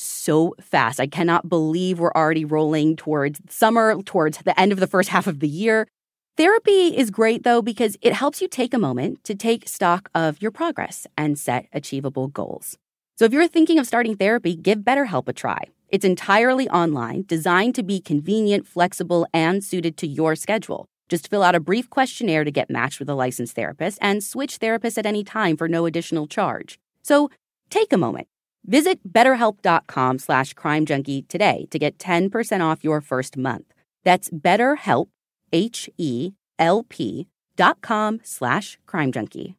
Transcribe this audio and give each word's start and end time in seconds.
so 0.00 0.54
fast. 0.60 1.00
I 1.00 1.06
cannot 1.06 1.48
believe 1.48 1.98
we're 1.98 2.12
already 2.12 2.44
rolling 2.44 2.96
towards 2.96 3.40
summer, 3.48 4.00
towards 4.02 4.38
the 4.38 4.58
end 4.58 4.72
of 4.72 4.80
the 4.80 4.86
first 4.86 5.10
half 5.10 5.26
of 5.26 5.40
the 5.40 5.48
year. 5.48 5.86
Therapy 6.36 6.96
is 6.96 7.10
great 7.10 7.42
though 7.42 7.60
because 7.60 7.96
it 8.00 8.14
helps 8.14 8.40
you 8.40 8.48
take 8.48 8.72
a 8.72 8.78
moment 8.78 9.22
to 9.24 9.34
take 9.34 9.68
stock 9.68 10.08
of 10.14 10.40
your 10.40 10.50
progress 10.50 11.06
and 11.18 11.38
set 11.38 11.66
achievable 11.72 12.28
goals. 12.28 12.78
So 13.18 13.26
if 13.26 13.32
you're 13.32 13.46
thinking 13.48 13.78
of 13.78 13.86
starting 13.86 14.16
therapy, 14.16 14.56
give 14.56 14.78
BetterHelp 14.78 15.28
a 15.28 15.34
try. 15.34 15.64
It's 15.90 16.04
entirely 16.04 16.68
online, 16.70 17.24
designed 17.26 17.74
to 17.74 17.82
be 17.82 18.00
convenient, 18.00 18.66
flexible, 18.66 19.26
and 19.34 19.62
suited 19.62 19.96
to 19.98 20.06
your 20.06 20.34
schedule. 20.34 20.86
Just 21.10 21.28
fill 21.28 21.42
out 21.42 21.56
a 21.56 21.60
brief 21.60 21.90
questionnaire 21.90 22.44
to 22.44 22.50
get 22.50 22.70
matched 22.70 23.00
with 23.00 23.10
a 23.10 23.14
licensed 23.14 23.56
therapist 23.56 23.98
and 24.00 24.24
switch 24.24 24.60
therapists 24.60 24.96
at 24.96 25.04
any 25.04 25.24
time 25.24 25.56
for 25.56 25.68
no 25.68 25.84
additional 25.84 26.26
charge. 26.26 26.78
So 27.02 27.28
take 27.68 27.92
a 27.92 27.98
moment 27.98 28.28
Visit 28.66 29.00
betterhelp.com 29.10 30.18
slash 30.18 30.54
crimejunkie 30.54 31.28
today 31.28 31.66
to 31.70 31.78
get 31.78 31.98
10% 31.98 32.60
off 32.60 32.84
your 32.84 33.00
first 33.00 33.36
month. 33.36 33.72
That's 34.04 34.30
betterhelp, 34.30 35.08
H-E-L-P 35.52 37.26
dot 37.56 37.80
com 37.82 38.20
slash 38.22 38.78
crimejunkie. 38.86 39.54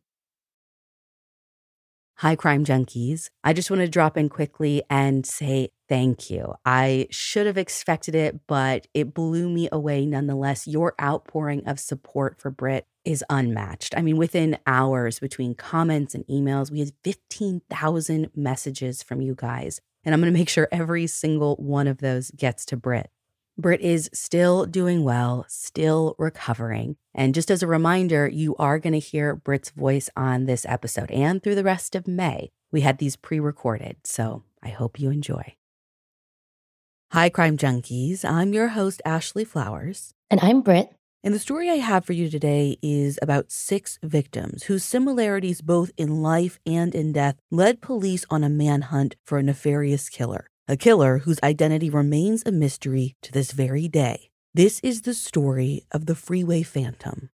Hi, 2.21 2.35
Crime 2.35 2.63
Junkies. 2.63 3.29
I 3.43 3.51
just 3.51 3.71
want 3.71 3.81
to 3.81 3.87
drop 3.87 4.15
in 4.15 4.29
quickly 4.29 4.83
and 4.91 5.25
say 5.25 5.69
thank 5.89 6.29
you. 6.29 6.53
I 6.63 7.07
should 7.09 7.47
have 7.47 7.57
expected 7.57 8.13
it, 8.13 8.41
but 8.45 8.85
it 8.93 9.15
blew 9.15 9.49
me 9.49 9.69
away 9.71 10.05
nonetheless. 10.05 10.67
Your 10.67 10.93
outpouring 11.01 11.67
of 11.67 11.79
support 11.79 12.39
for 12.39 12.51
Brit 12.51 12.85
is 13.05 13.23
unmatched. 13.29 13.95
I 13.97 14.01
mean, 14.01 14.17
within 14.17 14.57
hours 14.67 15.19
between 15.19 15.55
comments 15.55 16.13
and 16.15 16.25
emails, 16.27 16.71
we 16.71 16.79
had 16.79 16.93
15,000 17.03 18.31
messages 18.35 19.03
from 19.03 19.21
you 19.21 19.35
guys. 19.35 19.79
And 20.03 20.13
I'm 20.13 20.21
going 20.21 20.33
to 20.33 20.39
make 20.39 20.49
sure 20.49 20.67
every 20.71 21.07
single 21.07 21.55
one 21.57 21.87
of 21.87 21.99
those 21.99 22.31
gets 22.31 22.65
to 22.67 22.77
Brit. 22.77 23.09
Brit 23.57 23.81
is 23.81 24.09
still 24.13 24.65
doing 24.65 25.03
well, 25.03 25.45
still 25.47 26.15
recovering. 26.17 26.95
And 27.13 27.35
just 27.35 27.51
as 27.51 27.61
a 27.61 27.67
reminder, 27.67 28.27
you 28.27 28.55
are 28.55 28.79
going 28.79 28.93
to 28.93 28.99
hear 28.99 29.35
Brit's 29.35 29.69
voice 29.69 30.09
on 30.15 30.45
this 30.45 30.65
episode 30.65 31.11
and 31.11 31.43
through 31.43 31.55
the 31.55 31.63
rest 31.63 31.95
of 31.95 32.07
May. 32.07 32.51
We 32.71 32.81
had 32.81 32.97
these 32.97 33.15
pre 33.15 33.39
recorded, 33.39 33.97
so 34.03 34.43
I 34.63 34.69
hope 34.69 34.99
you 34.99 35.11
enjoy. 35.11 35.55
Hi, 37.11 37.29
Crime 37.29 37.57
Junkies. 37.57 38.23
I'm 38.23 38.53
your 38.53 38.69
host, 38.69 39.01
Ashley 39.03 39.43
Flowers. 39.43 40.13
And 40.29 40.39
I'm 40.41 40.61
Brit. 40.61 40.93
And 41.23 41.35
the 41.35 41.39
story 41.39 41.69
I 41.69 41.75
have 41.75 42.03
for 42.03 42.13
you 42.13 42.29
today 42.29 42.77
is 42.81 43.19
about 43.21 43.51
six 43.51 43.99
victims 44.01 44.63
whose 44.63 44.83
similarities, 44.83 45.61
both 45.61 45.91
in 45.95 46.23
life 46.23 46.59
and 46.65 46.95
in 46.95 47.11
death, 47.11 47.35
led 47.51 47.79
police 47.79 48.25
on 48.31 48.43
a 48.43 48.49
manhunt 48.49 49.15
for 49.23 49.37
a 49.37 49.43
nefarious 49.43 50.09
killer 50.09 50.47
a 50.67 50.77
killer 50.77 51.17
whose 51.17 51.39
identity 51.43 51.89
remains 51.89 52.43
a 52.45 52.51
mystery 52.51 53.17
to 53.21 53.31
this 53.33 53.51
very 53.51 53.89
day. 53.89 54.29
This 54.53 54.79
is 54.81 55.01
the 55.01 55.13
story 55.13 55.85
of 55.91 56.05
the 56.05 56.15
Freeway 56.15 56.63
Phantom. 56.63 57.29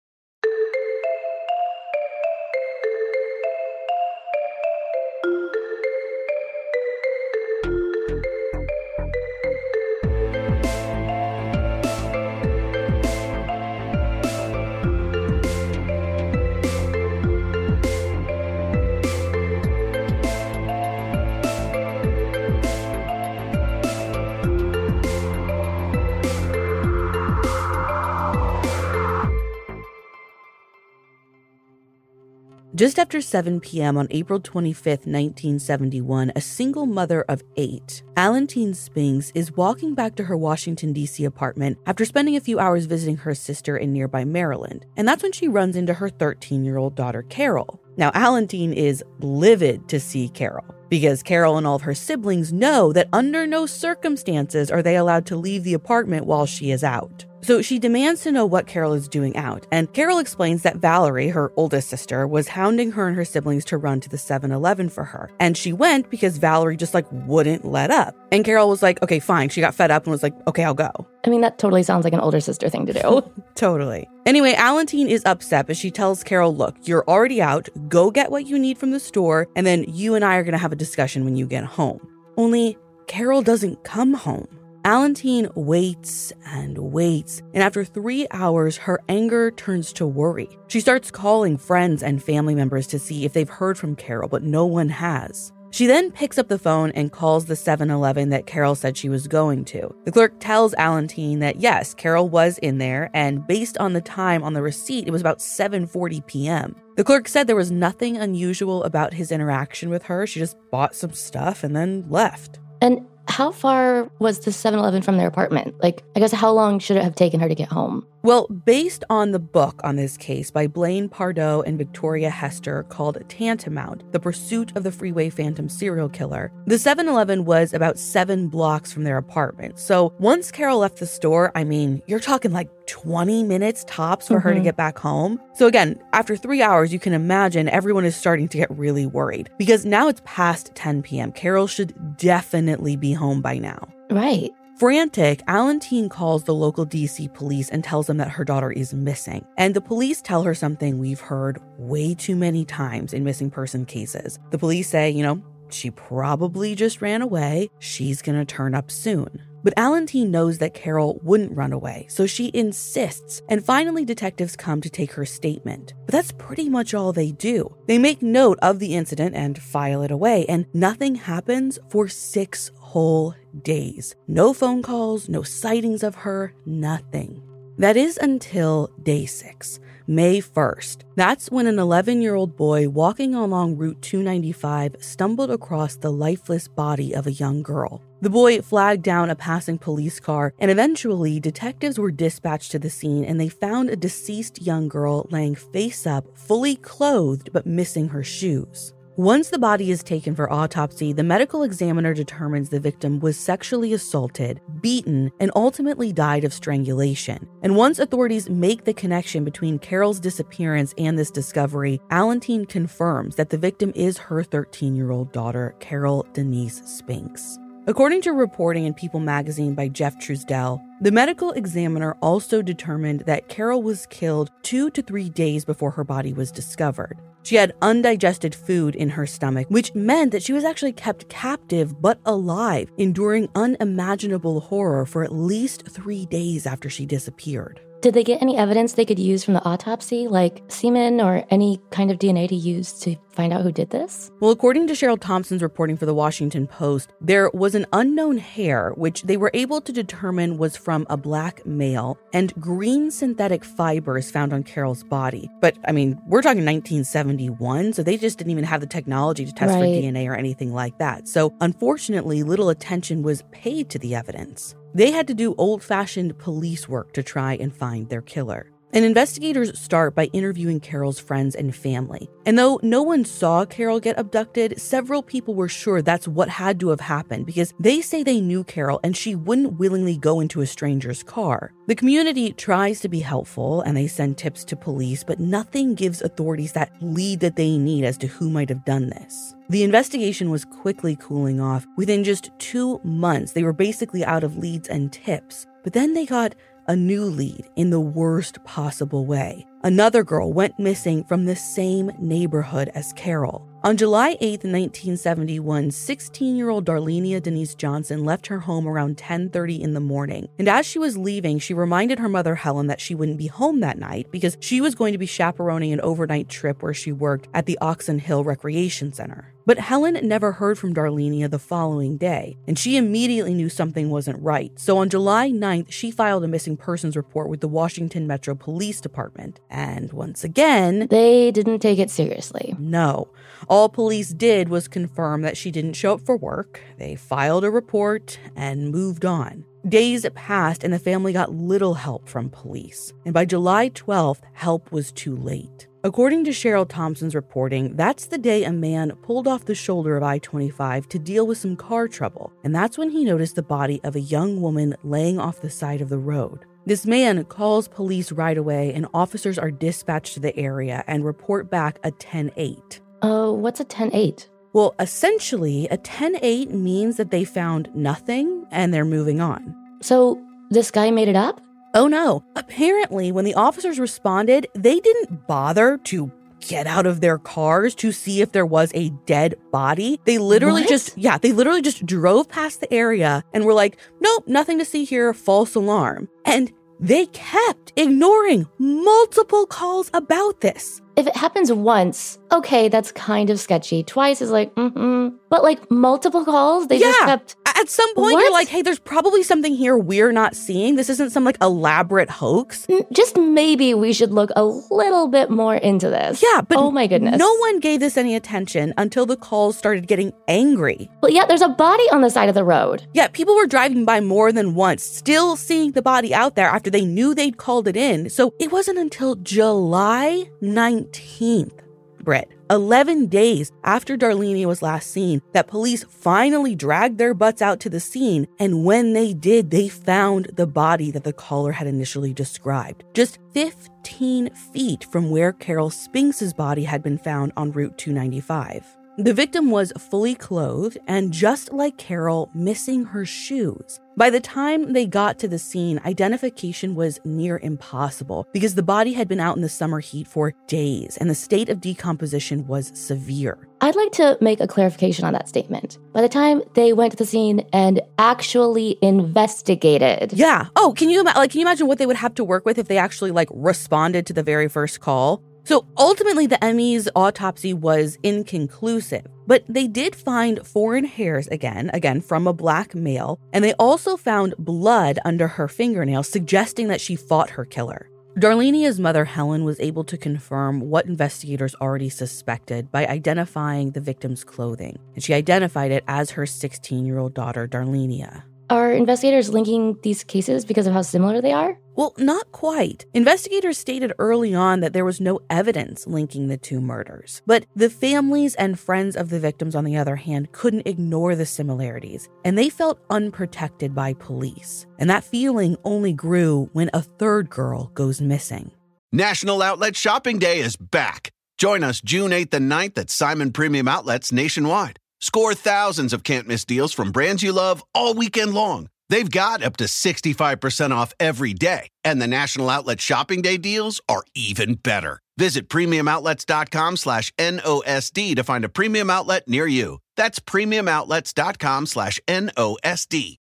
Just 32.75 32.99
after 32.99 33.21
7 33.21 33.61
p.m. 33.61 33.99
on 33.99 34.07
April 34.11 34.41
25, 34.41 34.87
1971, 34.87 36.33
a 36.35 36.41
single 36.41 36.87
mother 36.87 37.21
of 37.29 37.43
eight, 37.57 38.03
Allentine 38.17 38.73
Spinks, 38.73 39.31
is 39.35 39.53
walking 39.53 39.95
back 39.95 40.15
to 40.15 40.25
her 40.25 40.39
Washington, 40.39 40.95
D.C. 40.95 41.23
apartment 41.27 41.77
after 41.85 42.07
spending 42.07 42.35
a 42.35 42.41
few 42.41 42.59
hours 42.59 42.87
visiting 42.87 43.19
her 43.19 43.35
sister 43.35 43.77
in 43.77 43.93
nearby 43.93 44.25
Maryland. 44.25 44.87
And 44.97 45.07
that's 45.07 45.23
when 45.23 45.33
she 45.33 45.49
runs 45.49 45.77
into 45.77 45.93
her 45.93 46.09
13 46.09 46.65
year 46.65 46.79
old 46.79 46.95
daughter, 46.95 47.21
Carol. 47.25 47.79
Now, 47.99 48.11
Allentine 48.15 48.73
is 48.73 49.05
livid 49.19 49.87
to 49.91 50.01
see 50.01 50.31
Carol 50.31 50.65
because 50.89 51.23
Carol 51.23 51.59
and 51.59 51.67
all 51.67 51.77
of 51.77 51.83
her 51.83 51.95
siblings 51.95 52.55
know 52.55 52.91
that 52.95 53.09
under 53.13 53.47
no 53.47 53.67
circumstances 53.67 54.71
are 54.71 54.83
they 54.83 54.97
allowed 54.97 55.27
to 55.27 55.37
leave 55.37 55.65
the 55.65 55.75
apartment 55.75 56.25
while 56.25 56.47
she 56.47 56.71
is 56.71 56.83
out. 56.83 57.27
So 57.45 57.61
she 57.61 57.81
demands 57.81 58.23
to 58.23 58.31
know 58.31 58.47
what 58.47 58.69
Carol 58.69 58.93
is 58.93 59.09
doing 59.09 59.37
out, 59.37 59.67
and 59.73 59.93
Carol 59.93 60.21
explains 60.21 60.63
that 60.63 60.77
Valerie, 60.77 61.29
her 61.29 61.53
oldest 61.57 61.89
sister, 61.89 62.25
was 62.25 62.47
hounding 62.47 62.93
her 62.93 63.09
and 63.09 63.17
her 63.17 63.25
siblings 63.25 63.65
to 63.65 63.77
run 63.77 64.01
to 64.01 64.09
the 64.09 64.17
7 64.17 64.53
Eleven 64.53 64.89
for 64.89 65.03
her. 65.03 65.29
And 65.41 65.57
she 65.57 65.73
went 65.73 66.09
because 66.09 66.39
Valerie 66.39 66.77
just 66.77 66.95
like 66.95 67.07
wouldn't 67.11 67.65
let 67.65 67.91
up. 67.91 68.15
And 68.31 68.45
Carol 68.45 68.69
was 68.69 68.81
like, 68.81 69.03
okay, 69.03 69.19
fine. 69.19 69.49
She 69.49 69.61
got 69.61 69.75
fed 69.75 69.91
up 69.91 70.05
and 70.05 70.13
was 70.13 70.23
like, 70.23 70.35
okay, 70.47 70.63
I'll 70.63 70.73
go. 70.73 70.91
I 71.27 71.31
mean, 71.31 71.41
that 71.41 71.59
totally 71.59 71.83
sounds 71.83 72.05
like 72.05 72.13
an 72.13 72.21
older 72.21 72.41
sister 72.41 72.69
thing 72.69 72.87
to 72.87 72.93
do. 72.93 73.33
totally. 73.57 74.09
Anyway, 74.25 74.55
Allentine 74.55 75.09
is 75.09 75.23
upset, 75.27 75.67
but 75.67 75.77
she 75.77 75.91
tells 75.91 76.23
Carol, 76.23 76.55
look, 76.55 76.77
you're 76.83 77.05
already 77.09 77.43
out. 77.43 77.69
Go 77.89 78.13
get 78.13 78.31
what 78.31 78.47
you 78.47 78.57
need 78.57 78.79
from 78.79 78.93
the 78.93 79.01
store, 79.01 79.49
and 79.57 79.67
then 79.67 79.85
you 79.89 80.15
and 80.15 80.25
I 80.25 80.37
are 80.37 80.45
going 80.45 80.53
to 80.53 80.59
have 80.59 80.73
a 80.73 80.77
discussion 80.77 81.25
when 81.25 81.37
you 81.37 81.47
get 81.47 81.65
home. 81.65 82.01
Only 82.37 82.79
Carol 83.09 83.43
doesn't 83.43 83.83
come 83.83 84.15
home. 84.15 84.47
Allentine 84.85 85.49
waits 85.55 86.33
and 86.45 86.77
waits, 86.77 87.41
and 87.55 87.63
after 87.63 87.85
three 87.85 88.27
hours, 88.33 88.77
her 88.77 89.01
anger 89.09 89.53
turns 89.53 89.93
to 89.93 90.05
worry. 90.05 90.49
She 90.67 90.81
starts 90.81 91.09
calling 91.09 91.57
friends 91.57 92.03
and 92.03 92.21
family 92.21 92.57
members 92.57 92.89
to 92.89 92.99
see 92.99 93.25
if 93.25 93.33
they've 93.33 93.49
heard 93.49 93.79
from 93.79 93.95
Carol, 93.95 94.29
but 94.29 94.43
no 94.43 94.67
one 94.67 94.89
has. 94.89 95.53
She 95.71 95.87
then 95.87 96.11
picks 96.11 96.37
up 96.37 96.49
the 96.49 96.59
phone 96.59 96.91
and 96.91 97.13
calls 97.13 97.47
the 97.47 97.55
7 97.55 97.91
Eleven 97.91 98.31
that 98.31 98.47
Carol 98.47 98.75
said 98.75 98.97
she 98.97 99.09
was 99.09 99.29
going 99.29 99.65
to. 99.67 99.95
The 100.05 100.13
clerk 100.13 100.35
tells 100.41 100.75
Allentine 100.75 101.39
that 101.39 101.61
yes, 101.61 101.95
Carol 101.95 102.29
was 102.29 102.59
in 102.59 102.79
there, 102.79 103.09
and 103.15 103.47
based 103.47 103.79
on 103.79 103.93
the 103.93 104.01
time 104.01 104.43
on 104.43 104.53
the 104.53 104.63
receipt, 104.63 105.07
it 105.07 105.13
was 105.13 105.21
about 105.21 105.39
7:40 105.39 106.27
p.m. 106.27 106.75
The 106.97 107.05
clerk 107.05 107.29
said 107.29 107.47
there 107.47 107.55
was 107.55 107.71
nothing 107.71 108.17
unusual 108.17 108.83
about 108.83 109.15
his 109.15 109.31
interaction 109.31 109.91
with 109.91 110.03
her. 110.03 110.27
She 110.27 110.41
just 110.41 110.57
bought 110.73 110.97
some 110.97 111.13
stuff 111.13 111.63
and 111.63 111.75
then 111.77 112.05
left. 112.09 112.59
And 112.83 113.07
how 113.33 113.51
far 113.51 114.11
was 114.19 114.41
the 114.41 114.53
7 114.53 114.79
Eleven 114.79 115.01
from 115.01 115.17
their 115.17 115.27
apartment? 115.27 115.75
Like, 115.83 116.03
I 116.15 116.21
guess 116.21 116.33
how 116.33 116.53
long 116.53 116.79
should 116.79 116.99
it 116.99 117.03
have 117.03 117.15
taken 117.15 117.41
her 117.41 117.49
to 117.49 117.55
get 117.55 117.69
home? 117.69 118.07
Well, 118.23 118.47
based 118.47 119.05
on 119.09 119.31
the 119.31 119.39
book 119.39 119.81
on 119.83 119.97
this 119.97 120.19
case 120.19 120.51
by 120.51 120.67
Blaine 120.67 121.09
Pardoe 121.09 121.65
and 121.67 121.79
Victoria 121.79 122.29
Hester 122.29 122.83
called 122.85 123.19
Tantamount 123.31 124.13
The 124.13 124.21
Pursuit 124.21 124.77
of 124.77 124.85
the 124.85 124.93
Freeway 124.93 125.31
Phantom 125.31 125.71
Serial 125.71 126.11
Killer, 126.11 126.53
the 126.67 126.79
7 126.79 127.09
Eleven 127.09 127.47
was 127.47 127.73
about 127.73 127.99
seven 127.99 128.49
blocks 128.49 128.93
from 128.93 129.05
their 129.05 129.17
apartment. 129.17 129.79
So 129.79 130.13
once 130.19 130.53
Carol 130.53 130.81
left 130.81 130.99
the 130.99 131.07
store, 131.07 131.53
I 131.55 131.65
mean, 131.65 132.03
you're 132.07 132.21
talking 132.21 132.53
like 132.53 132.69
20 132.87 133.43
minutes 133.45 133.85
tops 133.87 134.29
for 134.29 134.35
mm-hmm. 134.35 134.43
her 134.43 134.51
to 134.51 134.57
mm-hmm. 134.57 134.65
get 134.65 134.77
back 134.77 134.99
home. 134.99 135.41
So 135.55 135.67
again, 135.67 136.01
after 136.13 136.37
three 136.37 136.63
hours, 136.63 136.93
you 136.93 136.99
can 136.99 137.13
imagine 137.13 137.69
everyone 137.69 138.05
is 138.05 138.17
starting 138.17 138.49
to 138.49 138.59
get 138.59 138.71
really 138.71 139.07
worried 139.07 139.51
because 139.59 139.85
now 139.85 140.09
it's 140.09 140.23
past 140.25 140.75
10 140.75 141.03
p.m. 141.03 141.33
Carol 141.33 141.67
should 141.67 142.17
definitely 142.17 142.97
be 142.97 143.13
home 143.13 143.41
by 143.41 143.59
now. 143.59 143.89
Right. 144.11 144.51
Frantic, 144.79 145.43
Allentine 145.47 146.09
calls 146.09 146.45
the 146.45 146.55
local 146.55 146.85
DC 146.85 147.33
police 147.35 147.69
and 147.69 147.85
tells 147.85 148.09
them 148.09 148.17
that 148.17 148.31
her 148.31 148.45
daughter 148.45 148.73
is 148.73 148.93
missing. 148.93 149.45
And 149.57 149.75
the 149.75 149.81
police 149.81 150.21
tell 150.21 150.43
her 150.43 150.55
something 150.55 150.99
we've 150.99 151.21
heard 151.21 151.61
way 151.79 152.15
too 152.15 152.35
many 152.35 152.65
times 152.65 153.13
in 153.13 153.23
missing 153.23 153.51
person 153.51 153.85
cases. 153.85 154.41
The 154.51 154.59
police 154.59 154.89
say, 154.89 155.11
you 155.11 155.23
know, 155.23 155.41
she 155.71 155.91
probably 155.91 156.75
just 156.75 157.01
ran 157.01 157.23
away. 157.23 157.71
She's 157.79 158.23
gonna 158.23 158.45
turn 158.45 158.75
up 158.75 158.91
soon. 158.91 159.43
But 159.63 159.75
Allentine 159.77 160.31
knows 160.31 160.59
that 160.59 160.75
Carol 160.75 161.21
wouldn't 161.23 161.57
run 161.57 161.73
away, 161.73 162.07
so 162.09 162.27
she 162.27 162.51
insists, 162.53 163.43
and 163.49 163.65
finally 163.65 164.05
detectives 164.05 164.57
come 164.57 164.81
to 164.81 164.91
take 164.91 165.13
her 165.13 165.25
statement. 165.25 165.95
But 166.07 166.13
that's 166.13 166.33
pretty 166.33 166.69
much 166.69 166.95
all 166.95 167.13
they 167.13 167.31
do. 167.33 167.75
They 167.87 167.99
make 167.99 168.23
note 168.23 168.59
of 168.61 168.79
the 168.79 168.95
incident 168.95 169.35
and 169.37 169.61
file 169.61 170.03
it 170.03 170.11
away, 170.11 170.47
and 170.47 170.67
nothing 170.75 171.15
happens 171.15 171.79
for 171.89 172.09
six 172.09 172.71
whole 172.79 173.35
days. 173.63 174.15
No 174.27 174.53
phone 174.53 174.83
calls, 174.83 175.29
no 175.29 175.43
sightings 175.43 176.03
of 176.03 176.15
her, 176.17 176.55
nothing. 176.67 177.43
That 177.79 177.97
is 177.97 178.19
until 178.19 178.91
day 179.03 179.27
six. 179.27 179.81
May 180.07 180.41
1st. 180.41 181.03
That's 181.15 181.51
when 181.51 181.67
an 181.67 181.79
11 181.79 182.23
year 182.23 182.35
old 182.35 182.57
boy 182.57 182.89
walking 182.89 183.35
along 183.35 183.77
Route 183.77 184.01
295 184.03 184.97
stumbled 184.99 185.51
across 185.51 185.97
the 185.97 186.11
lifeless 186.11 186.69
body 186.69 187.15
of 187.15 187.27
a 187.27 187.33
young 187.33 187.63
girl. 187.63 188.03
The 188.21 188.31
boy 188.31 188.61
flagged 188.61 189.03
down 189.03 189.31
a 189.31 189.35
passing 189.35 189.79
police 189.79 190.21
car, 190.21 190.55
and 190.59 190.71
eventually, 190.71 191.41
detectives 191.41 191.99
were 191.99 192.13
dispatched 192.13 192.71
to 192.73 192.79
the 192.79 192.91
scene 192.91 193.25
and 193.25 193.41
they 193.41 193.49
found 193.49 193.91
a 193.91 193.97
deceased 193.97 194.63
young 194.63 194.89
girl 194.89 195.27
laying 195.31 195.55
face 195.55 196.07
up, 196.07 196.25
fully 196.37 196.77
clothed 196.77 197.51
but 197.53 197.67
missing 197.67 198.09
her 198.09 198.23
shoes. 198.23 198.95
Once 199.19 199.51
the 199.51 199.59
body 199.59 199.91
is 199.91 200.03
taken 200.03 200.35
for 200.35 200.51
autopsy, 200.51 201.13
the 201.13 201.23
medical 201.23 201.65
examiner 201.65 202.15
determines 202.15 202.71
the 202.71 202.81
victim 202.81 203.21
was 203.21 203.37
sexually 203.37 203.93
assaulted, 203.93 204.59
beaten, 204.81 205.31
and 205.39 205.51
ultimately 205.55 206.15
died 206.15 206.45
of 206.45 206.53
strangulation. 206.53 207.47
And 207.63 207.77
once 207.77 207.99
authorities 207.99 208.49
make 208.49 208.85
the 208.85 208.95
connection 208.95 209.45
between 209.45 209.79
Carol's 209.79 210.19
disappearance 210.19 210.95
and 210.97 211.19
this 211.19 211.31
discovery, 211.31 212.01
Allentine 212.11 212.65
confirms 212.65 213.37
that 213.37 213.51
the 213.51 213.59
victim 213.59 213.93
is 213.95 214.17
her 214.17 214.43
13 214.43 214.97
year 214.97 215.11
old 215.11 215.31
daughter, 215.31 215.75
Carol 215.79 216.27
Denise 216.33 216.81
Spinks. 216.87 217.59
According 217.89 218.23
to 218.23 218.33
reporting 218.33 218.85
in 218.85 218.95
People 218.95 219.19
magazine 219.19 219.75
by 219.75 219.89
Jeff 219.89 220.17
Truesdell, 220.17 220.81
the 221.01 221.11
medical 221.11 221.51
examiner 221.51 222.17
also 222.23 222.63
determined 222.63 223.23
that 223.23 223.49
Carol 223.49 223.83
was 223.83 224.07
killed 224.07 224.53
two 224.63 224.89
to 224.91 225.03
three 225.03 225.29
days 225.29 225.65
before 225.65 225.91
her 225.91 226.05
body 226.05 226.33
was 226.33 226.53
discovered. 226.53 227.19
She 227.43 227.57
had 227.57 227.75
undigested 227.83 228.55
food 228.55 228.95
in 228.95 229.09
her 229.09 229.27
stomach, 229.27 229.67
which 229.69 229.93
meant 229.97 230.31
that 230.31 230.45
she 230.45 230.53
was 230.53 230.63
actually 230.63 230.93
kept 230.93 231.29
captive 231.29 232.01
but 232.01 232.21
alive, 232.25 232.89
enduring 232.99 233.49
unimaginable 233.57 234.61
horror 234.61 235.05
for 235.05 235.25
at 235.25 235.35
least 235.35 235.89
three 235.89 236.25
days 236.27 236.67
after 236.67 236.89
she 236.89 237.05
disappeared. 237.05 237.81
Did 238.01 238.15
they 238.15 238.23
get 238.25 238.43
any 238.43 238.57
evidence 238.57 238.93
they 238.93 239.05
could 239.05 239.19
use 239.19 239.43
from 239.43 239.55
the 239.55 239.65
autopsy, 239.65 240.29
like 240.29 240.63
semen 240.69 241.21
or 241.21 241.45
any 241.51 241.81
kind 241.91 242.13
of 242.13 242.19
DNA 242.19 242.49
to 242.49 242.55
use 242.55 242.93
to 243.01 243.17
find 243.33 243.53
out 243.53 243.63
who 243.63 243.73
did 243.73 243.91
this? 243.91 244.31
Well, 244.41 244.51
according 244.51 244.87
to 244.89 244.95
Cheryl 244.95 245.21
Thompson's 245.21 245.63
reporting 245.63 245.97
for 245.97 246.07
the 246.07 246.15
Washington 246.15 246.67
Post, 246.67 247.13
there 247.21 247.51
was 247.55 247.75
an 247.75 247.87
unknown 247.93 248.39
hair 248.39 248.93
which 248.97 249.23
they 249.23 249.37
were 249.37 249.51
able 249.55 249.81
to 249.81 249.93
determine 249.93 250.59
was 250.59 250.77
from 250.77 251.07
a 251.11 251.17
black 251.17 251.65
male 251.67 252.19
and 252.33 252.55
green 252.55 253.11
synthetic 253.11 253.65
fibers 253.65 254.31
found 254.31 254.53
on 254.53 254.63
Carol's 254.63 255.05
body. 255.05 255.51
But 255.61 255.77
I 255.87 255.93
mean, 255.93 256.21
we're 256.27 256.43
talking 256.43 256.65
1971, 256.65 257.93
so 257.93 258.03
they 258.03 258.17
just 258.17 258.39
didn't 258.39 258.51
even 258.51 258.65
have 258.65 258.81
the 258.81 258.87
technology 258.87 259.45
to 259.45 259.53
test 259.53 259.75
right. 259.75 259.81
for 259.81 259.87
DNA 259.87 260.29
or 260.29 260.35
anything 260.35 260.73
like 260.73 260.99
that. 260.99 261.29
So 261.29 261.55
unfortunately, 261.61 262.43
little 262.43 262.69
attention 262.69 263.23
was 263.23 263.43
paid 263.53 263.91
to 263.91 263.99
the 263.99 264.15
evidence. 264.15 264.75
They 264.95 265.11
had 265.11 265.27
to 265.29 265.35
do 265.35 265.55
old 265.57 265.83
fashioned 265.83 266.39
police 266.39 266.89
work 266.89 267.13
to 267.15 267.23
try 267.23 267.55
and 267.55 267.75
find 267.75 268.09
their 268.09 268.21
killer. 268.21 268.72
And 268.95 269.07
investigators 269.07 269.79
start 269.81 270.15
by 270.15 270.27
interviewing 270.35 270.79
Carol's 270.79 271.19
friends 271.19 271.55
and 271.55 271.75
family. 271.75 272.29
And 272.45 272.59
though 272.59 272.79
no 272.83 273.03
one 273.03 273.25
saw 273.25 273.65
Carol 273.65 274.01
get 274.01 274.19
abducted, 274.19 274.79
several 274.79 275.23
people 275.23 275.55
were 275.55 275.69
sure 275.69 276.03
that's 276.03 276.29
what 276.29 276.51
had 276.51 276.79
to 276.81 276.91
have 276.91 277.01
happened 277.01 277.47
because 277.47 277.73
they 277.81 278.03
say 278.03 278.23
they 278.23 278.41
knew 278.41 278.65
Carol 278.65 279.01
and 279.03 279.17
she 279.17 279.35
wouldn't 279.35 279.79
willingly 279.79 280.19
go 280.19 280.41
into 280.41 280.61
a 280.61 280.67
stranger's 280.67 281.23
car. 281.23 281.73
The 281.87 281.95
community 281.95 282.53
tries 282.53 283.01
to 283.01 283.09
be 283.09 283.21
helpful 283.21 283.81
and 283.81 283.97
they 283.97 284.09
send 284.09 284.37
tips 284.37 284.63
to 284.67 284.77
police, 284.77 285.25
but 285.25 285.41
nothing 285.41 285.95
gives 285.95 286.21
authorities 286.21 286.73
that 286.73 286.93
lead 287.01 287.41
that 287.41 287.57
they 287.57 287.79
need 287.79 288.05
as 288.05 288.19
to 288.19 288.27
who 288.27 288.51
might 288.51 288.69
have 288.69 288.85
done 288.85 289.09
this. 289.09 289.55
The 289.71 289.85
investigation 289.85 290.51
was 290.51 290.67
quickly 290.67 291.17
cooling 291.17 291.61
off. 291.61 291.87
Within 291.97 292.25
just 292.25 292.51
two 292.59 293.01
months, 293.05 293.53
they 293.53 293.63
were 293.63 293.73
basically 293.73 294.23
out 294.23 294.45
of 294.45 294.59
leads 294.59 294.87
and 294.89 295.11
tips. 295.11 295.67
But 295.83 295.95
then 295.95 296.15
they 296.15 296.27
got 296.27 296.55
a 296.87 296.97
new 296.97 297.25
lead 297.25 297.69
in 297.77 297.91
the 297.91 298.01
worst 298.01 298.63
possible 298.65 299.25
way. 299.27 299.67
Another 299.83 300.23
girl 300.23 300.53
went 300.53 300.79
missing 300.79 301.25
from 301.25 301.45
the 301.45 301.57
same 301.57 302.11
neighborhood 302.19 302.91
as 302.95 303.13
Carol. 303.13 303.72
On 303.85 303.97
July 303.97 304.37
8, 304.41 304.63
1971, 304.63 305.91
16-year-old 305.91 306.87
Darlenia 306.87 307.43
Denise 307.43 307.75
Johnson 307.75 308.25
left 308.25 308.47
her 308.47 308.61
home 308.61 308.87
around 308.87 309.17
10:30 309.17 309.81
in 309.81 309.93
the 309.93 309.99
morning. 309.99 310.47
And 310.57 310.69
as 310.69 310.87
she 310.87 311.01
was 311.01 311.19
leaving, 311.19 311.59
she 311.59 311.75
reminded 311.75 312.21
her 312.21 312.29
mother 312.29 312.55
Helen 312.55 312.87
that 312.87 313.01
she 313.01 313.17
wouldn't 313.17 313.39
be 313.39 313.49
home 313.49 313.81
that 313.81 313.99
night 313.99 314.31
because 314.31 314.57
she 314.61 314.81
was 314.81 314.95
going 314.95 315.11
to 315.15 315.19
be 315.19 315.27
chaperoning 315.27 315.93
an 315.93 316.01
overnight 316.01 316.49
trip 316.49 316.81
where 316.81 316.95
she 316.95 317.11
worked 317.11 317.49
at 317.55 317.67
the 317.67 317.77
Oxon 317.81 318.21
Hill 318.21 318.45
Recreation 318.45 319.13
Center. 319.13 319.53
But 319.67 319.81
Helen 319.81 320.17
never 320.23 320.53
heard 320.53 320.79
from 320.79 320.95
Darlenia 320.95 321.51
the 321.51 321.59
following 321.59 322.17
day, 322.17 322.57
and 322.69 322.79
she 322.79 322.97
immediately 322.97 323.53
knew 323.53 323.69
something 323.69 324.11
wasn't 324.11 324.43
right. 324.43 324.71
So 324.79 324.99
on 324.99 325.09
July 325.09 325.51
9th, 325.51 325.91
she 325.91 326.13
filed 326.13 326.45
a 326.45 326.49
missing 326.49 326.77
persons 326.77 327.17
report 327.17 327.49
with 327.49 327.61
the 327.61 327.69
Washington 327.69 328.29
Metro 328.29 328.55
Police 328.55 329.01
Department. 329.01 329.59
And 329.71 330.13
once 330.13 330.45
again, 330.45 331.09
they 331.11 331.51
didn't 331.51 331.81
take 331.81 331.99
it 331.99 332.11
seriously. 332.11 332.77
No. 332.79 333.29
All 333.69 333.89
police 333.89 334.31
did 334.31 334.69
was 334.69 334.89
confirm 334.89 335.43
that 335.43 335.57
she 335.57 335.71
didn't 335.71 335.95
show 335.95 336.15
up 336.15 336.21
for 336.21 336.37
work. 336.37 336.81
They 336.99 337.15
filed 337.15 337.65
a 337.65 337.71
report 337.71 338.39
and 338.57 338.91
moved 338.91 339.25
on. 339.25 339.65
Days 339.89 340.25
passed 340.35 340.85
and 340.85 340.93
the 340.93 340.99
family 340.99 341.33
got 341.33 341.53
little 341.53 341.95
help 341.95 342.29
from 342.29 342.51
police. 342.51 343.13
And 343.25 343.35
by 343.35 343.45
July 343.45 343.91
12th, 343.91 344.43
help 344.53 344.93
was 344.93 345.11
too 345.11 345.37
late. 345.37 345.89
According 346.05 346.45
to 346.45 346.51
Cheryl 346.51 346.89
Thompson's 346.89 347.35
reporting, 347.35 347.95
that's 347.95 348.27
the 348.27 348.39
day 348.39 348.65
a 348.65 348.73
man 348.73 349.13
pulled 349.23 349.47
off 349.47 349.67
the 349.67 349.75
shoulder 349.75 350.17
of 350.17 350.25
I 350.25 350.39
25 350.39 351.09
to 351.09 351.19
deal 351.19 351.47
with 351.47 351.59
some 351.59 351.77
car 351.77 352.09
trouble, 352.09 352.53
and 352.65 352.75
that's 352.75 352.99
when 352.99 353.11
he 353.11 353.25
noticed 353.25 353.55
the 353.55 353.63
body 353.63 354.01
of 354.03 354.17
a 354.17 354.21
young 354.21 354.61
woman 354.61 354.97
laying 355.05 355.39
off 355.39 355.61
the 355.61 355.71
side 355.71 356.01
of 356.01 356.09
the 356.09 356.19
road. 356.19 356.65
This 356.87 357.07
man 357.07 357.45
calls 357.45 357.87
police 357.87 358.33
right 358.33 358.59
away, 358.59 358.93
and 358.93 359.07
officers 359.15 359.59
are 359.59 359.71
dispatched 359.71 360.35
to 360.35 360.41
the 360.41 360.57
area 360.57 361.05
and 361.07 361.25
report 361.25 361.71
back 361.71 362.01
a 362.03 362.11
10 362.11 362.51
8. 362.57 363.01
Oh, 363.23 363.53
what's 363.53 363.81
a 363.81 363.85
10 363.85 364.15
8? 364.15 364.49
Well, 364.73 364.95
essentially, 364.99 365.87
a 365.91 365.97
10 365.97 366.39
8 366.43 366.71
means 366.71 367.17
that 367.17 367.31
they 367.31 367.45
found 367.45 367.95
nothing 367.95 368.67
and 368.71 368.93
they're 368.93 369.05
moving 369.05 369.41
on. 369.41 369.77
So 370.01 370.43
this 370.71 370.91
guy 370.91 371.11
made 371.11 371.29
it 371.29 371.37
up? 371.37 371.61
Oh 371.95 372.09
no. 372.09 372.43
Apparently, 372.57 373.31
when 373.33 373.45
the 373.45 373.55
officers 373.55 373.99
responded, 373.99 374.67
they 374.75 374.99
didn't 374.99 375.47
bother 375.47 375.99
to 376.05 376.33
get 376.61 376.87
out 376.87 377.07
of 377.07 377.21
their 377.21 377.39
cars 377.39 377.95
to 377.97 378.13
see 378.13 378.41
if 378.41 378.53
there 378.53 378.65
was 378.65 378.91
a 378.95 379.11
dead 379.27 379.57
body. 379.71 380.21
They 380.25 380.39
literally 380.39 380.83
what? 380.83 380.89
just, 380.89 381.19
yeah, 381.19 381.37
they 381.37 381.53
literally 381.53 381.83
just 381.83 382.07
drove 382.07 382.49
past 382.49 382.81
the 382.81 382.93
area 382.93 383.45
and 383.53 383.65
were 383.65 383.75
like, 383.75 383.99
nope, 384.21 384.45
nothing 384.47 384.79
to 384.79 384.85
see 384.85 385.05
here, 385.05 385.35
false 385.35 385.75
alarm. 385.75 386.29
And 386.45 386.73
they 386.99 387.27
kept 387.27 387.93
ignoring 387.97 388.67
multiple 388.79 389.67
calls 389.67 390.09
about 390.15 390.61
this. 390.61 391.02
If 391.17 391.27
it 391.27 391.37
happens 391.37 391.71
once, 391.71 392.39
okay, 392.51 392.89
that's 392.89 393.13
kind 393.13 393.51
of 393.51 393.61
sketchy. 393.61 394.03
Twice 394.03 394.41
is 394.41 394.51
like, 394.51 394.75
mm-hmm. 394.75 395.37
But 395.51 395.63
like 395.63 395.91
multiple 395.91 396.45
calls, 396.45 396.87
they 396.87 396.97
yeah. 396.97 397.07
just 397.07 397.21
kept. 397.21 397.57
At 397.83 397.89
some 397.89 398.15
point, 398.15 398.35
what? 398.35 398.43
you're 398.43 398.53
like, 398.53 398.69
hey, 398.69 398.83
there's 398.83 399.01
probably 399.01 399.43
something 399.43 399.75
here 399.75 399.99
we're 399.99 400.31
not 400.31 400.55
seeing. 400.55 400.95
This 400.95 401.11
isn't 401.11 401.31
some 401.31 401.43
like 401.43 401.57
elaborate 401.61 402.31
hoax. 402.31 402.87
Just 403.13 403.37
maybe 403.37 403.93
we 403.93 404.13
should 404.13 404.31
look 404.31 404.51
a 404.55 404.63
little 404.63 405.27
bit 405.27 405.51
more 405.51 405.75
into 405.75 406.09
this. 406.09 406.41
Yeah, 406.41 406.61
but 406.61 406.79
oh 406.79 406.93
my 406.93 407.09
goodness. 407.09 407.39
No 407.39 407.53
one 407.57 407.81
gave 407.81 407.99
this 407.99 408.17
any 408.17 408.37
attention 408.37 408.95
until 408.97 409.27
the 409.27 409.37
calls 409.37 409.77
started 409.77 410.07
getting 410.07 410.33
angry. 410.47 411.11
Well, 411.23 411.33
yeah, 411.33 411.45
there's 411.45 411.61
a 411.61 411.71
body 411.71 412.05
on 412.13 412.21
the 412.21 412.31
side 412.31 412.49
of 412.49 412.55
the 412.55 412.63
road. 412.63 413.05
Yeah, 413.15 413.27
people 413.27 413.57
were 413.57 413.67
driving 413.67 414.05
by 414.05 414.21
more 414.21 414.53
than 414.53 414.77
once, 414.77 415.03
still 415.03 415.57
seeing 415.57 415.91
the 415.91 416.03
body 416.03 416.33
out 416.33 416.55
there 416.55 416.69
after 416.69 416.89
they 416.89 417.05
knew 417.05 417.35
they'd 417.35 417.57
called 417.57 417.89
it 417.89 417.97
in. 417.97 418.31
So 418.31 418.55
it 418.61 418.71
wasn't 418.71 418.99
until 418.99 419.35
July 419.35 420.49
19th 420.63 421.81
Brit. 422.23 422.49
11 422.73 423.27
days 423.27 423.71
after 423.85 424.17
Darlene 424.17 424.65
was 424.65 424.81
last 424.81 425.11
seen, 425.11 425.43
that 425.53 425.67
police 425.67 426.05
finally 426.05 426.75
dragged 426.75 427.19
their 427.19 427.35
butts 427.35 427.61
out 427.61 427.81
to 427.81 427.91
the 427.91 428.01
scene, 428.01 428.49
and 428.59 428.83
when 428.87 429.13
they 429.13 429.35
did, 429.35 429.71
they 429.71 429.89
found 429.89 430.47
the 430.55 430.67
body 430.67 431.11
that 431.11 431.23
the 431.23 431.35
caller 431.35 431.73
had 431.73 431.87
initially 431.87 432.33
described. 432.33 433.05
Just 433.13 433.39
15 433.53 434.49
feet 434.73 435.05
from 435.13 435.31
where 435.31 435.53
Carol 435.53 435.91
Spinks's 435.91 436.55
body 436.55 436.85
had 436.85 437.03
been 437.03 437.19
found 437.19 437.53
on 437.59 437.73
Route 437.73 437.99
295. 437.99 439.02
The 439.19 439.35
victim 439.35 439.71
was 439.71 439.93
fully 439.99 440.35
clothed 440.35 440.97
and, 441.07 441.33
just 441.33 441.71
like 441.71 441.99
Carol, 441.99 442.49
missing 442.55 443.05
her 443.05 443.27
shoes. 443.27 444.01
By 444.17 444.31
the 444.31 444.41
time 444.41 444.95
they 444.95 445.05
got 445.05 445.39
to 445.41 445.49
the 445.49 445.59
scene, 445.59 446.01
identification 446.07 446.95
was 446.95 447.21
near 447.25 447.59
impossible 447.59 448.47
because 448.53 448.75
the 448.75 448.83
body 448.83 449.13
had 449.13 449.29
been 449.29 449.41
out 449.41 449.57
in 449.57 449.63
the 449.63 449.69
summer 449.69 450.01
heat 450.01 450.27
for 450.27 450.55
days 450.67 451.19
and 451.19 451.29
the 451.29 451.35
state 451.35 451.69
of 451.69 451.81
decomposition 451.81 452.67
was 452.67 452.91
severe. 452.95 453.69
I'd 453.83 453.97
like 453.97 454.13
to 454.13 454.39
make 454.41 454.61
a 454.61 454.67
clarification 454.67 455.27
on 455.27 455.35
that 455.35 455.49
statement. 455.49 455.99
By 456.13 456.23
the 456.23 456.29
time 456.29 456.63
they 456.75 456.95
went 456.95 457.13
to 457.13 457.17
the 457.19 457.27
scene 457.27 457.67
and 457.73 458.01
actually 458.19 458.97
investigated. 459.03 460.33
Yeah. 460.35 460.69
Oh, 460.77 460.95
can 460.97 461.11
you 461.11 461.23
like 461.23 461.51
can 461.51 461.61
you 461.61 461.67
imagine 461.67 461.87
what 461.87 461.99
they 461.99 462.07
would 462.07 462.17
have 462.17 462.35
to 462.37 462.45
work 462.45 462.65
with 462.65 462.79
if 462.79 462.89
they 462.89 462.99
actually 462.99 463.31
like 463.31 463.49
responded 463.51 464.27
to 464.27 464.33
the 464.33 464.43
very 464.43 464.69
first 464.69 465.01
call? 465.01 465.43
So 465.65 465.87
ultimately, 465.97 466.47
the 466.47 466.59
ME's 466.61 467.09
autopsy 467.15 467.73
was 467.73 468.19
inconclusive, 468.23 469.27
but 469.47 469.65
they 469.69 469.87
did 469.87 470.17
find 470.17 470.67
foreign 470.67 471.05
hairs 471.05 471.47
again, 471.49 471.91
again 471.93 472.21
from 472.21 472.47
a 472.47 472.53
black 472.53 472.95
male, 472.95 473.39
and 473.53 473.65
they 473.65 473.75
also 473.75 474.17
found 474.17 474.55
blood 474.59 475.19
under 475.25 475.47
her 475.49 475.69
fingernails, 475.69 476.29
suggesting 476.29 476.89
that 476.89 477.01
she 477.01 477.15
fought 477.15 477.51
her 477.51 477.65
killer. 477.65 478.09
Darlenia's 478.39 478.99
mother, 478.99 479.27
Helen, 479.27 479.63
was 479.63 479.79
able 479.79 480.05
to 480.05 480.17
confirm 480.17 480.81
what 480.81 481.05
investigators 481.05 481.75
already 481.83 482.09
suspected 482.09 482.91
by 482.91 483.07
identifying 483.07 483.91
the 483.91 484.01
victim's 484.01 484.43
clothing, 484.43 484.99
and 485.15 485.23
she 485.23 485.35
identified 485.35 485.91
it 485.91 486.03
as 486.09 486.31
her 486.31 486.47
16 486.47 487.05
year 487.05 487.19
old 487.19 487.35
daughter, 487.35 487.69
Darlenia. 487.69 488.43
Are 488.71 488.93
investigators 488.93 489.51
linking 489.51 489.99
these 490.03 490.25
cases 490.25 490.65
because 490.65 490.87
of 490.87 490.93
how 490.93 491.03
similar 491.03 491.41
they 491.41 491.53
are? 491.53 491.79
Well, 491.95 492.15
not 492.17 492.51
quite. 492.53 493.05
Investigators 493.13 493.77
stated 493.77 494.15
early 494.19 494.55
on 494.55 494.81
that 494.81 494.95
there 494.95 495.05
was 495.05 495.21
no 495.21 495.41
evidence 495.51 496.07
linking 496.07 496.47
the 496.47 496.57
two 496.57 496.81
murders. 496.81 497.43
But 497.47 497.67
the 497.77 497.91
families 497.91 498.55
and 498.55 498.79
friends 498.79 499.15
of 499.15 499.29
the 499.29 499.41
victims, 499.41 499.75
on 499.75 499.85
the 499.85 499.97
other 499.97 500.17
hand, 500.17 500.53
couldn't 500.53 500.87
ignore 500.87 501.37
the 501.37 501.45
similarities, 501.45 502.29
and 502.45 502.57
they 502.57 502.71
felt 502.71 503.01
unprotected 503.11 503.95
by 503.95 504.15
police. 504.15 504.87
And 504.99 505.11
that 505.11 505.25
feeling 505.25 505.77
only 505.85 506.15
grew 506.15 506.71
when 506.73 506.89
a 506.95 507.03
third 507.03 507.51
girl 507.51 507.91
goes 507.95 508.23
missing. 508.23 508.71
National 509.13 509.61
Outlet 509.61 509.95
Shopping 509.95 510.39
Day 510.39 510.61
is 510.61 510.77
back. 510.77 511.31
Join 511.59 511.85
us 511.85 512.01
June 512.01 512.31
8th 512.31 512.55
and 512.55 512.73
9th 512.73 512.97
at 512.97 513.11
Simon 513.11 513.53
Premium 513.53 513.87
Outlets 513.87 514.33
nationwide. 514.33 514.99
Score 515.23 515.55
thousands 515.55 516.13
of 516.13 516.25
can't 516.25 516.49
miss 516.49 516.65
deals 516.65 516.93
from 516.93 517.13
brands 517.13 517.45
you 517.45 517.53
love 517.53 517.85
all 517.95 518.13
weekend 518.13 518.55
long. 518.55 518.89
They've 519.09 519.31
got 519.31 519.63
up 519.63 519.77
to 519.77 519.85
65% 519.85 520.91
off 520.91 521.13
every 521.21 521.55
day, 521.55 521.87
and 522.03 522.21
the 522.21 522.27
National 522.27 522.69
Outlet 522.69 523.01
Shopping 523.01 523.41
Day 523.41 523.57
deals 523.57 524.01
are 524.09 524.25
even 524.35 524.75
better. 524.75 525.21
Visit 525.39 525.69
premiumoutlets.com 525.69 526.97
slash 526.97 527.33
NOSD 527.39 528.35
to 528.35 528.43
find 528.43 528.65
a 528.65 528.69
premium 528.69 529.11
outlet 529.11 529.47
near 529.47 529.69
you. 529.69 529.99
That's 530.17 530.41
premiumoutlets.com 530.41 531.87
slash 531.87 532.19
NOSD. 532.27 533.37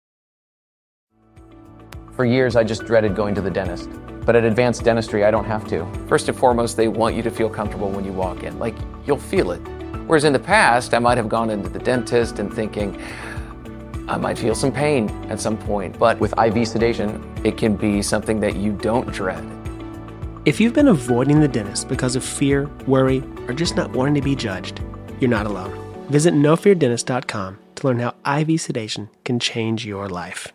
For 2.12 2.26
years, 2.26 2.56
I 2.56 2.62
just 2.64 2.84
dreaded 2.84 3.16
going 3.16 3.34
to 3.36 3.40
the 3.40 3.50
dentist. 3.50 3.88
But 4.26 4.36
at 4.36 4.44
Advanced 4.44 4.84
Dentistry, 4.84 5.24
I 5.24 5.30
don't 5.30 5.46
have 5.46 5.66
to. 5.68 5.90
First 6.08 6.28
and 6.28 6.36
foremost, 6.36 6.76
they 6.76 6.88
want 6.88 7.16
you 7.16 7.22
to 7.22 7.30
feel 7.30 7.48
comfortable 7.48 7.88
when 7.88 8.04
you 8.04 8.12
walk 8.12 8.42
in. 8.42 8.58
Like, 8.58 8.74
you'll 9.06 9.16
feel 9.16 9.50
it 9.52 9.62
Whereas 10.10 10.24
in 10.24 10.32
the 10.32 10.40
past, 10.40 10.92
I 10.92 10.98
might 10.98 11.18
have 11.18 11.28
gone 11.28 11.50
into 11.50 11.68
the 11.68 11.78
dentist 11.78 12.40
and 12.40 12.52
thinking, 12.52 13.00
I 14.08 14.16
might 14.16 14.36
feel 14.36 14.56
some 14.56 14.72
pain 14.72 15.08
at 15.30 15.38
some 15.38 15.56
point. 15.56 15.96
But 16.00 16.18
with 16.18 16.36
IV 16.36 16.66
sedation, 16.66 17.22
it 17.44 17.56
can 17.56 17.76
be 17.76 18.02
something 18.02 18.40
that 18.40 18.56
you 18.56 18.72
don't 18.72 19.06
dread. 19.12 19.48
If 20.46 20.60
you've 20.60 20.74
been 20.74 20.88
avoiding 20.88 21.38
the 21.38 21.46
dentist 21.46 21.88
because 21.88 22.16
of 22.16 22.24
fear, 22.24 22.68
worry, 22.88 23.22
or 23.46 23.54
just 23.54 23.76
not 23.76 23.92
wanting 23.92 24.16
to 24.16 24.20
be 24.20 24.34
judged, 24.34 24.80
you're 25.20 25.30
not 25.30 25.46
alone. 25.46 25.78
Visit 26.08 26.34
nofeardentist.com 26.34 27.58
to 27.76 27.86
learn 27.86 28.00
how 28.00 28.40
IV 28.40 28.60
sedation 28.60 29.10
can 29.22 29.38
change 29.38 29.86
your 29.86 30.08
life. 30.08 30.48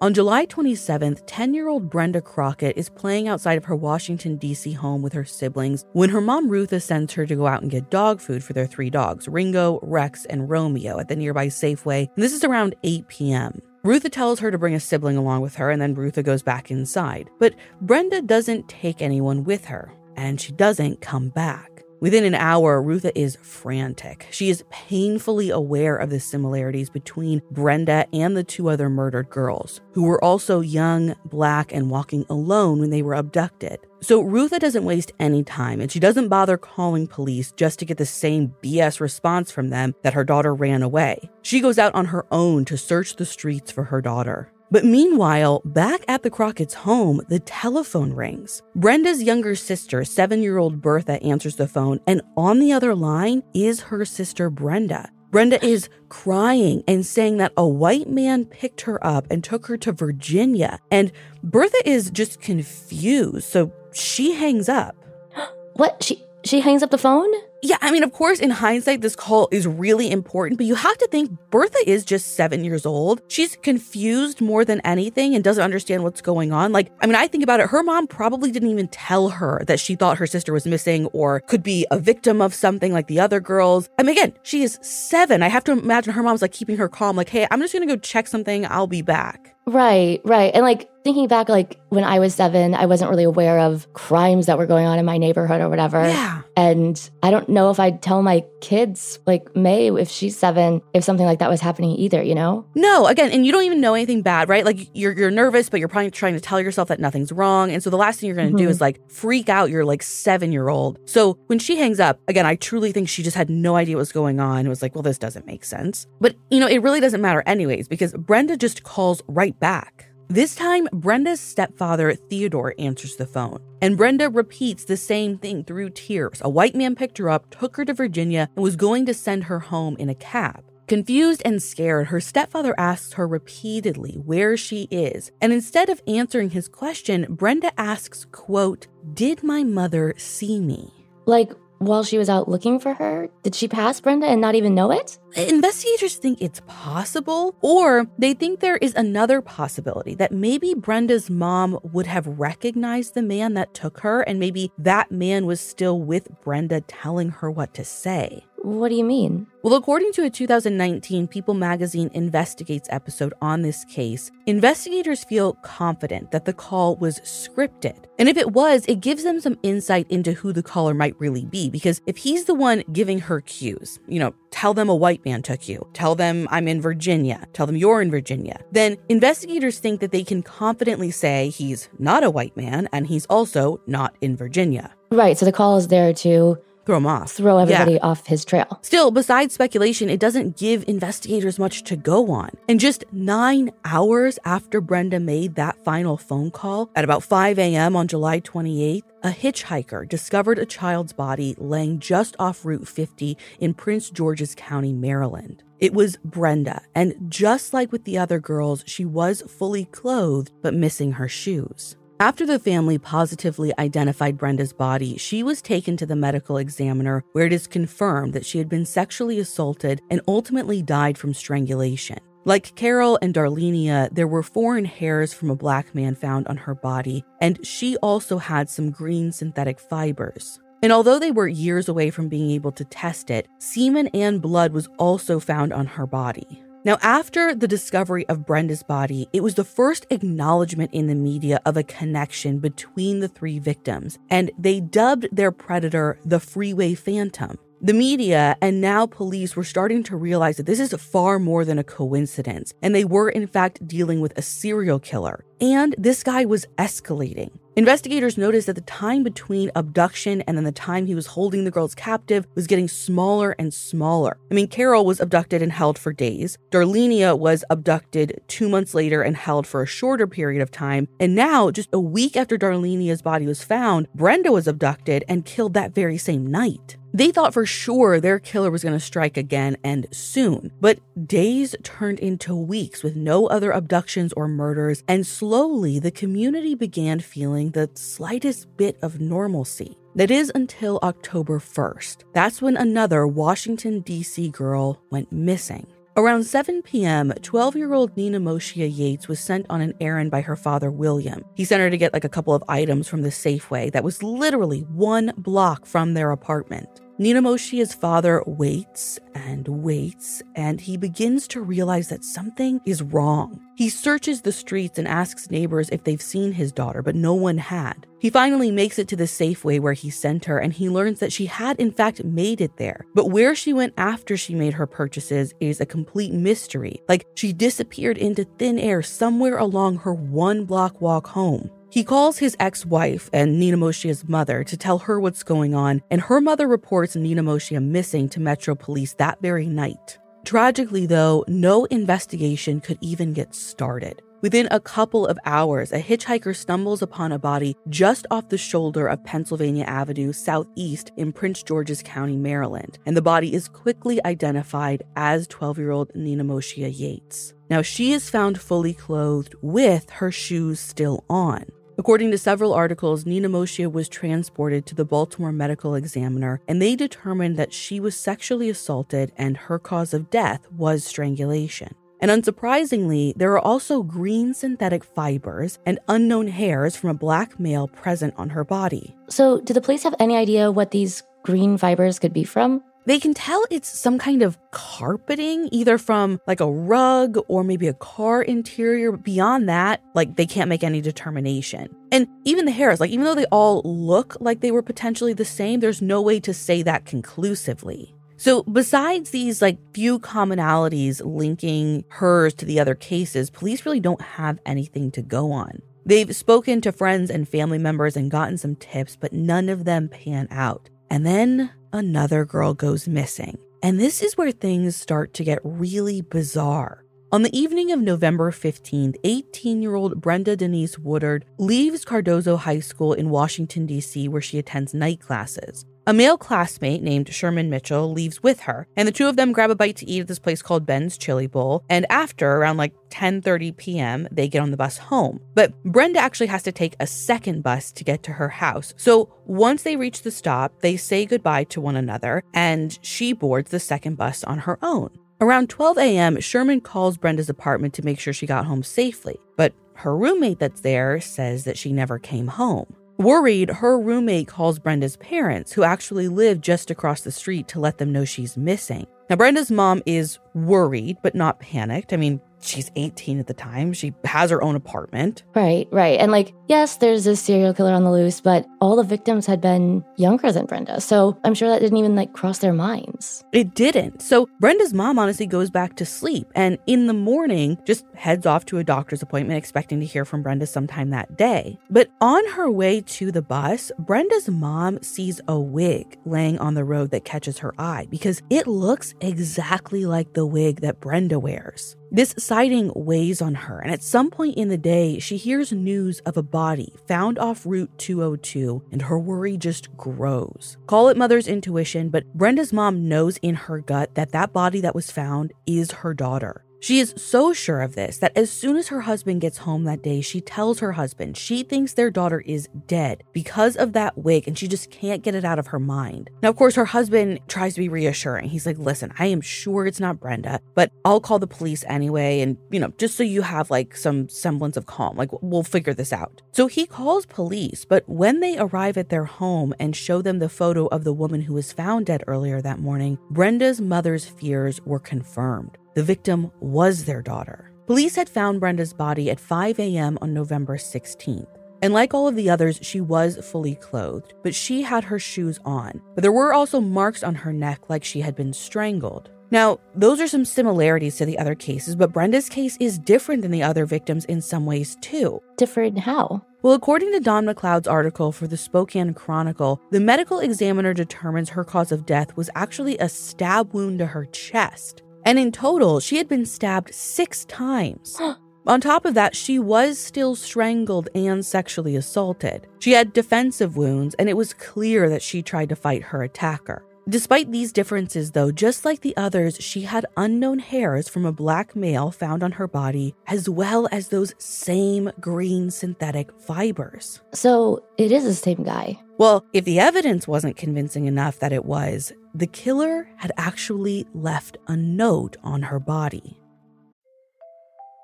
On 0.00 0.14
July 0.14 0.46
27th, 0.46 1.22
10 1.26 1.54
year 1.54 1.66
old 1.66 1.90
Brenda 1.90 2.20
Crockett 2.20 2.78
is 2.78 2.88
playing 2.88 3.26
outside 3.26 3.58
of 3.58 3.64
her 3.64 3.74
Washington, 3.74 4.36
D.C. 4.36 4.70
home 4.70 5.02
with 5.02 5.12
her 5.12 5.24
siblings 5.24 5.84
when 5.92 6.08
her 6.10 6.20
mom 6.20 6.48
Rutha 6.48 6.80
sends 6.80 7.12
her 7.14 7.26
to 7.26 7.34
go 7.34 7.48
out 7.48 7.62
and 7.62 7.70
get 7.70 7.90
dog 7.90 8.20
food 8.20 8.44
for 8.44 8.52
their 8.52 8.68
three 8.68 8.90
dogs, 8.90 9.26
Ringo, 9.26 9.80
Rex, 9.82 10.24
and 10.26 10.48
Romeo, 10.48 11.00
at 11.00 11.08
the 11.08 11.16
nearby 11.16 11.48
Safeway. 11.48 12.08
And 12.14 12.22
this 12.22 12.32
is 12.32 12.44
around 12.44 12.76
8 12.84 13.08
p.m. 13.08 13.60
Rutha 13.82 14.08
tells 14.08 14.38
her 14.38 14.52
to 14.52 14.58
bring 14.58 14.74
a 14.74 14.80
sibling 14.80 15.16
along 15.16 15.40
with 15.40 15.56
her, 15.56 15.68
and 15.68 15.82
then 15.82 15.96
Rutha 15.96 16.22
goes 16.22 16.44
back 16.44 16.70
inside. 16.70 17.28
But 17.40 17.56
Brenda 17.80 18.22
doesn't 18.22 18.68
take 18.68 19.02
anyone 19.02 19.42
with 19.42 19.64
her, 19.64 19.92
and 20.14 20.40
she 20.40 20.52
doesn't 20.52 21.00
come 21.00 21.30
back. 21.30 21.67
Within 22.00 22.24
an 22.24 22.34
hour, 22.34 22.80
Rutha 22.80 23.10
is 23.18 23.36
frantic. 23.42 24.28
She 24.30 24.50
is 24.50 24.64
painfully 24.70 25.50
aware 25.50 25.96
of 25.96 26.10
the 26.10 26.20
similarities 26.20 26.90
between 26.90 27.42
Brenda 27.50 28.06
and 28.12 28.36
the 28.36 28.44
two 28.44 28.68
other 28.70 28.88
murdered 28.88 29.30
girls, 29.30 29.80
who 29.92 30.04
were 30.04 30.22
also 30.22 30.60
young, 30.60 31.16
black, 31.24 31.72
and 31.72 31.90
walking 31.90 32.24
alone 32.30 32.78
when 32.78 32.90
they 32.90 33.02
were 33.02 33.14
abducted. 33.14 33.80
So 34.00 34.22
Rutha 34.22 34.60
doesn't 34.60 34.84
waste 34.84 35.12
any 35.18 35.42
time 35.42 35.80
and 35.80 35.90
she 35.90 35.98
doesn't 35.98 36.28
bother 36.28 36.56
calling 36.56 37.08
police 37.08 37.52
just 37.56 37.80
to 37.80 37.84
get 37.84 37.98
the 37.98 38.06
same 38.06 38.54
BS 38.62 39.00
response 39.00 39.50
from 39.50 39.70
them 39.70 39.94
that 40.02 40.14
her 40.14 40.22
daughter 40.22 40.54
ran 40.54 40.82
away. 40.82 41.28
She 41.42 41.60
goes 41.60 41.78
out 41.78 41.94
on 41.96 42.06
her 42.06 42.26
own 42.30 42.64
to 42.66 42.76
search 42.76 43.16
the 43.16 43.26
streets 43.26 43.72
for 43.72 43.84
her 43.84 44.00
daughter. 44.00 44.52
But 44.70 44.84
meanwhile, 44.84 45.62
back 45.64 46.04
at 46.08 46.22
the 46.22 46.30
Crockett's 46.30 46.74
home, 46.74 47.22
the 47.28 47.40
telephone 47.40 48.12
rings. 48.12 48.62
Brenda's 48.74 49.22
younger 49.22 49.54
sister, 49.54 50.04
seven 50.04 50.42
year 50.42 50.58
old 50.58 50.82
Bertha, 50.82 51.22
answers 51.22 51.56
the 51.56 51.68
phone, 51.68 52.00
and 52.06 52.20
on 52.36 52.58
the 52.58 52.72
other 52.72 52.94
line 52.94 53.42
is 53.54 53.80
her 53.80 54.04
sister 54.04 54.50
Brenda. 54.50 55.10
Brenda 55.30 55.62
is 55.64 55.88
crying 56.08 56.82
and 56.88 57.04
saying 57.04 57.36
that 57.36 57.52
a 57.56 57.66
white 57.66 58.08
man 58.08 58.46
picked 58.46 58.82
her 58.82 59.04
up 59.06 59.26
and 59.30 59.44
took 59.44 59.66
her 59.66 59.76
to 59.78 59.92
Virginia. 59.92 60.78
And 60.90 61.12
Bertha 61.42 61.76
is 61.84 62.10
just 62.10 62.40
confused, 62.40 63.48
so 63.48 63.72
she 63.92 64.32
hangs 64.34 64.68
up. 64.68 64.96
What? 65.74 66.02
She 66.02 66.24
she 66.44 66.60
hangs 66.60 66.82
up 66.82 66.90
the 66.90 66.98
phone? 66.98 67.30
Yeah, 67.60 67.78
I 67.80 67.90
mean, 67.90 68.04
of 68.04 68.12
course, 68.12 68.38
in 68.38 68.50
hindsight, 68.50 69.00
this 69.00 69.16
call 69.16 69.48
is 69.50 69.66
really 69.66 70.10
important, 70.10 70.58
but 70.58 70.66
you 70.66 70.76
have 70.76 70.96
to 70.98 71.08
think 71.08 71.36
Bertha 71.50 71.78
is 71.86 72.04
just 72.04 72.36
seven 72.36 72.64
years 72.64 72.86
old. 72.86 73.20
She's 73.26 73.56
confused 73.56 74.40
more 74.40 74.64
than 74.64 74.80
anything 74.82 75.34
and 75.34 75.42
doesn't 75.42 75.62
understand 75.62 76.04
what's 76.04 76.20
going 76.20 76.52
on. 76.52 76.70
Like, 76.70 76.92
I 77.00 77.06
mean, 77.06 77.16
I 77.16 77.26
think 77.26 77.42
about 77.42 77.58
it, 77.58 77.68
her 77.68 77.82
mom 77.82 78.06
probably 78.06 78.52
didn't 78.52 78.70
even 78.70 78.86
tell 78.88 79.30
her 79.30 79.64
that 79.66 79.80
she 79.80 79.96
thought 79.96 80.18
her 80.18 80.26
sister 80.26 80.52
was 80.52 80.66
missing 80.66 81.06
or 81.06 81.40
could 81.40 81.64
be 81.64 81.84
a 81.90 81.98
victim 81.98 82.40
of 82.40 82.54
something 82.54 82.92
like 82.92 83.08
the 83.08 83.18
other 83.18 83.40
girls. 83.40 83.88
I 83.98 84.04
mean, 84.04 84.16
again, 84.16 84.34
she 84.44 84.62
is 84.62 84.78
seven. 84.82 85.42
I 85.42 85.48
have 85.48 85.64
to 85.64 85.72
imagine 85.72 86.12
her 86.12 86.22
mom's 86.22 86.42
like 86.42 86.52
keeping 86.52 86.76
her 86.76 86.88
calm, 86.88 87.16
like, 87.16 87.28
hey, 87.28 87.48
I'm 87.50 87.60
just 87.60 87.72
gonna 87.72 87.86
go 87.86 87.96
check 87.96 88.28
something, 88.28 88.66
I'll 88.66 88.86
be 88.86 89.02
back. 89.02 89.56
Right, 89.68 90.22
right. 90.24 90.54
And 90.54 90.64
like 90.64 90.88
thinking 91.04 91.28
back, 91.28 91.50
like 91.50 91.78
when 91.90 92.02
I 92.02 92.20
was 92.20 92.34
seven, 92.34 92.74
I 92.74 92.86
wasn't 92.86 93.10
really 93.10 93.24
aware 93.24 93.58
of 93.58 93.92
crimes 93.92 94.46
that 94.46 94.56
were 94.56 94.64
going 94.64 94.86
on 94.86 94.98
in 94.98 95.04
my 95.04 95.18
neighborhood 95.18 95.60
or 95.60 95.68
whatever. 95.68 96.08
Yeah. 96.08 96.40
And 96.56 97.10
I 97.22 97.30
don't 97.30 97.47
know 97.48 97.70
if 97.70 97.80
I'd 97.80 98.02
tell 98.02 98.22
my 98.22 98.44
kids, 98.60 99.18
like 99.26 99.54
May, 99.56 99.90
if 99.90 100.08
she's 100.08 100.36
seven, 100.36 100.82
if 100.94 101.04
something 101.04 101.26
like 101.26 101.38
that 101.38 101.50
was 101.50 101.60
happening 101.60 101.90
either, 101.98 102.22
you 102.22 102.34
know? 102.34 102.66
No, 102.74 103.06
again, 103.06 103.30
and 103.30 103.46
you 103.46 103.52
don't 103.52 103.64
even 103.64 103.80
know 103.80 103.94
anything 103.94 104.22
bad, 104.22 104.48
right? 104.48 104.64
Like 104.64 104.88
you're 104.94 105.12
you're 105.12 105.30
nervous, 105.30 105.68
but 105.68 105.80
you're 105.80 105.88
probably 105.88 106.10
trying 106.10 106.34
to 106.34 106.40
tell 106.40 106.60
yourself 106.60 106.88
that 106.88 107.00
nothing's 107.00 107.32
wrong. 107.32 107.70
And 107.70 107.82
so 107.82 107.90
the 107.90 107.96
last 107.96 108.20
thing 108.20 108.28
you're 108.28 108.36
gonna 108.36 108.48
mm-hmm. 108.48 108.56
do 108.56 108.68
is 108.68 108.80
like 108.80 109.00
freak 109.10 109.48
out 109.48 109.70
your 109.70 109.84
like 109.84 110.02
seven 110.02 110.52
year 110.52 110.68
old. 110.68 110.98
So 111.06 111.38
when 111.46 111.58
she 111.58 111.76
hangs 111.76 112.00
up, 112.00 112.20
again, 112.28 112.46
I 112.46 112.56
truly 112.56 112.92
think 112.92 113.08
she 113.08 113.22
just 113.22 113.36
had 113.36 113.50
no 113.50 113.76
idea 113.76 113.96
what 113.96 114.00
was 114.00 114.12
going 114.12 114.40
on. 114.40 114.66
It 114.66 114.68
was 114.68 114.82
like, 114.82 114.94
well, 114.94 115.02
this 115.02 115.18
doesn't 115.18 115.46
make 115.46 115.64
sense. 115.64 116.06
But 116.20 116.36
you 116.50 116.60
know, 116.60 116.66
it 116.68 116.82
really 116.82 117.00
doesn't 117.00 117.20
matter 117.20 117.42
anyways, 117.46 117.88
because 117.88 118.12
Brenda 118.14 118.56
just 118.56 118.82
calls 118.82 119.22
right 119.28 119.58
back. 119.58 120.07
This 120.30 120.54
time, 120.54 120.88
Brenda's 120.92 121.40
stepfather, 121.40 122.12
Theodore, 122.12 122.74
answers 122.78 123.16
the 123.16 123.24
phone. 123.24 123.60
And 123.80 123.96
Brenda 123.96 124.28
repeats 124.28 124.84
the 124.84 124.98
same 124.98 125.38
thing 125.38 125.64
through 125.64 125.90
tears. 125.90 126.42
A 126.44 126.50
white 126.50 126.74
man 126.74 126.94
picked 126.94 127.16
her 127.16 127.30
up, 127.30 127.48
took 127.48 127.78
her 127.78 127.86
to 127.86 127.94
Virginia, 127.94 128.50
and 128.54 128.62
was 128.62 128.76
going 128.76 129.06
to 129.06 129.14
send 129.14 129.44
her 129.44 129.58
home 129.58 129.96
in 129.98 130.10
a 130.10 130.14
cab. 130.14 130.62
Confused 130.86 131.40
and 131.46 131.62
scared, 131.62 132.08
her 132.08 132.20
stepfather 132.20 132.74
asks 132.76 133.14
her 133.14 133.26
repeatedly 133.26 134.20
where 134.22 134.58
she 134.58 134.82
is. 134.90 135.32
And 135.40 135.50
instead 135.50 135.88
of 135.88 136.02
answering 136.06 136.50
his 136.50 136.68
question, 136.68 137.26
Brenda 137.30 137.72
asks, 137.80 138.26
quote, 138.30 138.86
"Did 139.14 139.42
my 139.42 139.64
mother 139.64 140.12
see 140.18 140.60
me?" 140.60 140.92
Like, 141.24 141.52
while 141.78 142.02
she 142.04 142.18
was 142.18 142.28
out 142.28 142.48
looking 142.48 142.80
for 142.80 142.92
her? 142.94 143.30
Did 143.44 143.54
she 143.54 143.68
pass 143.68 144.00
Brenda 144.00 144.26
and 144.26 144.40
not 144.40 144.56
even 144.56 144.74
know 144.74 144.90
it? 144.90 145.18
Investigators 145.36 146.16
think 146.16 146.40
it's 146.40 146.62
possible, 146.66 147.54
or 147.60 148.06
they 148.18 148.34
think 148.34 148.60
there 148.60 148.78
is 148.78 148.94
another 148.94 149.40
possibility 149.40 150.14
that 150.14 150.32
maybe 150.32 150.74
Brenda's 150.74 151.30
mom 151.30 151.78
would 151.82 152.06
have 152.06 152.26
recognized 152.26 153.14
the 153.14 153.22
man 153.22 153.54
that 153.54 153.74
took 153.74 154.00
her, 154.00 154.22
and 154.22 154.40
maybe 154.40 154.72
that 154.78 155.10
man 155.10 155.46
was 155.46 155.60
still 155.60 156.00
with 156.00 156.28
Brenda 156.42 156.80
telling 156.82 157.30
her 157.30 157.50
what 157.50 157.74
to 157.74 157.84
say. 157.84 158.44
What 158.62 158.88
do 158.88 158.96
you 158.96 159.04
mean? 159.04 159.46
Well, 159.62 159.74
according 159.74 160.12
to 160.12 160.24
a 160.24 160.30
2019 160.30 161.28
People 161.28 161.54
magazine 161.54 162.10
investigates 162.12 162.88
episode 162.90 163.32
on 163.40 163.62
this 163.62 163.84
case, 163.84 164.30
investigators 164.46 165.24
feel 165.24 165.54
confident 165.62 166.32
that 166.32 166.44
the 166.44 166.52
call 166.52 166.96
was 166.96 167.20
scripted. 167.20 168.04
And 168.18 168.28
if 168.28 168.36
it 168.36 168.52
was, 168.52 168.84
it 168.86 169.00
gives 169.00 169.22
them 169.22 169.40
some 169.40 169.58
insight 169.62 170.10
into 170.10 170.32
who 170.32 170.52
the 170.52 170.62
caller 170.62 170.92
might 170.92 171.18
really 171.20 171.44
be. 171.44 171.70
Because 171.70 172.00
if 172.06 172.16
he's 172.16 172.46
the 172.46 172.54
one 172.54 172.82
giving 172.92 173.20
her 173.20 173.40
cues, 173.42 174.00
you 174.08 174.18
know, 174.18 174.34
tell 174.50 174.74
them 174.74 174.88
a 174.88 174.94
white 174.94 175.17
man 175.24 175.42
took 175.42 175.68
you, 175.68 175.86
tell 175.92 176.14
them 176.14 176.46
I'm 176.50 176.68
in 176.68 176.80
Virginia, 176.80 177.46
tell 177.52 177.66
them 177.66 177.76
you're 177.76 178.02
in 178.02 178.10
Virginia, 178.10 178.60
then 178.72 178.96
investigators 179.08 179.78
think 179.78 180.00
that 180.00 180.12
they 180.12 180.24
can 180.24 180.42
confidently 180.42 181.10
say 181.10 181.48
he's 181.48 181.88
not 181.98 182.24
a 182.24 182.30
white 182.30 182.56
man 182.56 182.88
and 182.92 183.06
he's 183.06 183.26
also 183.26 183.80
not 183.86 184.16
in 184.20 184.36
Virginia. 184.36 184.94
Right. 185.10 185.38
So 185.38 185.46
the 185.46 185.52
call 185.52 185.76
is 185.76 185.88
there 185.88 186.12
to 186.12 186.58
throw 186.88 186.96
him 186.96 187.06
off. 187.06 187.32
Throw 187.32 187.58
everybody 187.58 187.92
yeah. 187.92 187.98
off 188.00 188.26
his 188.26 188.46
trail. 188.46 188.78
Still, 188.80 189.10
besides 189.10 189.52
speculation, 189.52 190.08
it 190.08 190.18
doesn't 190.18 190.56
give 190.56 190.88
investigators 190.88 191.58
much 191.58 191.84
to 191.84 191.96
go 191.96 192.30
on. 192.30 192.48
And 192.66 192.80
just 192.80 193.04
nine 193.12 193.70
hours 193.84 194.38
after 194.46 194.80
Brenda 194.80 195.20
made 195.20 195.56
that 195.56 195.84
final 195.84 196.16
phone 196.16 196.50
call 196.50 196.90
at 196.96 197.04
about 197.04 197.22
5 197.22 197.58
a.m. 197.58 197.94
on 197.94 198.08
July 198.08 198.40
28th, 198.40 199.02
a 199.22 199.28
hitchhiker 199.28 200.08
discovered 200.08 200.58
a 200.58 200.64
child's 200.64 201.12
body 201.12 201.54
laying 201.58 201.98
just 201.98 202.34
off 202.38 202.64
Route 202.64 202.88
50 202.88 203.36
in 203.60 203.74
Prince 203.74 204.08
George's 204.08 204.54
County, 204.54 204.94
Maryland. 204.94 205.62
It 205.80 205.92
was 205.92 206.16
Brenda, 206.24 206.80
and 206.94 207.14
just 207.28 207.74
like 207.74 207.92
with 207.92 208.04
the 208.04 208.16
other 208.16 208.40
girls, 208.40 208.82
she 208.86 209.04
was 209.04 209.42
fully 209.42 209.84
clothed 209.84 210.52
but 210.62 210.72
missing 210.72 211.12
her 211.12 211.28
shoes. 211.28 211.96
After 212.20 212.44
the 212.44 212.58
family 212.58 212.98
positively 212.98 213.72
identified 213.78 214.36
Brenda's 214.36 214.72
body, 214.72 215.16
she 215.18 215.44
was 215.44 215.62
taken 215.62 215.96
to 215.98 216.06
the 216.06 216.16
medical 216.16 216.56
examiner 216.56 217.22
where 217.30 217.46
it 217.46 217.52
is 217.52 217.68
confirmed 217.68 218.32
that 218.32 218.44
she 218.44 218.58
had 218.58 218.68
been 218.68 218.84
sexually 218.84 219.38
assaulted 219.38 220.00
and 220.10 220.20
ultimately 220.26 220.82
died 220.82 221.16
from 221.16 221.32
strangulation. 221.32 222.18
Like 222.44 222.74
Carol 222.74 223.20
and 223.22 223.32
Darlenia, 223.32 224.08
there 224.10 224.26
were 224.26 224.42
foreign 224.42 224.84
hairs 224.84 225.32
from 225.32 225.48
a 225.48 225.56
black 225.56 225.94
man 225.94 226.16
found 226.16 226.48
on 226.48 226.56
her 226.56 226.74
body, 226.74 227.22
and 227.40 227.64
she 227.64 227.96
also 227.98 228.38
had 228.38 228.68
some 228.68 228.90
green 228.90 229.30
synthetic 229.30 229.78
fibers. 229.78 230.58
And 230.82 230.92
although 230.92 231.20
they 231.20 231.30
were 231.30 231.46
years 231.46 231.88
away 231.88 232.10
from 232.10 232.28
being 232.28 232.50
able 232.50 232.72
to 232.72 232.84
test 232.84 233.30
it, 233.30 233.46
semen 233.58 234.08
and 234.08 234.42
blood 234.42 234.72
was 234.72 234.88
also 234.98 235.38
found 235.38 235.72
on 235.72 235.86
her 235.86 236.06
body. 236.06 236.64
Now, 236.88 236.96
after 237.02 237.54
the 237.54 237.68
discovery 237.68 238.26
of 238.30 238.46
Brenda's 238.46 238.82
body, 238.82 239.28
it 239.34 239.42
was 239.42 239.56
the 239.56 239.62
first 239.62 240.06
acknowledgement 240.08 240.88
in 240.94 241.06
the 241.06 241.14
media 241.14 241.60
of 241.66 241.76
a 241.76 241.82
connection 241.82 242.60
between 242.60 243.20
the 243.20 243.28
three 243.28 243.58
victims, 243.58 244.18
and 244.30 244.50
they 244.58 244.80
dubbed 244.80 245.28
their 245.30 245.52
predator 245.52 246.18
the 246.24 246.40
Freeway 246.40 246.94
Phantom. 246.94 247.58
The 247.80 247.94
media 247.94 248.56
and 248.60 248.80
now 248.80 249.06
police 249.06 249.54
were 249.54 249.62
starting 249.62 250.02
to 250.04 250.16
realize 250.16 250.56
that 250.56 250.66
this 250.66 250.80
is 250.80 250.92
far 250.94 251.38
more 251.38 251.64
than 251.64 251.78
a 251.78 251.84
coincidence, 251.84 252.74
and 252.82 252.92
they 252.92 253.04
were 253.04 253.28
in 253.28 253.46
fact 253.46 253.86
dealing 253.86 254.20
with 254.20 254.36
a 254.36 254.42
serial 254.42 254.98
killer. 254.98 255.44
And 255.60 255.94
this 255.96 256.24
guy 256.24 256.44
was 256.44 256.66
escalating. 256.76 257.50
Investigators 257.76 258.36
noticed 258.36 258.66
that 258.66 258.74
the 258.74 258.80
time 258.80 259.22
between 259.22 259.70
abduction 259.76 260.40
and 260.42 260.56
then 260.56 260.64
the 260.64 260.72
time 260.72 261.06
he 261.06 261.14
was 261.14 261.28
holding 261.28 261.62
the 261.62 261.70
girls 261.70 261.94
captive 261.94 262.44
was 262.56 262.66
getting 262.66 262.88
smaller 262.88 263.54
and 263.60 263.72
smaller. 263.72 264.36
I 264.50 264.54
mean, 264.54 264.66
Carol 264.66 265.06
was 265.06 265.20
abducted 265.20 265.62
and 265.62 265.70
held 265.70 265.96
for 265.96 266.12
days. 266.12 266.58
Darlenia 266.72 267.38
was 267.38 267.64
abducted 267.70 268.40
two 268.48 268.68
months 268.68 268.94
later 268.94 269.22
and 269.22 269.36
held 269.36 269.64
for 269.64 269.80
a 269.80 269.86
shorter 269.86 270.26
period 270.26 270.60
of 270.60 270.72
time. 270.72 271.06
And 271.20 271.36
now, 271.36 271.70
just 271.70 271.90
a 271.92 272.00
week 272.00 272.36
after 272.36 272.58
Darlenia's 272.58 273.22
body 273.22 273.46
was 273.46 273.62
found, 273.62 274.08
Brenda 274.12 274.50
was 274.50 274.66
abducted 274.66 275.22
and 275.28 275.44
killed 275.44 275.74
that 275.74 275.94
very 275.94 276.18
same 276.18 276.44
night. 276.44 276.96
They 277.12 277.30
thought 277.30 277.54
for 277.54 277.64
sure 277.66 278.20
their 278.20 278.38
killer 278.38 278.70
was 278.70 278.82
going 278.82 278.98
to 278.98 279.04
strike 279.04 279.36
again 279.36 279.76
and 279.82 280.06
soon, 280.12 280.72
but 280.80 281.00
days 281.26 281.74
turned 281.82 282.18
into 282.18 282.54
weeks 282.54 283.02
with 283.02 283.16
no 283.16 283.46
other 283.46 283.70
abductions 283.72 284.32
or 284.34 284.46
murders, 284.46 285.02
and 285.08 285.26
slowly 285.26 285.98
the 285.98 286.10
community 286.10 286.74
began 286.74 287.20
feeling 287.20 287.70
the 287.70 287.90
slightest 287.94 288.76
bit 288.76 288.98
of 289.02 289.20
normalcy. 289.20 289.96
That 290.14 290.30
is 290.30 290.50
until 290.54 290.98
October 291.02 291.58
1st. 291.58 292.24
That's 292.34 292.60
when 292.60 292.76
another 292.76 293.26
Washington, 293.26 294.00
D.C. 294.00 294.48
girl 294.50 295.00
went 295.10 295.30
missing. 295.32 295.86
Around 296.18 296.46
7 296.46 296.82
p.m., 296.82 297.32
12 297.42 297.76
year 297.76 297.92
old 297.92 298.16
Nenomoshia 298.16 298.92
Yates 298.92 299.28
was 299.28 299.38
sent 299.38 299.66
on 299.70 299.80
an 299.80 299.94
errand 300.00 300.32
by 300.32 300.40
her 300.40 300.56
father, 300.56 300.90
William. 300.90 301.44
He 301.54 301.64
sent 301.64 301.80
her 301.80 301.90
to 301.90 301.96
get 301.96 302.12
like 302.12 302.24
a 302.24 302.28
couple 302.28 302.56
of 302.56 302.64
items 302.68 303.06
from 303.06 303.22
the 303.22 303.28
Safeway 303.28 303.92
that 303.92 304.02
was 304.02 304.20
literally 304.20 304.80
one 304.80 305.32
block 305.36 305.86
from 305.86 306.14
their 306.14 306.32
apartment. 306.32 306.88
Nenomoshia's 307.20 307.92
father 307.92 308.44
waits 308.46 309.18
and 309.34 309.66
waits, 309.66 310.40
and 310.54 310.80
he 310.80 310.96
begins 310.96 311.48
to 311.48 311.60
realize 311.60 312.08
that 312.10 312.22
something 312.22 312.80
is 312.86 313.02
wrong. 313.02 313.60
He 313.74 313.88
searches 313.88 314.42
the 314.42 314.52
streets 314.52 315.00
and 315.00 315.08
asks 315.08 315.50
neighbors 315.50 315.88
if 315.90 316.04
they've 316.04 316.22
seen 316.22 316.52
his 316.52 316.70
daughter, 316.70 317.02
but 317.02 317.16
no 317.16 317.34
one 317.34 317.58
had. 317.58 318.06
He 318.20 318.30
finally 318.30 318.70
makes 318.70 319.00
it 319.00 319.08
to 319.08 319.16
the 319.16 319.24
Safeway 319.24 319.80
where 319.80 319.94
he 319.94 320.10
sent 320.10 320.44
her, 320.44 320.58
and 320.58 320.72
he 320.72 320.88
learns 320.88 321.18
that 321.18 321.32
she 321.32 321.46
had, 321.46 321.76
in 321.80 321.90
fact, 321.90 322.22
made 322.22 322.60
it 322.60 322.76
there. 322.76 323.04
But 323.14 323.30
where 323.30 323.56
she 323.56 323.72
went 323.72 323.94
after 323.96 324.36
she 324.36 324.54
made 324.54 324.74
her 324.74 324.86
purchases 324.86 325.52
is 325.58 325.80
a 325.80 325.86
complete 325.86 326.32
mystery. 326.32 327.02
Like 327.08 327.26
she 327.34 327.52
disappeared 327.52 328.18
into 328.18 328.44
thin 328.44 328.78
air 328.78 329.02
somewhere 329.02 329.58
along 329.58 329.98
her 329.98 330.14
one 330.14 330.66
block 330.66 331.00
walk 331.00 331.26
home. 331.26 331.68
He 331.90 332.04
calls 332.04 332.38
his 332.38 332.56
ex 332.60 332.84
wife 332.84 333.30
and 333.32 333.60
Nenomoshia's 333.60 334.28
mother 334.28 334.62
to 334.64 334.76
tell 334.76 334.98
her 334.98 335.18
what's 335.18 335.42
going 335.42 335.74
on, 335.74 336.02
and 336.10 336.20
her 336.20 336.40
mother 336.40 336.68
reports 336.68 337.16
Nenomoshia 337.16 337.82
missing 337.82 338.28
to 338.30 338.40
Metro 338.40 338.74
Police 338.74 339.14
that 339.14 339.40
very 339.40 339.66
night. 339.66 340.18
Tragically, 340.44 341.06
though, 341.06 341.44
no 341.48 341.86
investigation 341.86 342.80
could 342.80 342.98
even 343.00 343.32
get 343.32 343.54
started. 343.54 344.22
Within 344.40 344.68
a 344.70 344.78
couple 344.78 345.26
of 345.26 345.38
hours, 345.46 345.90
a 345.90 346.00
hitchhiker 346.00 346.54
stumbles 346.54 347.02
upon 347.02 347.32
a 347.32 347.40
body 347.40 347.74
just 347.88 348.24
off 348.30 348.50
the 348.50 348.58
shoulder 348.58 349.08
of 349.08 349.24
Pennsylvania 349.24 349.84
Avenue 349.84 350.32
southeast 350.32 351.10
in 351.16 351.32
Prince 351.32 351.64
George's 351.64 352.04
County, 352.04 352.36
Maryland, 352.36 353.00
and 353.04 353.16
the 353.16 353.22
body 353.22 353.52
is 353.52 353.66
quickly 353.66 354.24
identified 354.24 355.02
as 355.16 355.48
12 355.48 355.78
year 355.78 355.90
old 355.90 356.12
Nenomoshia 356.14 356.96
Yates. 356.96 357.52
Now, 357.68 357.82
she 357.82 358.12
is 358.12 358.30
found 358.30 358.60
fully 358.60 358.94
clothed 358.94 359.56
with 359.60 360.08
her 360.10 360.30
shoes 360.30 360.78
still 360.78 361.24
on. 361.28 361.64
According 361.98 362.30
to 362.30 362.38
several 362.38 362.72
articles, 362.72 363.24
Nenomoshia 363.24 363.90
was 363.90 364.08
transported 364.08 364.86
to 364.86 364.94
the 364.94 365.04
Baltimore 365.04 365.50
Medical 365.50 365.96
Examiner, 365.96 366.60
and 366.68 366.80
they 366.80 366.94
determined 366.94 367.56
that 367.56 367.72
she 367.72 367.98
was 367.98 368.16
sexually 368.16 368.70
assaulted 368.70 369.32
and 369.36 369.56
her 369.56 369.80
cause 369.80 370.14
of 370.14 370.30
death 370.30 370.64
was 370.70 371.02
strangulation. 371.02 371.92
And 372.20 372.30
unsurprisingly, 372.30 373.32
there 373.34 373.52
are 373.52 373.58
also 373.58 374.04
green 374.04 374.54
synthetic 374.54 375.02
fibers 375.02 375.80
and 375.86 375.98
unknown 376.06 376.46
hairs 376.46 376.94
from 376.94 377.10
a 377.10 377.14
black 377.14 377.58
male 377.58 377.88
present 377.88 378.32
on 378.36 378.50
her 378.50 378.62
body. 378.62 379.16
So, 379.28 379.60
do 379.60 379.74
the 379.74 379.80
police 379.80 380.04
have 380.04 380.14
any 380.20 380.36
idea 380.36 380.70
what 380.70 380.92
these 380.92 381.24
green 381.42 381.78
fibers 381.78 382.20
could 382.20 382.32
be 382.32 382.44
from? 382.44 382.80
They 383.08 383.18
can 383.18 383.32
tell 383.32 383.64
it's 383.70 383.88
some 383.88 384.18
kind 384.18 384.42
of 384.42 384.58
carpeting, 384.70 385.70
either 385.72 385.96
from 385.96 386.42
like 386.46 386.60
a 386.60 386.70
rug 386.70 387.38
or 387.48 387.64
maybe 387.64 387.88
a 387.88 387.94
car 387.94 388.42
interior. 388.42 389.12
Beyond 389.12 389.66
that, 389.70 390.02
like 390.14 390.36
they 390.36 390.44
can't 390.44 390.68
make 390.68 390.84
any 390.84 391.00
determination. 391.00 391.88
And 392.12 392.28
even 392.44 392.66
the 392.66 392.70
hairs, 392.70 393.00
like 393.00 393.10
even 393.10 393.24
though 393.24 393.34
they 393.34 393.46
all 393.46 393.80
look 393.86 394.36
like 394.40 394.60
they 394.60 394.72
were 394.72 394.82
potentially 394.82 395.32
the 395.32 395.46
same, 395.46 395.80
there's 395.80 396.02
no 396.02 396.20
way 396.20 396.38
to 396.40 396.52
say 396.52 396.82
that 396.82 397.06
conclusively. 397.06 398.14
So, 398.36 398.62
besides 398.64 399.30
these 399.30 399.62
like 399.62 399.78
few 399.94 400.18
commonalities 400.18 401.22
linking 401.24 402.04
hers 402.08 402.52
to 402.56 402.66
the 402.66 402.78
other 402.78 402.94
cases, 402.94 403.48
police 403.48 403.86
really 403.86 404.00
don't 404.00 404.20
have 404.20 404.58
anything 404.66 405.10
to 405.12 405.22
go 405.22 405.50
on. 405.50 405.80
They've 406.04 406.36
spoken 406.36 406.82
to 406.82 406.92
friends 406.92 407.30
and 407.30 407.48
family 407.48 407.78
members 407.78 408.18
and 408.18 408.30
gotten 408.30 408.58
some 408.58 408.76
tips, 408.76 409.16
but 409.16 409.32
none 409.32 409.70
of 409.70 409.86
them 409.86 410.10
pan 410.10 410.46
out. 410.50 410.90
And 411.10 411.24
then 411.24 411.70
another 411.92 412.44
girl 412.44 412.74
goes 412.74 413.08
missing. 413.08 413.58
And 413.82 414.00
this 414.00 414.22
is 414.22 414.36
where 414.36 414.50
things 414.50 414.96
start 414.96 415.34
to 415.34 415.44
get 415.44 415.60
really 415.62 416.20
bizarre. 416.20 417.04
On 417.30 417.42
the 417.42 417.56
evening 417.56 417.92
of 417.92 418.00
November 418.00 418.50
15th, 418.50 419.16
18 419.22 419.82
year 419.82 419.94
old 419.94 420.20
Brenda 420.20 420.56
Denise 420.56 420.98
Woodard 420.98 421.44
leaves 421.58 422.04
Cardozo 422.04 422.56
High 422.56 422.80
School 422.80 423.12
in 423.12 423.28
Washington, 423.28 423.84
D.C., 423.84 424.28
where 424.28 424.40
she 424.40 424.58
attends 424.58 424.94
night 424.94 425.20
classes. 425.20 425.84
A 426.08 426.14
male 426.14 426.38
classmate 426.38 427.02
named 427.02 427.28
Sherman 427.34 427.68
Mitchell 427.68 428.10
leaves 428.10 428.42
with 428.42 428.60
her, 428.60 428.86
and 428.96 429.06
the 429.06 429.12
two 429.12 429.28
of 429.28 429.36
them 429.36 429.52
grab 429.52 429.68
a 429.68 429.74
bite 429.74 429.96
to 429.96 430.08
eat 430.08 430.22
at 430.22 430.26
this 430.26 430.38
place 430.38 430.62
called 430.62 430.86
Ben's 430.86 431.18
Chili 431.18 431.46
Bowl. 431.46 431.84
And 431.90 432.06
after 432.08 432.50
around 432.50 432.78
like 432.78 432.94
10:30 433.10 433.76
p.m., 433.76 434.26
they 434.32 434.48
get 434.48 434.62
on 434.62 434.70
the 434.70 434.78
bus 434.78 434.96
home. 434.96 435.38
But 435.52 435.74
Brenda 435.84 436.18
actually 436.18 436.46
has 436.46 436.62
to 436.62 436.72
take 436.72 436.96
a 436.98 437.06
second 437.06 437.62
bus 437.62 437.92
to 437.92 438.04
get 438.04 438.22
to 438.22 438.32
her 438.32 438.48
house. 438.48 438.94
So 438.96 439.28
once 439.44 439.82
they 439.82 439.96
reach 439.96 440.22
the 440.22 440.30
stop, 440.30 440.80
they 440.80 440.96
say 440.96 441.26
goodbye 441.26 441.64
to 441.64 441.80
one 441.82 441.96
another, 441.96 442.42
and 442.54 442.98
she 443.02 443.34
boards 443.34 443.70
the 443.70 443.78
second 443.78 444.16
bus 444.16 444.42
on 444.44 444.60
her 444.60 444.78
own. 444.80 445.10
Around 445.42 445.68
12 445.68 445.98
a.m., 445.98 446.40
Sherman 446.40 446.80
calls 446.80 447.18
Brenda's 447.18 447.50
apartment 447.50 447.92
to 447.92 448.02
make 448.02 448.18
sure 448.18 448.32
she 448.32 448.46
got 448.46 448.64
home 448.64 448.82
safely, 448.82 449.36
but 449.58 449.74
her 449.96 450.16
roommate 450.16 450.58
that's 450.58 450.80
there 450.80 451.20
says 451.20 451.64
that 451.64 451.76
she 451.76 451.92
never 451.92 452.18
came 452.18 452.46
home. 452.46 452.94
Worried, 453.18 453.68
her 453.68 453.98
roommate 453.98 454.46
calls 454.46 454.78
Brenda's 454.78 455.16
parents, 455.16 455.72
who 455.72 455.82
actually 455.82 456.28
live 456.28 456.60
just 456.60 456.88
across 456.88 457.22
the 457.22 457.32
street, 457.32 457.66
to 457.66 457.80
let 457.80 457.98
them 457.98 458.12
know 458.12 458.24
she's 458.24 458.56
missing. 458.56 459.08
Now, 459.28 459.34
Brenda's 459.34 459.72
mom 459.72 460.04
is 460.06 460.38
worried, 460.54 461.16
but 461.20 461.34
not 461.34 461.58
panicked. 461.58 462.12
I 462.12 462.16
mean, 462.16 462.40
she's 462.60 462.90
18 462.96 463.38
at 463.38 463.46
the 463.46 463.54
time. 463.54 463.92
She 463.92 464.14
has 464.24 464.50
her 464.50 464.62
own 464.62 464.74
apartment. 464.74 465.44
Right, 465.54 465.88
right. 465.90 466.18
And 466.18 466.32
like, 466.32 466.54
yes, 466.68 466.96
there's 466.96 467.26
a 467.26 467.36
serial 467.36 467.74
killer 467.74 467.92
on 467.92 468.04
the 468.04 468.10
loose, 468.10 468.40
but 468.40 468.66
all 468.80 468.96
the 468.96 469.02
victims 469.02 469.46
had 469.46 469.60
been 469.60 470.04
younger 470.16 470.52
than 470.52 470.66
Brenda. 470.66 471.00
So 471.00 471.38
I'm 471.44 471.54
sure 471.54 471.68
that 471.68 471.80
didn't 471.80 471.98
even 471.98 472.16
like 472.16 472.32
cross 472.32 472.58
their 472.58 472.72
minds. 472.72 473.44
It 473.52 473.74
didn't. 473.74 474.22
So 474.22 474.48
Brenda's 474.60 474.94
mom 474.94 475.18
honestly 475.18 475.46
goes 475.46 475.70
back 475.70 475.96
to 475.96 476.04
sleep 476.04 476.50
and 476.54 476.78
in 476.86 477.06
the 477.06 477.14
morning 477.14 477.78
just 477.84 478.04
heads 478.14 478.46
off 478.46 478.66
to 478.66 478.78
a 478.78 478.84
doctor's 478.84 479.22
appointment 479.22 479.58
expecting 479.58 480.00
to 480.00 480.06
hear 480.06 480.24
from 480.24 480.42
Brenda 480.42 480.66
sometime 480.66 481.10
that 481.10 481.36
day. 481.36 481.78
But 481.90 482.10
on 482.20 482.46
her 482.50 482.70
way 482.70 483.00
to 483.00 483.32
the 483.32 483.42
bus, 483.42 483.90
Brenda's 483.98 484.48
mom 484.48 485.02
sees 485.02 485.40
a 485.48 485.58
wig 485.58 486.18
laying 486.24 486.58
on 486.58 486.74
the 486.74 486.84
road 486.84 487.10
that 487.10 487.24
catches 487.24 487.58
her 487.58 487.74
eye 487.78 488.06
because 488.10 488.42
it 488.50 488.66
looks 488.66 489.14
exactly 489.20 490.06
like 490.06 490.34
the 490.34 490.46
wig 490.46 490.80
that 490.80 491.00
Brenda 491.00 491.38
wears. 491.38 491.96
This 492.10 492.34
sighting 492.38 492.90
weighs 492.94 493.42
on 493.42 493.54
her, 493.54 493.80
and 493.80 493.92
at 493.92 494.02
some 494.02 494.30
point 494.30 494.56
in 494.56 494.68
the 494.68 494.78
day, 494.78 495.18
she 495.18 495.36
hears 495.36 495.72
news 495.72 496.20
of 496.20 496.38
a 496.38 496.42
body 496.42 496.94
found 497.06 497.38
off 497.38 497.66
Route 497.66 497.90
202, 497.98 498.82
and 498.90 499.02
her 499.02 499.18
worry 499.18 499.58
just 499.58 499.94
grows. 499.96 500.78
Call 500.86 501.08
it 501.08 501.18
mother's 501.18 501.46
intuition, 501.46 502.08
but 502.08 502.32
Brenda's 502.32 502.72
mom 502.72 503.08
knows 503.08 503.36
in 503.42 503.54
her 503.54 503.80
gut 503.80 504.14
that 504.14 504.32
that 504.32 504.54
body 504.54 504.80
that 504.80 504.94
was 504.94 505.10
found 505.10 505.52
is 505.66 505.90
her 505.90 506.14
daughter. 506.14 506.64
She 506.80 507.00
is 507.00 507.12
so 507.16 507.52
sure 507.52 507.80
of 507.82 507.94
this 507.94 508.18
that 508.18 508.36
as 508.36 508.50
soon 508.50 508.76
as 508.76 508.88
her 508.88 509.00
husband 509.00 509.40
gets 509.40 509.58
home 509.58 509.84
that 509.84 510.02
day, 510.02 510.20
she 510.20 510.40
tells 510.40 510.78
her 510.78 510.92
husband 510.92 511.36
she 511.36 511.62
thinks 511.62 511.92
their 511.92 512.10
daughter 512.10 512.40
is 512.40 512.68
dead 512.86 513.24
because 513.32 513.76
of 513.76 513.92
that 513.94 514.16
wig 514.16 514.46
and 514.46 514.56
she 514.56 514.68
just 514.68 514.90
can't 514.90 515.22
get 515.22 515.34
it 515.34 515.44
out 515.44 515.58
of 515.58 515.68
her 515.68 515.80
mind. 515.80 516.30
Now, 516.42 516.50
of 516.50 516.56
course, 516.56 516.76
her 516.76 516.84
husband 516.84 517.40
tries 517.48 517.74
to 517.74 517.80
be 517.80 517.88
reassuring. 517.88 518.48
He's 518.48 518.66
like, 518.66 518.78
listen, 518.78 519.12
I 519.18 519.26
am 519.26 519.40
sure 519.40 519.86
it's 519.86 520.00
not 520.00 520.20
Brenda, 520.20 520.60
but 520.74 520.92
I'll 521.04 521.20
call 521.20 521.38
the 521.38 521.46
police 521.46 521.84
anyway. 521.88 522.40
And, 522.40 522.56
you 522.70 522.78
know, 522.78 522.92
just 522.98 523.16
so 523.16 523.24
you 523.24 523.42
have 523.42 523.70
like 523.70 523.96
some 523.96 524.28
semblance 524.28 524.76
of 524.76 524.86
calm, 524.86 525.16
like 525.16 525.30
we'll 525.42 525.64
figure 525.64 525.94
this 525.94 526.12
out. 526.12 526.42
So 526.52 526.68
he 526.68 526.86
calls 526.86 527.26
police, 527.26 527.84
but 527.84 528.08
when 528.08 528.40
they 528.40 528.56
arrive 528.56 528.96
at 528.96 529.08
their 529.08 529.24
home 529.24 529.74
and 529.80 529.96
show 529.96 530.22
them 530.22 530.38
the 530.38 530.48
photo 530.48 530.86
of 530.86 531.04
the 531.04 531.12
woman 531.12 531.42
who 531.42 531.54
was 531.54 531.72
found 531.72 532.06
dead 532.06 532.22
earlier 532.26 532.62
that 532.62 532.78
morning, 532.78 533.18
Brenda's 533.30 533.80
mother's 533.80 534.26
fears 534.26 534.80
were 534.84 535.00
confirmed. 535.00 535.76
The 535.98 536.04
victim 536.04 536.52
was 536.60 537.06
their 537.06 537.22
daughter. 537.22 537.72
Police 537.88 538.14
had 538.14 538.28
found 538.28 538.60
Brenda's 538.60 538.92
body 538.92 539.32
at 539.32 539.40
5 539.40 539.80
a.m. 539.80 540.16
on 540.22 540.32
November 540.32 540.76
16th. 540.76 541.48
And 541.82 541.92
like 541.92 542.14
all 542.14 542.28
of 542.28 542.36
the 542.36 542.48
others, 542.48 542.78
she 542.82 543.00
was 543.00 543.44
fully 543.44 543.74
clothed, 543.74 544.32
but 544.44 544.54
she 544.54 544.82
had 544.82 545.02
her 545.02 545.18
shoes 545.18 545.58
on. 545.64 546.00
But 546.14 546.22
there 546.22 546.30
were 546.30 546.52
also 546.52 546.80
marks 546.80 547.24
on 547.24 547.34
her 547.34 547.52
neck 547.52 547.90
like 547.90 548.04
she 548.04 548.20
had 548.20 548.36
been 548.36 548.52
strangled. 548.52 549.30
Now, 549.50 549.80
those 549.92 550.20
are 550.20 550.28
some 550.28 550.44
similarities 550.44 551.16
to 551.16 551.26
the 551.26 551.36
other 551.36 551.56
cases, 551.56 551.96
but 551.96 552.12
Brenda's 552.12 552.48
case 552.48 552.76
is 552.78 553.00
different 553.00 553.42
than 553.42 553.50
the 553.50 553.64
other 553.64 553.84
victims 553.84 554.24
in 554.26 554.40
some 554.40 554.66
ways 554.66 554.96
too. 555.00 555.42
Different 555.56 555.98
how? 555.98 556.42
Well, 556.62 556.74
according 556.74 557.10
to 557.10 557.18
Don 557.18 557.44
McLeod's 557.44 557.88
article 557.88 558.30
for 558.30 558.46
the 558.46 558.56
Spokane 558.56 559.14
Chronicle, 559.14 559.80
the 559.90 559.98
medical 559.98 560.38
examiner 560.38 560.94
determines 560.94 561.48
her 561.48 561.64
cause 561.64 561.90
of 561.90 562.06
death 562.06 562.36
was 562.36 562.50
actually 562.54 562.96
a 562.98 563.08
stab 563.08 563.74
wound 563.74 563.98
to 563.98 564.06
her 564.06 564.26
chest. 564.26 565.02
And 565.24 565.38
in 565.38 565.52
total, 565.52 566.00
she 566.00 566.16
had 566.16 566.28
been 566.28 566.46
stabbed 566.46 566.94
six 566.94 567.44
times. 567.44 568.20
On 568.66 568.80
top 568.80 569.06
of 569.06 569.14
that, 569.14 569.34
she 569.34 569.58
was 569.58 569.98
still 569.98 570.36
strangled 570.36 571.08
and 571.14 571.44
sexually 571.44 571.96
assaulted. 571.96 572.66
She 572.80 572.92
had 572.92 573.14
defensive 573.14 573.76
wounds, 573.78 574.14
and 574.18 574.28
it 574.28 574.36
was 574.36 574.52
clear 574.52 575.08
that 575.08 575.22
she 575.22 575.42
tried 575.42 575.70
to 575.70 575.76
fight 575.76 576.02
her 576.02 576.22
attacker. 576.22 576.84
Despite 577.08 577.50
these 577.50 577.72
differences, 577.72 578.32
though, 578.32 578.52
just 578.52 578.84
like 578.84 579.00
the 579.00 579.16
others, 579.16 579.56
she 579.56 579.80
had 579.80 580.04
unknown 580.18 580.58
hairs 580.58 581.08
from 581.08 581.24
a 581.24 581.32
black 581.32 581.74
male 581.74 582.10
found 582.10 582.42
on 582.42 582.52
her 582.52 582.68
body, 582.68 583.14
as 583.26 583.48
well 583.48 583.88
as 583.90 584.08
those 584.08 584.34
same 584.36 585.10
green 585.18 585.70
synthetic 585.70 586.30
fibers. 586.38 587.22
So 587.32 587.82
it 587.96 588.12
is 588.12 588.24
the 588.24 588.34
same 588.34 588.62
guy. 588.62 589.00
Well, 589.16 589.42
if 589.54 589.64
the 589.64 589.80
evidence 589.80 590.28
wasn't 590.28 590.58
convincing 590.58 591.06
enough 591.06 591.38
that 591.38 591.52
it 591.52 591.64
was, 591.64 592.12
the 592.34 592.46
killer 592.46 593.08
had 593.16 593.32
actually 593.38 594.06
left 594.12 594.58
a 594.66 594.76
note 594.76 595.38
on 595.42 595.62
her 595.62 595.80
body. 595.80 596.38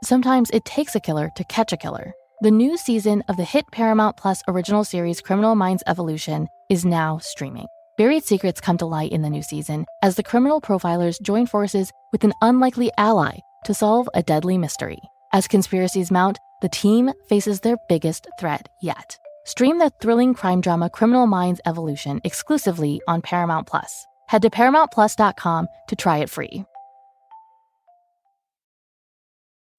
Sometimes 0.03 0.49
it 0.51 0.65
takes 0.65 0.95
a 0.95 1.01
killer 1.01 1.31
to 1.37 1.45
catch 1.45 1.75
a 1.75 1.77
killer. 1.77 2.15
The 2.41 2.51
new 2.51 2.79
season 2.79 3.23
of 3.29 3.37
the 3.37 3.45
hit 3.45 3.67
Paramount 3.71 4.17
Plus 4.17 4.43
original 4.49 4.83
series 4.83 5.21
Criminal 5.21 5.57
Minds 5.57 5.83
Evolution 5.87 6.49
is 6.71 6.87
now 6.87 7.19
streaming. 7.19 7.67
Buried 7.97 8.25
secrets 8.25 8.61
come 8.61 8.77
to 8.79 8.87
light 8.87 9.13
in 9.13 9.23
the 9.23 9.31
new 9.31 9.43
season 9.43 9.87
as 10.03 10.17
the 10.17 10.23
criminal 10.25 10.61
profilers 10.61 11.21
join 11.23 11.47
forces 11.47 11.93
with 12.11 12.25
an 12.25 12.33
unlikely 12.43 12.91
ally 12.99 13.37
to 13.67 13.73
solve 13.73 14.09
a 14.15 14.23
deadly 14.23 14.59
mystery. 14.59 14.99
As 15.33 15.47
conspiracies 15.47 16.11
mount, 16.11 16.39
the 16.61 16.69
team 16.69 17.13
faces 17.29 17.61
their 17.61 17.77
biggest 17.89 18.27
threat 18.41 18.69
yet. 18.83 19.17
Stream 19.47 19.79
the 19.79 19.93
thrilling 20.03 20.35
crime 20.35 20.61
drama 20.61 20.91
Criminal 20.91 21.29
Minds 21.29 21.61
Evolution 21.67 22.21
exclusively 22.25 23.01
on 23.07 23.23
Paramount 23.23 23.69
Plus. 23.69 24.07
Head 24.27 24.43
to 24.43 24.51
ParamountPlus.com 24.51 25.69
to 25.89 25.97
try 25.97 26.19
it 26.19 26.31
free. 26.31 26.65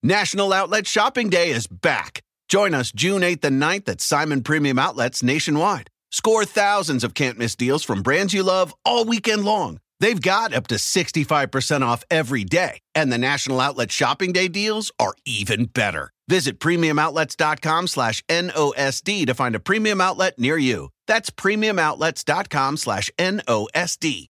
National 0.03 0.53
Outlet 0.53 0.87
Shopping 0.87 1.29
Day 1.29 1.49
is 1.49 1.67
back. 1.67 2.21
Join 2.47 2.73
us 2.73 2.91
June 2.91 3.23
8th 3.23 3.43
and 3.43 3.61
9th 3.61 3.89
at 3.89 4.01
Simon 4.01 4.41
Premium 4.43 4.79
Outlets 4.79 5.23
nationwide. 5.23 5.89
Score 6.11 6.45
thousands 6.45 7.03
of 7.03 7.13
can't 7.13 7.37
miss 7.37 7.55
deals 7.55 7.83
from 7.83 8.01
brands 8.01 8.33
you 8.33 8.43
love 8.43 8.73
all 8.85 9.05
weekend 9.05 9.43
long. 9.43 9.79
They've 9.99 10.21
got 10.21 10.53
up 10.53 10.67
to 10.67 10.75
65% 10.75 11.81
off 11.81 12.03
every 12.11 12.43
day, 12.43 12.79
and 12.93 13.11
the 13.11 13.17
National 13.17 13.61
Outlet 13.61 13.91
Shopping 13.91 14.33
Day 14.33 14.47
deals 14.47 14.91
are 14.99 15.15
even 15.25 15.65
better. 15.65 16.11
Visit 16.27 16.59
premiumoutlets.com 16.59 17.87
slash 17.87 18.21
NOSD 18.29 19.25
to 19.25 19.33
find 19.33 19.55
a 19.55 19.59
premium 19.59 20.01
outlet 20.01 20.37
near 20.37 20.57
you. 20.57 20.89
That's 21.07 21.29
premiumoutlets.com 21.29 22.77
slash 22.77 23.09
NOSD. 23.17 24.25